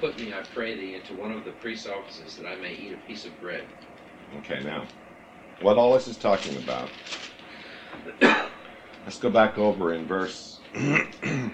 Put 0.00 0.18
me, 0.18 0.32
I 0.32 0.42
pray 0.42 0.76
thee, 0.76 0.94
into 0.94 1.14
one 1.14 1.32
of 1.32 1.44
the 1.44 1.52
priest's 1.52 1.86
offices, 1.86 2.36
that 2.36 2.46
I 2.46 2.56
may 2.56 2.74
eat 2.74 2.92
a 2.92 3.06
piece 3.06 3.24
of 3.24 3.40
bread. 3.40 3.66
Okay, 4.38 4.60
now, 4.62 4.86
what 5.60 5.78
all 5.78 5.94
this 5.94 6.08
is 6.08 6.16
talking 6.16 6.56
about. 6.58 6.88
Let's 9.04 9.18
go 9.18 9.30
back 9.30 9.58
over 9.58 9.94
in 9.94 10.06
verse 10.06 10.58
in 10.74 11.52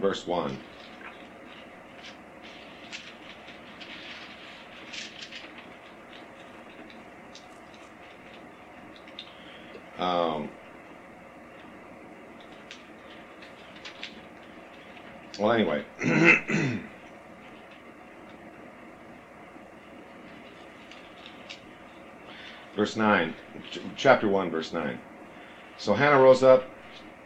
verse 0.00 0.26
one. 0.26 0.56
Um, 9.98 10.48
well, 15.38 15.52
anyway. 15.52 15.84
verse 22.78 22.94
9, 22.94 23.34
ch- 23.72 23.80
chapter 23.96 24.28
1, 24.28 24.50
verse 24.52 24.72
9. 24.72 25.00
So 25.78 25.94
Hannah 25.94 26.22
rose 26.22 26.44
up 26.44 26.62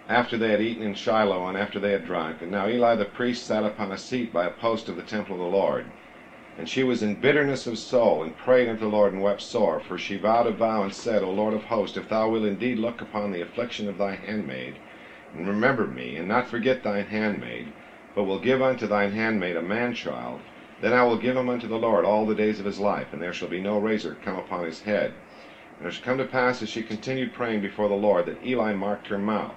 after 0.08 0.38
they 0.38 0.50
had 0.50 0.62
eaten 0.62 0.82
in 0.82 0.94
Shiloh 0.94 1.46
and 1.46 1.58
after 1.58 1.78
they 1.78 1.92
had 1.92 2.06
drunk. 2.06 2.40
And 2.40 2.50
now 2.50 2.68
Eli 2.68 2.94
the 2.96 3.04
priest 3.04 3.46
sat 3.46 3.62
upon 3.62 3.92
a 3.92 3.98
seat 3.98 4.32
by 4.32 4.46
a 4.46 4.50
post 4.50 4.88
of 4.88 4.96
the 4.96 5.02
temple 5.02 5.34
of 5.34 5.40
the 5.40 5.56
Lord. 5.58 5.84
And 6.56 6.66
she 6.66 6.82
was 6.82 7.02
in 7.02 7.20
bitterness 7.20 7.66
of 7.66 7.76
soul, 7.76 8.22
and 8.22 8.34
prayed 8.34 8.66
unto 8.66 8.80
the 8.80 8.96
Lord, 8.96 9.12
and 9.12 9.22
wept 9.22 9.42
sore. 9.42 9.80
For 9.80 9.98
she 9.98 10.16
vowed 10.16 10.46
a 10.46 10.52
vow, 10.52 10.84
and 10.84 10.92
said, 10.92 11.22
O 11.22 11.30
Lord 11.30 11.52
of 11.52 11.64
hosts, 11.64 11.98
if 11.98 12.08
thou 12.08 12.30
wilt 12.30 12.44
indeed 12.44 12.78
look 12.78 13.02
upon 13.02 13.30
the 13.30 13.42
affliction 13.42 13.90
of 13.90 13.98
thy 13.98 14.14
handmaid, 14.14 14.76
and 15.36 15.46
remember 15.46 15.86
me, 15.86 16.16
and 16.16 16.28
not 16.28 16.48
forget 16.48 16.82
thine 16.82 17.04
handmaid, 17.04 17.74
but 18.14 18.24
will 18.24 18.38
give 18.38 18.62
unto 18.62 18.86
thine 18.86 19.12
handmaid 19.12 19.56
a 19.56 19.62
man 19.62 19.92
child, 19.92 20.40
then 20.80 20.94
I 20.94 21.04
will 21.04 21.18
give 21.18 21.36
him 21.36 21.50
unto 21.50 21.68
the 21.68 21.76
Lord 21.76 22.06
all 22.06 22.24
the 22.24 22.34
days 22.34 22.58
of 22.58 22.64
his 22.64 22.80
life, 22.80 23.08
and 23.12 23.20
there 23.20 23.34
shall 23.34 23.48
be 23.48 23.60
no 23.60 23.78
razor 23.78 24.16
come 24.24 24.36
upon 24.38 24.64
his 24.64 24.80
head. 24.80 25.12
And 25.82 25.90
it 25.90 25.94
shall 25.94 26.04
come 26.04 26.18
to 26.18 26.24
pass, 26.24 26.62
as 26.62 26.68
she 26.68 26.80
continued 26.84 27.32
praying 27.32 27.60
before 27.60 27.88
the 27.88 27.96
Lord, 27.96 28.26
that 28.26 28.46
Eli 28.46 28.72
marked 28.72 29.08
her 29.08 29.18
mouth. 29.18 29.56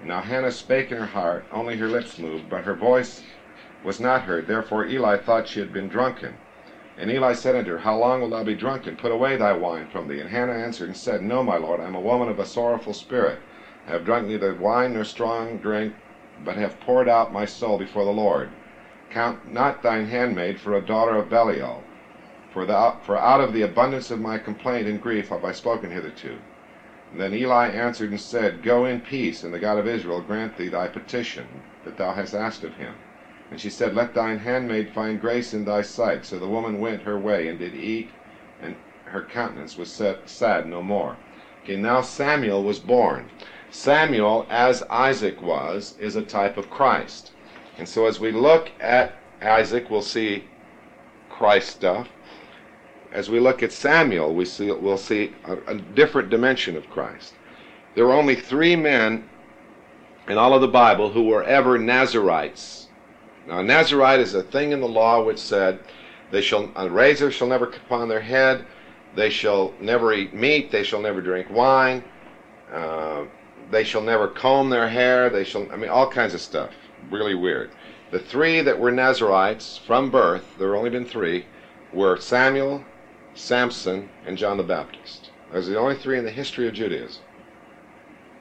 And 0.00 0.08
now 0.08 0.20
Hannah 0.20 0.50
spake 0.50 0.90
in 0.90 0.98
her 0.98 1.06
heart, 1.06 1.44
only 1.52 1.76
her 1.76 1.86
lips 1.86 2.18
moved, 2.18 2.50
but 2.50 2.64
her 2.64 2.74
voice 2.74 3.22
was 3.84 4.00
not 4.00 4.22
heard. 4.22 4.48
Therefore 4.48 4.86
Eli 4.86 5.18
thought 5.18 5.46
she 5.46 5.60
had 5.60 5.72
been 5.72 5.86
drunken. 5.86 6.34
And 6.98 7.12
Eli 7.12 7.34
said 7.34 7.54
unto 7.54 7.70
her, 7.70 7.78
How 7.78 7.96
long 7.96 8.18
wilt 8.18 8.32
thou 8.32 8.42
be 8.42 8.56
drunken? 8.56 8.96
Put 8.96 9.12
away 9.12 9.36
thy 9.36 9.52
wine 9.52 9.86
from 9.86 10.08
thee. 10.08 10.18
And 10.18 10.30
Hannah 10.30 10.52
answered 10.52 10.88
and 10.88 10.96
said, 10.96 11.22
No, 11.22 11.44
my 11.44 11.58
lord, 11.58 11.78
I 11.78 11.84
am 11.84 11.94
a 11.94 12.00
woman 12.00 12.28
of 12.28 12.40
a 12.40 12.44
sorrowful 12.44 12.92
spirit. 12.92 13.38
I 13.86 13.92
have 13.92 14.04
drunk 14.04 14.26
neither 14.26 14.56
wine 14.56 14.94
nor 14.94 15.04
strong 15.04 15.58
drink, 15.58 15.94
but 16.44 16.56
have 16.56 16.80
poured 16.80 17.08
out 17.08 17.32
my 17.32 17.44
soul 17.44 17.78
before 17.78 18.04
the 18.04 18.10
Lord. 18.10 18.48
Count 19.10 19.52
not 19.52 19.80
thine 19.80 20.06
handmaid 20.06 20.58
for 20.58 20.74
a 20.74 20.84
daughter 20.84 21.14
of 21.14 21.30
Belial. 21.30 21.84
For, 22.52 22.66
for 23.02 23.16
out 23.16 23.40
of 23.40 23.54
the 23.54 23.62
abundance 23.62 24.10
of 24.10 24.20
my 24.20 24.36
complaint 24.36 24.86
and 24.86 25.00
grief 25.00 25.30
have 25.30 25.42
I 25.42 25.52
spoken 25.52 25.90
hitherto. 25.90 26.36
And 27.10 27.20
then 27.20 27.32
Eli 27.32 27.68
answered 27.68 28.10
and 28.10 28.20
said, 28.20 28.62
Go 28.62 28.84
in 28.84 29.00
peace, 29.00 29.42
and 29.42 29.54
the 29.54 29.58
God 29.58 29.78
of 29.78 29.86
Israel 29.86 30.20
grant 30.20 30.58
thee 30.58 30.68
thy 30.68 30.88
petition 30.88 31.46
that 31.84 31.96
thou 31.96 32.12
hast 32.12 32.34
asked 32.34 32.62
of 32.62 32.74
him. 32.74 32.94
And 33.50 33.60
she 33.60 33.70
said, 33.70 33.94
Let 33.94 34.14
thine 34.14 34.38
handmaid 34.38 34.90
find 34.90 35.20
grace 35.20 35.54
in 35.54 35.64
thy 35.64 35.80
sight. 35.80 36.26
So 36.26 36.38
the 36.38 36.48
woman 36.48 36.78
went 36.78 37.02
her 37.02 37.18
way 37.18 37.48
and 37.48 37.58
did 37.58 37.74
eat, 37.74 38.10
and 38.60 38.76
her 39.06 39.22
countenance 39.22 39.76
was 39.76 39.90
set, 39.90 40.28
sad 40.28 40.66
no 40.66 40.82
more. 40.82 41.16
Okay, 41.62 41.76
now 41.76 42.02
Samuel 42.02 42.62
was 42.62 42.78
born. 42.78 43.30
Samuel, 43.70 44.46
as 44.50 44.82
Isaac 44.90 45.40
was, 45.40 45.96
is 45.98 46.16
a 46.16 46.22
type 46.22 46.58
of 46.58 46.68
Christ. 46.68 47.32
And 47.78 47.88
so 47.88 48.06
as 48.06 48.20
we 48.20 48.30
look 48.30 48.70
at 48.80 49.14
Isaac, 49.40 49.88
we'll 49.88 50.02
see 50.02 50.44
Christ 51.30 51.70
stuff 51.70 52.08
as 53.12 53.28
we 53.28 53.38
look 53.38 53.62
at 53.62 53.72
Samuel, 53.72 54.34
we 54.34 54.44
see, 54.44 54.70
we'll 54.70 54.96
see 54.96 55.34
a, 55.44 55.56
a, 55.66 55.74
different 55.74 56.30
dimension 56.30 56.76
of 56.76 56.88
Christ. 56.88 57.34
There 57.94 58.06
were 58.06 58.14
only 58.14 58.34
three 58.34 58.74
men 58.74 59.28
in 60.28 60.38
all 60.38 60.54
of 60.54 60.62
the 60.62 60.68
Bible 60.68 61.10
who 61.10 61.24
were 61.24 61.44
ever 61.44 61.78
Nazarites. 61.78 62.88
Now, 63.46 63.58
a 63.58 63.62
Nazarite 63.62 64.20
is 64.20 64.34
a 64.34 64.42
thing 64.42 64.72
in 64.72 64.80
the 64.80 64.88
law 64.88 65.22
which 65.22 65.38
said, 65.38 65.80
"They 66.30 66.40
shall 66.40 66.70
a 66.74 66.88
razor 66.88 67.30
shall 67.30 67.48
never 67.48 67.66
come 67.66 67.82
upon 67.84 68.08
their 68.08 68.20
head, 68.20 68.64
they 69.14 69.28
shall 69.28 69.74
never 69.78 70.14
eat 70.14 70.32
meat, 70.32 70.70
they 70.70 70.82
shall 70.82 71.00
never 71.00 71.20
drink 71.20 71.48
wine, 71.50 72.02
uh, 72.72 73.24
they 73.70 73.84
shall 73.84 74.00
never 74.00 74.28
comb 74.28 74.70
their 74.70 74.88
hair, 74.88 75.28
they 75.28 75.44
shall 75.44 75.70
I 75.70 75.76
mean 75.76 75.90
all 75.90 76.08
kinds 76.08 76.32
of 76.32 76.40
stuff. 76.40 76.70
Really 77.10 77.34
weird. 77.34 77.72
The 78.10 78.20
three 78.20 78.62
that 78.62 78.78
were 78.78 78.90
Nazarites 78.90 79.78
from 79.86 80.10
birth, 80.10 80.56
there 80.58 80.68
have 80.68 80.78
only 80.78 80.90
been 80.90 81.04
three, 81.04 81.44
were 81.92 82.16
Samuel, 82.18 82.84
Samson, 83.34 84.08
and 84.26 84.36
John 84.36 84.56
the 84.56 84.62
Baptist. 84.62 85.30
Those 85.52 85.68
are 85.68 85.72
the 85.72 85.78
only 85.78 85.96
three 85.96 86.18
in 86.18 86.24
the 86.24 86.30
history 86.30 86.68
of 86.68 86.74
Judaism. 86.74 87.22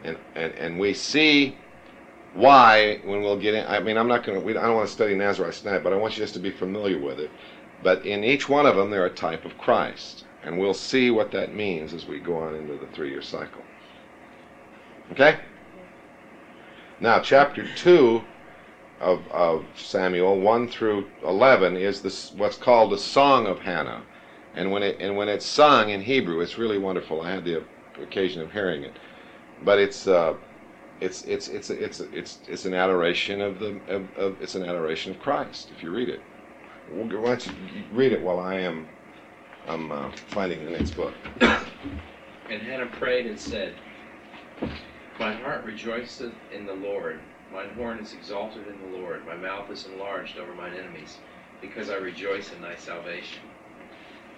And, 0.03 0.17
and, 0.35 0.53
and 0.53 0.79
we 0.79 0.93
see 0.93 1.57
why 2.33 3.01
when 3.03 3.21
we'll 3.21 3.39
get 3.39 3.53
in. 3.53 3.65
I 3.67 3.79
mean, 3.79 3.97
I'm 3.97 4.07
not 4.07 4.23
going 4.23 4.41
to, 4.41 4.59
I 4.59 4.63
don't 4.63 4.75
want 4.75 4.87
to 4.87 4.93
study 4.93 5.15
Nazarite 5.15 5.53
tonight, 5.53 5.83
but 5.83 5.93
I 5.93 5.97
want 5.97 6.17
you 6.17 6.23
just 6.23 6.33
to 6.35 6.39
be 6.39 6.51
familiar 6.51 6.99
with 6.99 7.19
it. 7.19 7.29
But 7.83 8.05
in 8.05 8.23
each 8.23 8.47
one 8.47 8.65
of 8.65 8.75
them, 8.75 8.89
they're 8.89 9.05
a 9.05 9.09
type 9.09 9.45
of 9.45 9.57
Christ. 9.57 10.25
And 10.43 10.57
we'll 10.57 10.73
see 10.73 11.11
what 11.11 11.31
that 11.31 11.53
means 11.53 11.93
as 11.93 12.05
we 12.05 12.19
go 12.19 12.37
on 12.37 12.55
into 12.55 12.73
the 12.77 12.87
three 12.93 13.09
year 13.09 13.21
cycle. 13.21 13.61
Okay? 15.11 15.39
Now, 16.99 17.19
chapter 17.19 17.67
2 17.75 18.21
of, 18.99 19.27
of 19.31 19.65
Samuel, 19.75 20.39
1 20.39 20.69
through 20.69 21.09
11, 21.25 21.75
is 21.75 22.01
this, 22.01 22.31
what's 22.33 22.57
called 22.57 22.91
the 22.91 22.97
Song 22.97 23.47
of 23.47 23.59
Hannah. 23.59 24.03
And 24.55 24.71
when, 24.71 24.83
it, 24.83 24.97
and 24.99 25.15
when 25.15 25.29
it's 25.29 25.45
sung 25.45 25.89
in 25.89 26.01
Hebrew, 26.01 26.41
it's 26.41 26.57
really 26.57 26.77
wonderful. 26.77 27.21
I 27.21 27.31
had 27.31 27.45
the 27.45 27.63
occasion 28.01 28.41
of 28.41 28.51
hearing 28.51 28.83
it. 28.83 28.97
But 29.63 29.79
it's. 29.79 30.07
Uh, 30.07 30.35
it's 30.99 31.23
it's 31.23 31.47
it's 31.47 31.71
it's 31.71 31.99
it's 31.99 32.37
it's 32.47 32.65
an 32.65 32.75
adoration 32.75 33.41
of 33.41 33.59
the 33.59 33.79
of, 33.87 34.15
of, 34.17 34.39
it's 34.39 34.53
an 34.53 34.63
adoration 34.63 35.11
of 35.11 35.19
Christ 35.19 35.71
if 35.75 35.81
you 35.81 35.89
read 35.89 36.09
it. 36.09 36.21
Why 36.91 37.07
don't 37.07 37.47
you 37.47 37.53
read 37.91 38.11
it 38.11 38.21
while 38.21 38.39
I 38.39 38.59
am 38.59 38.85
I'm 39.67 39.91
uh, 39.91 40.11
finding 40.27 40.63
the 40.65 40.71
next 40.71 40.91
book. 40.91 41.13
And 41.41 42.61
Hannah 42.61 42.87
prayed 42.87 43.27
and 43.27 43.39
said, 43.39 43.75
My 45.19 45.33
heart 45.33 45.63
rejoiceth 45.65 46.33
in 46.53 46.65
the 46.65 46.73
Lord. 46.73 47.19
Mine 47.53 47.69
horn 47.75 47.99
is 47.99 48.13
exalted 48.13 48.67
in 48.67 48.91
the 48.91 48.97
Lord. 48.97 49.25
My 49.25 49.35
mouth 49.35 49.69
is 49.71 49.85
enlarged 49.85 50.37
over 50.37 50.53
mine 50.53 50.73
enemies, 50.73 51.17
because 51.61 51.89
I 51.89 51.95
rejoice 51.95 52.51
in 52.53 52.61
thy 52.61 52.75
salvation. 52.75 53.41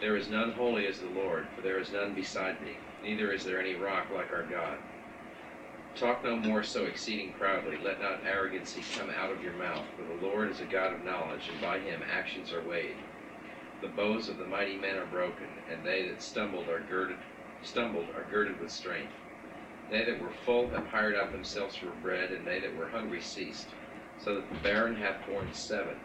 There 0.03 0.17
is 0.17 0.27
none 0.27 0.51
holy 0.51 0.85
as 0.85 0.99
the 0.99 1.07
Lord, 1.07 1.47
for 1.55 1.61
there 1.61 1.79
is 1.79 1.93
none 1.93 2.13
beside 2.13 2.59
thee, 2.59 2.75
neither 3.01 3.31
is 3.31 3.45
there 3.45 3.57
any 3.57 3.75
rock 3.75 4.11
like 4.11 4.33
our 4.33 4.43
God. 4.43 4.75
Talk 5.95 6.25
no 6.25 6.35
more 6.35 6.61
so 6.61 6.83
exceeding 6.83 7.31
proudly. 7.39 7.77
Let 7.81 8.01
not 8.01 8.19
arrogancy 8.27 8.83
come 8.99 9.09
out 9.09 9.31
of 9.31 9.41
your 9.41 9.53
mouth, 9.53 9.87
for 9.95 10.03
the 10.03 10.27
Lord 10.27 10.51
is 10.51 10.59
a 10.59 10.65
God 10.65 10.91
of 10.91 11.05
knowledge, 11.05 11.47
and 11.47 11.61
by 11.61 11.79
him 11.79 12.03
actions 12.05 12.51
are 12.51 12.67
weighed. 12.67 12.97
The 13.79 13.95
bows 13.95 14.27
of 14.27 14.35
the 14.35 14.45
mighty 14.45 14.75
men 14.75 14.97
are 14.97 15.05
broken, 15.05 15.47
and 15.71 15.85
they 15.85 16.05
that 16.09 16.21
stumbled 16.21 16.67
are 16.67 16.81
girded 16.81 17.15
stumbled 17.61 18.09
are 18.13 18.27
girded 18.29 18.59
with 18.59 18.71
strength. 18.71 19.13
They 19.89 20.03
that 20.03 20.19
were 20.19 20.35
full 20.43 20.67
have 20.71 20.87
hired 20.89 21.15
out 21.15 21.31
themselves 21.31 21.77
for 21.77 21.91
bread, 22.03 22.33
and 22.33 22.45
they 22.45 22.59
that 22.59 22.75
were 22.75 22.89
hungry 22.89 23.21
ceased. 23.21 23.67
So 24.17 24.35
that 24.35 24.49
the 24.51 24.59
barren 24.67 24.97
hath 24.97 25.25
borne 25.25 25.53
seven, 25.53 25.95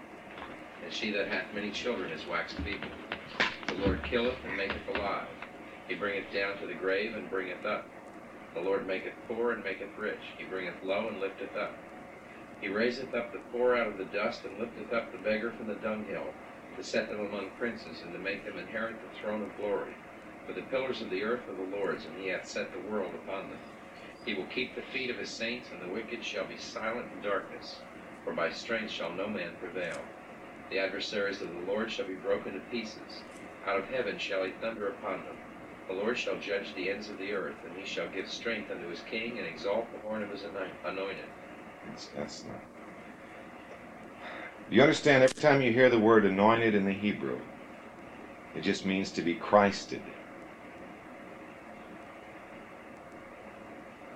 and 0.85 0.93
she 0.93 1.11
that 1.11 1.27
hath 1.27 1.53
many 1.53 1.73
children 1.73 2.13
is 2.13 2.29
waxed 2.29 2.63
feeble. 2.63 3.18
The 3.69 3.75
Lord 3.75 4.03
killeth 4.05 4.45
and 4.45 4.57
maketh 4.57 4.89
alive. 4.89 5.37
He 5.87 5.95
bringeth 5.95 6.33
down 6.33 6.57
to 6.59 6.67
the 6.67 6.75
grave 6.75 7.15
and 7.15 7.29
bringeth 7.29 7.67
up. 7.67 7.87
The 8.55 8.61
Lord 8.61 8.87
maketh 8.87 9.15
poor 9.29 9.53
and 9.53 9.63
maketh 9.63 9.97
rich. 9.97 10.35
He 10.39 10.45
bringeth 10.45 10.83
low 10.83 11.07
and 11.09 11.21
lifteth 11.21 11.55
up. 11.55 11.77
He 12.61 12.69
raiseth 12.69 13.13
up 13.15 13.31
the 13.31 13.45
poor 13.53 13.77
out 13.77 13.87
of 13.87 13.99
the 13.99 14.07
dust 14.07 14.45
and 14.45 14.59
lifteth 14.59 14.91
up 14.93 15.13
the 15.13 15.19
beggar 15.19 15.53
from 15.53 15.67
the 15.67 15.75
dunghill, 15.75 16.35
to 16.77 16.83
set 16.83 17.09
them 17.09 17.21
among 17.21 17.53
princes 17.59 18.01
and 18.03 18.13
to 18.15 18.19
make 18.19 18.45
them 18.45 18.57
inherit 18.59 19.03
the 19.03 19.11
throne 19.21 19.43
of 19.43 19.55
glory. 19.55 19.97
For 20.47 20.55
the 20.55 20.63
pillars 20.63 21.03
of 21.03 21.11
the 21.11 21.23
earth 21.23 21.47
are 21.47 21.55
the 21.55 21.63
Lord's, 21.63 22.07
and 22.07 22.17
he 22.17 22.29
hath 22.29 22.47
set 22.47 22.73
the 22.73 22.81
world 22.81 23.15
upon 23.15 23.51
them. 23.51 23.61
He 24.25 24.33
will 24.35 24.47
keep 24.49 24.75
the 24.75 24.83
feet 24.83 25.11
of 25.11 25.19
his 25.19 25.37
saints, 25.37 25.71
and 25.71 25.81
the 25.83 25.89
wicked 25.93 26.25
shall 26.25 26.47
be 26.47 26.57
silent 26.57 27.13
in 27.13 27.21
darkness, 27.21 27.85
for 28.25 28.33
by 28.35 28.51
strength 28.51 28.91
shall 28.93 29.13
no 29.13 29.29
man 29.29 29.57
prevail. 29.61 30.07
The 30.71 30.79
adversaries 30.79 31.43
of 31.43 31.51
the 31.51 31.59
Lord 31.59 31.93
shall 31.93 32.07
be 32.07 32.17
broken 32.17 32.55
to 32.55 32.61
pieces. 32.61 33.25
Out 33.69 33.77
of 33.77 33.85
heaven 33.91 34.19
shall 34.19 34.45
he 34.45 34.53
thunder 34.63 34.89
upon 34.89 35.25
them. 35.25 35.37
The 35.89 35.95
Lord 35.95 36.17
shall 36.17 36.39
judge 36.39 36.75
the 36.75 36.89
ends 36.91 37.11
of 37.11 37.19
the 37.19 37.33
earth, 37.33 37.57
and 37.67 37.77
he 37.79 37.87
shall 37.87 38.09
give 38.09 38.31
strength 38.31 38.71
unto 38.71 38.89
his 38.89 39.01
king, 39.11 39.37
and 39.37 39.47
exalt 39.47 39.93
the 39.93 40.09
horn 40.09 40.23
of 40.23 40.31
his 40.31 40.43
anointed. 40.87 41.17
That's, 41.87 42.07
that's 42.17 42.45
not. 42.45 42.61
You 44.71 44.81
understand, 44.81 45.23
every 45.23 45.43
time 45.43 45.61
you 45.61 45.71
hear 45.71 45.91
the 45.91 45.99
word 45.99 46.25
anointed 46.25 46.75
in 46.75 46.87
the 46.87 46.93
Hebrew, 46.93 47.39
it 48.57 48.63
just 48.63 48.87
means 48.87 49.11
to 49.13 49.23
be 49.23 49.35
Christed. 49.35 50.01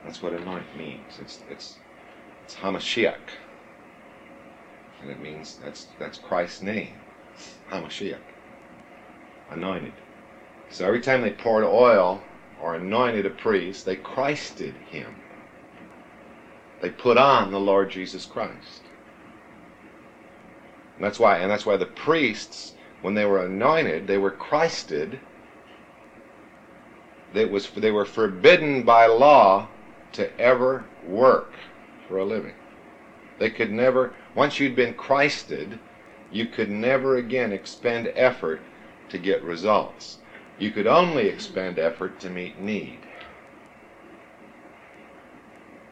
That's 0.04 0.22
what 0.22 0.32
anoint 0.32 0.76
means. 0.78 1.18
It's 1.20 1.40
it's 1.50 1.76
it's 2.44 2.54
Hamashiach. 2.56 3.16
And 5.02 5.10
it 5.10 5.20
means 5.20 5.58
that's 5.62 5.86
that's 5.98 6.18
Christ's 6.18 6.62
name. 6.62 6.94
Hamashiach. 7.70 8.31
Anointed. 9.52 9.92
So 10.70 10.86
every 10.86 11.00
time 11.00 11.20
they 11.20 11.30
poured 11.30 11.64
oil 11.64 12.22
or 12.60 12.74
anointed 12.74 13.26
a 13.26 13.30
priest, 13.30 13.84
they 13.84 13.96
Christed 13.96 14.74
him. 14.90 15.14
They 16.80 16.90
put 16.90 17.18
on 17.18 17.52
the 17.52 17.60
Lord 17.60 17.90
Jesus 17.90 18.24
Christ. 18.24 18.82
And 20.96 21.04
that's 21.04 21.20
why, 21.20 21.38
and 21.38 21.50
that's 21.50 21.66
why 21.66 21.76
the 21.76 21.86
priests, 21.86 22.74
when 23.02 23.14
they 23.14 23.24
were 23.24 23.44
anointed, 23.44 24.06
they 24.06 24.18
were 24.18 24.30
Christed. 24.30 25.20
They 27.34 27.44
was 27.44 27.68
they 27.70 27.90
were 27.90 28.04
forbidden 28.04 28.82
by 28.82 29.06
law 29.06 29.68
to 30.12 30.40
ever 30.40 30.84
work 31.06 31.52
for 32.08 32.18
a 32.18 32.24
living. 32.24 32.54
They 33.38 33.50
could 33.50 33.72
never, 33.72 34.12
once 34.34 34.60
you'd 34.60 34.76
been 34.76 34.94
Christed, 34.94 35.78
you 36.30 36.46
could 36.46 36.70
never 36.70 37.16
again 37.16 37.52
expend 37.52 38.12
effort 38.14 38.60
to 39.12 39.18
get 39.18 39.42
results. 39.42 40.18
You 40.58 40.70
could 40.70 40.86
only 40.86 41.28
expend 41.28 41.78
effort 41.78 42.18
to 42.20 42.30
meet 42.30 42.60
need. 42.60 42.98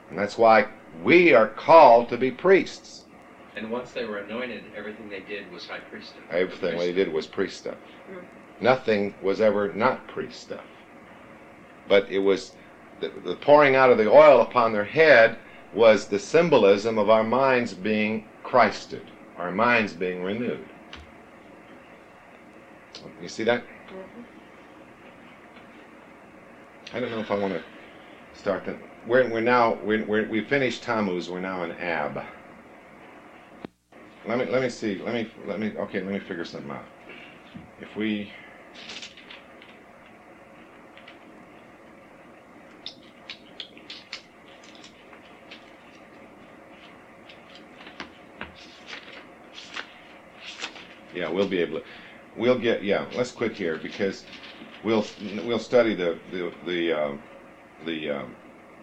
And 0.09 0.18
that's 0.18 0.36
why 0.36 0.66
we 1.05 1.32
are 1.32 1.48
called 1.48 2.09
to 2.09 2.16
be 2.16 2.30
priests. 2.30 3.05
And 3.56 3.70
once 3.70 3.92
they 3.92 4.05
were 4.05 4.18
anointed, 4.18 4.64
everything 4.76 5.09
they 5.09 5.20
did 5.20 5.51
was 5.52 5.66
high 5.66 5.80
priest 5.80 6.10
stuff. 6.10 6.22
Everything 6.30 6.78
they 6.78 6.92
did 6.92 7.12
was 7.12 7.26
priest 7.26 7.59
stuff. 7.59 7.76
Mm-hmm. 8.10 8.64
Nothing 8.64 9.14
was 9.22 9.40
ever 9.40 9.72
not 9.72 10.06
priest 10.09 10.40
stuff. 10.40 10.64
But 11.88 12.10
it 12.10 12.18
was 12.18 12.52
the, 13.01 13.10
the 13.24 13.36
pouring 13.36 13.76
out 13.76 13.90
of 13.90 13.98
the 13.98 14.10
oil 14.10 14.40
upon 14.40 14.72
their 14.72 14.84
head 14.84 15.38
was 15.72 16.06
the 16.06 16.18
symbolism 16.18 16.98
of 16.98 17.09
our 17.09 17.24
minds 17.24 17.74
being 17.74 18.26
Christed, 18.42 19.02
our 19.38 19.51
minds 19.51 19.92
being 19.92 20.22
renewed. 20.22 20.66
You 23.22 23.28
see 23.28 23.44
that? 23.44 23.64
I 26.93 27.01
don't 27.01 27.10
know 27.10 27.20
if 27.20 27.31
I 27.31 27.36
want 27.36 27.55
to 27.55 27.62
start 28.32 28.64
that. 28.66 28.77
We're, 29.06 29.28
we're 29.31 29.40
now 29.40 29.74
we're, 29.82 30.05
we're, 30.05 30.28
we 30.28 30.43
finished 30.43 30.82
Tammuz. 30.82 31.31
We're 31.31 31.40
now 31.40 31.62
in 31.64 31.72
Ab. 31.72 32.22
Let 34.27 34.39
me 34.39 34.47
let 34.47 34.62
me 34.62 34.68
see. 34.68 34.98
Let 34.98 35.14
me 35.14 35.31
let 35.47 35.60
me 35.60 35.72
okay. 35.78 36.02
Let 36.02 36.12
me 36.12 36.18
figure 36.20 36.44
something 36.44 36.70
out. 36.70 36.85
If 37.81 37.97
we 37.97 38.32
yeah, 51.14 51.31
we'll 51.31 51.48
be 51.48 51.60
able 51.60 51.81
to. 51.81 51.85
We'll 52.36 52.59
get 52.59 52.85
yeah. 52.85 53.07
Let's 53.15 53.32
quit 53.32 53.52
here 53.52 53.77
because 53.77 54.24
we'll 54.85 55.05
we'll 55.44 55.59
study 55.59 55.94
the 55.94 56.19
the 56.32 56.52
the, 56.66 56.93
um, 56.93 57.23
the 57.85 58.11
um, 58.11 58.35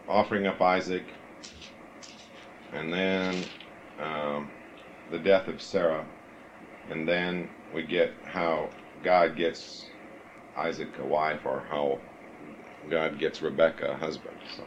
offering 0.07 0.47
up 0.47 0.61
Isaac, 0.61 1.03
and 2.73 2.93
then 2.93 3.43
um, 3.99 4.49
the 5.11 5.19
death 5.19 5.47
of 5.47 5.61
Sarah, 5.61 6.05
and 6.89 7.07
then 7.07 7.49
we 7.73 7.83
get 7.83 8.11
how 8.25 8.69
God 9.03 9.35
gets 9.35 9.85
Isaac 10.57 10.89
a 10.99 11.05
wife, 11.05 11.45
or 11.45 11.63
how 11.69 11.99
God 12.89 13.19
gets 13.19 13.41
Rebecca 13.41 13.91
a 13.91 13.95
husband. 13.95 14.35
So, 14.55 14.63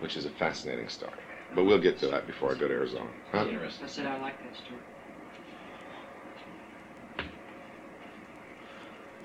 which 0.00 0.16
is 0.16 0.24
a 0.24 0.30
fascinating 0.30 0.88
story. 0.88 1.12
But 1.54 1.64
we'll 1.64 1.78
get 1.80 1.98
to 1.98 2.08
that 2.08 2.26
before 2.26 2.52
I 2.52 2.58
go 2.58 2.66
to 2.66 2.74
Arizona. 2.74 3.08
Huh? 3.30 3.46
I 3.46 3.86
said 3.86 4.06
I 4.06 4.20
like 4.20 4.42
that 4.42 4.56
story. 4.56 4.80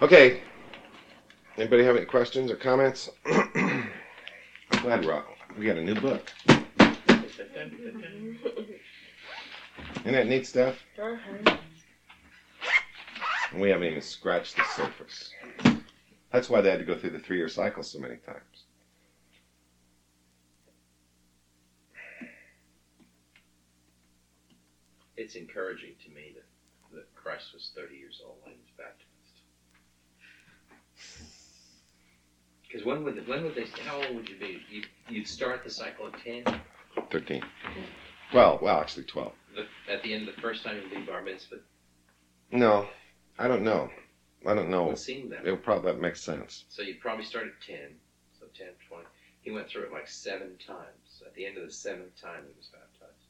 Okay. 0.01 0.39
Anybody 1.57 1.83
have 1.83 1.97
any 1.97 2.05
questions 2.05 2.49
or 2.49 2.55
comments? 2.55 3.09
I'm 3.25 3.89
glad 4.71 5.05
we 5.57 5.65
got 5.65 5.75
a 5.75 5.83
new 5.83 5.95
book. 5.95 6.31
Isn't 10.05 10.13
that 10.13 10.27
neat 10.27 10.47
stuff? 10.47 10.77
And 13.51 13.59
we 13.59 13.69
haven't 13.69 13.87
even 13.87 14.01
scratched 14.01 14.55
the 14.55 14.63
surface. 14.73 15.31
That's 16.31 16.49
why 16.49 16.61
they 16.61 16.69
had 16.69 16.79
to 16.79 16.85
go 16.85 16.97
through 16.97 17.09
the 17.09 17.19
three 17.19 17.35
year 17.35 17.49
cycle 17.49 17.83
so 17.83 17.99
many 17.99 18.15
times. 18.17 18.63
It's 25.17 25.35
encouraging 25.35 25.95
to 26.05 26.09
me 26.11 26.35
that, 26.35 26.95
that 26.95 27.13
Christ 27.15 27.53
was 27.53 27.73
30 27.75 27.95
years 27.95 28.21
old 28.25 28.37
when 28.43 28.53
he 28.53 28.59
was 28.61 28.71
baptized. 28.77 29.08
Because 32.69 32.85
when 32.85 33.03
would 33.03 33.27
when 33.27 33.43
would 33.43 33.55
they? 33.55 33.65
How 33.83 33.97
old 33.97 34.15
would 34.15 34.29
you 34.29 34.35
be? 34.37 34.61
You 34.69 34.83
you'd 35.09 35.27
start 35.27 35.63
the 35.63 35.69
cycle 35.71 36.07
at 36.07 36.23
10. 36.23 36.61
13. 37.11 37.41
Well, 38.33 38.59
well, 38.61 38.79
actually 38.79 39.05
12. 39.05 39.31
The, 39.55 39.91
at 39.91 40.03
the 40.03 40.13
end 40.13 40.27
of 40.29 40.35
the 40.35 40.41
first 40.41 40.63
time 40.63 40.75
you'd 40.77 40.91
be 40.91 41.01
bar 41.01 41.21
mitzvah. 41.23 41.57
No, 42.51 42.87
I 43.39 43.47
don't 43.47 43.63
know. 43.63 43.89
I 44.45 44.53
don't 44.53 44.67
It 44.67 44.69
know. 44.69 44.85
would 44.87 44.99
seem 44.99 45.29
that. 45.29 45.41
It'll 45.45 45.57
probably 45.57 45.91
that 45.91 45.99
makes 45.99 46.21
sense. 46.21 46.65
So 46.69 46.81
you'd 46.83 46.99
probably 46.99 47.25
start 47.25 47.47
at 47.47 47.59
10, 47.65 47.77
so 48.39 48.45
10, 48.57 48.67
20. 48.87 49.03
He 49.41 49.51
went 49.51 49.67
through 49.67 49.83
it 49.83 49.91
like 49.91 50.07
seven 50.07 50.51
times. 50.65 51.23
At 51.25 51.33
the 51.33 51.45
end 51.45 51.57
of 51.57 51.65
the 51.65 51.71
seventh 51.73 52.19
time, 52.21 52.43
he 52.47 52.53
was 52.57 52.67
baptized. 52.67 53.25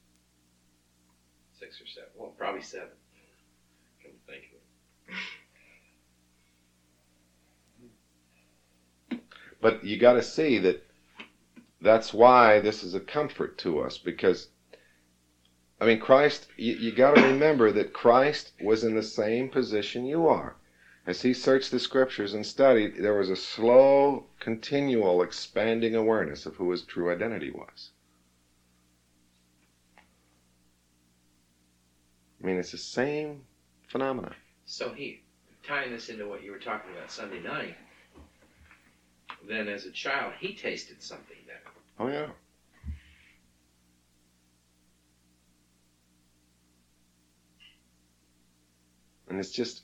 Six 1.60 1.82
or 1.82 1.88
seven. 1.88 2.10
Well, 2.16 2.34
probably 2.38 2.62
seven. 2.62 2.90
Come 4.04 4.12
to 4.12 4.32
think 4.32 4.46
of 4.52 5.14
it. 5.14 5.16
But 9.62 9.84
you 9.84 9.98
got 9.98 10.14
to 10.14 10.24
see 10.24 10.58
that 10.60 10.84
that's 11.82 12.14
why 12.14 12.60
this 12.60 12.84
is 12.84 12.94
a 12.94 13.00
comfort 13.00 13.58
to 13.60 13.80
us 13.80 13.98
because, 13.98 14.50
I 15.80 15.86
mean, 15.86 16.00
Christ, 16.00 16.48
you, 16.58 16.76
you 16.76 16.92
got 16.92 17.16
to 17.16 17.22
remember 17.22 17.72
that 17.72 17.94
Christ 17.94 18.54
was 18.62 18.84
in 18.84 18.96
the 18.96 19.04
same 19.04 19.50
position 19.50 20.06
you 20.06 20.28
are. 20.28 20.56
As 21.06 21.22
he 21.22 21.34
searched 21.34 21.72
the 21.72 21.80
scriptures 21.80 22.34
and 22.34 22.46
studied, 22.46 22.98
there 22.98 23.18
was 23.18 23.30
a 23.30 23.36
slow, 23.36 24.28
continual, 24.40 25.24
expanding 25.24 25.96
awareness 25.96 26.46
of 26.46 26.56
who 26.58 26.70
his 26.72 26.84
true 26.84 27.12
identity 27.12 27.50
was. 27.50 27.92
I 32.42 32.46
mean, 32.46 32.58
it's 32.58 32.72
the 32.72 32.78
same 32.78 33.42
phenomenon. 33.88 34.36
So 34.66 34.94
he, 34.94 35.24
tying 35.64 35.92
this 35.92 36.10
into 36.10 36.28
what 36.28 36.44
you 36.44 36.52
were 36.52 36.60
talking 36.60 36.92
about 36.96 37.12
Sunday 37.12 37.42
night, 37.42 37.76
then 39.48 39.68
as 39.68 39.86
a 39.86 39.92
child, 39.92 40.34
he 40.40 40.54
tasted 40.54 41.02
something 41.02 41.38
then. 41.48 41.74
Oh, 42.00 42.08
yeah. 42.08 42.28
And 49.30 49.40
it's 49.40 49.52
just, 49.52 49.84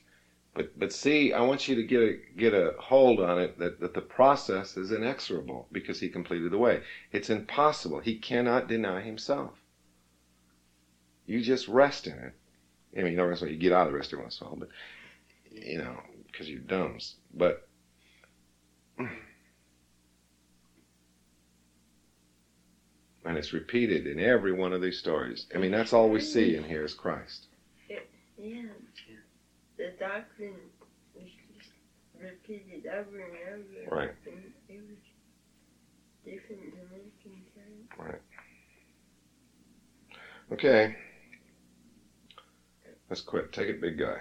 but 0.56 0.78
but 0.80 0.92
see, 0.92 1.34
I 1.34 1.42
want 1.42 1.68
you 1.68 1.76
to 1.76 1.84
get 1.84 2.02
a 2.02 2.18
get 2.36 2.54
a 2.54 2.74
hold 2.80 3.20
on 3.20 3.40
it 3.40 3.60
that, 3.60 3.80
that 3.80 3.94
the 3.94 4.02
process 4.02 4.76
is 4.76 4.92
inexorable 4.92 5.68
because 5.72 6.00
he 6.00 6.10
completed 6.10 6.52
the 6.52 6.58
way. 6.58 6.82
It's 7.12 7.30
impossible. 7.30 8.00
He 8.00 8.16
cannot 8.16 8.68
deny 8.68 9.02
himself. 9.02 9.54
You 11.28 11.42
just 11.42 11.68
rest 11.68 12.08
in 12.08 12.14
it. 12.14 12.34
I 12.98 13.04
mean, 13.04 13.12
you 13.12 13.18
don't 13.18 13.28
rest 13.28 13.44
you 13.44 13.56
get 13.58 13.74
out 13.74 13.88
of 13.88 13.94
the 13.94 13.98
rest 13.98 14.14
every 14.14 14.24
once 14.24 14.40
in 14.40 14.48
a 14.48 14.50
while, 14.50 14.60
but 14.60 14.70
you 15.52 15.78
know, 15.78 16.00
because 16.32 16.50
you're 16.50 16.60
dumb. 16.60 16.98
But 17.34 17.68
and 23.26 23.38
it's 23.38 23.54
repeated 23.54 24.06
in 24.06 24.20
every 24.20 24.54
one 24.54 24.72
of 24.72 24.82
these 24.82 25.00
stories. 25.00 25.48
I 25.54 25.58
mean, 25.58 25.72
that's 25.72 25.94
all 25.94 26.10
we 26.10 26.22
see 26.22 26.56
in 26.56 26.64
here 26.64 26.86
is 26.86 26.94
Christ. 26.94 27.48
Yeah. 27.90 28.00
The 29.78 29.94
doctrine 30.00 30.56
was 31.16 31.26
just 31.58 31.72
repeated 32.22 32.86
over 32.88 33.20
and 33.20 33.38
over. 33.54 33.96
Right. 33.96 34.12
And 34.26 34.54
it 34.70 34.82
was 34.88 34.98
different 36.24 36.62
dimensions. 36.62 37.48
of 38.00 38.06
it. 38.06 38.22
Okay. 40.54 40.96
Let's 43.10 43.22
quit. 43.22 43.52
Take 43.52 43.70
it, 43.70 43.82
big 43.82 43.98
guy. 43.98 44.18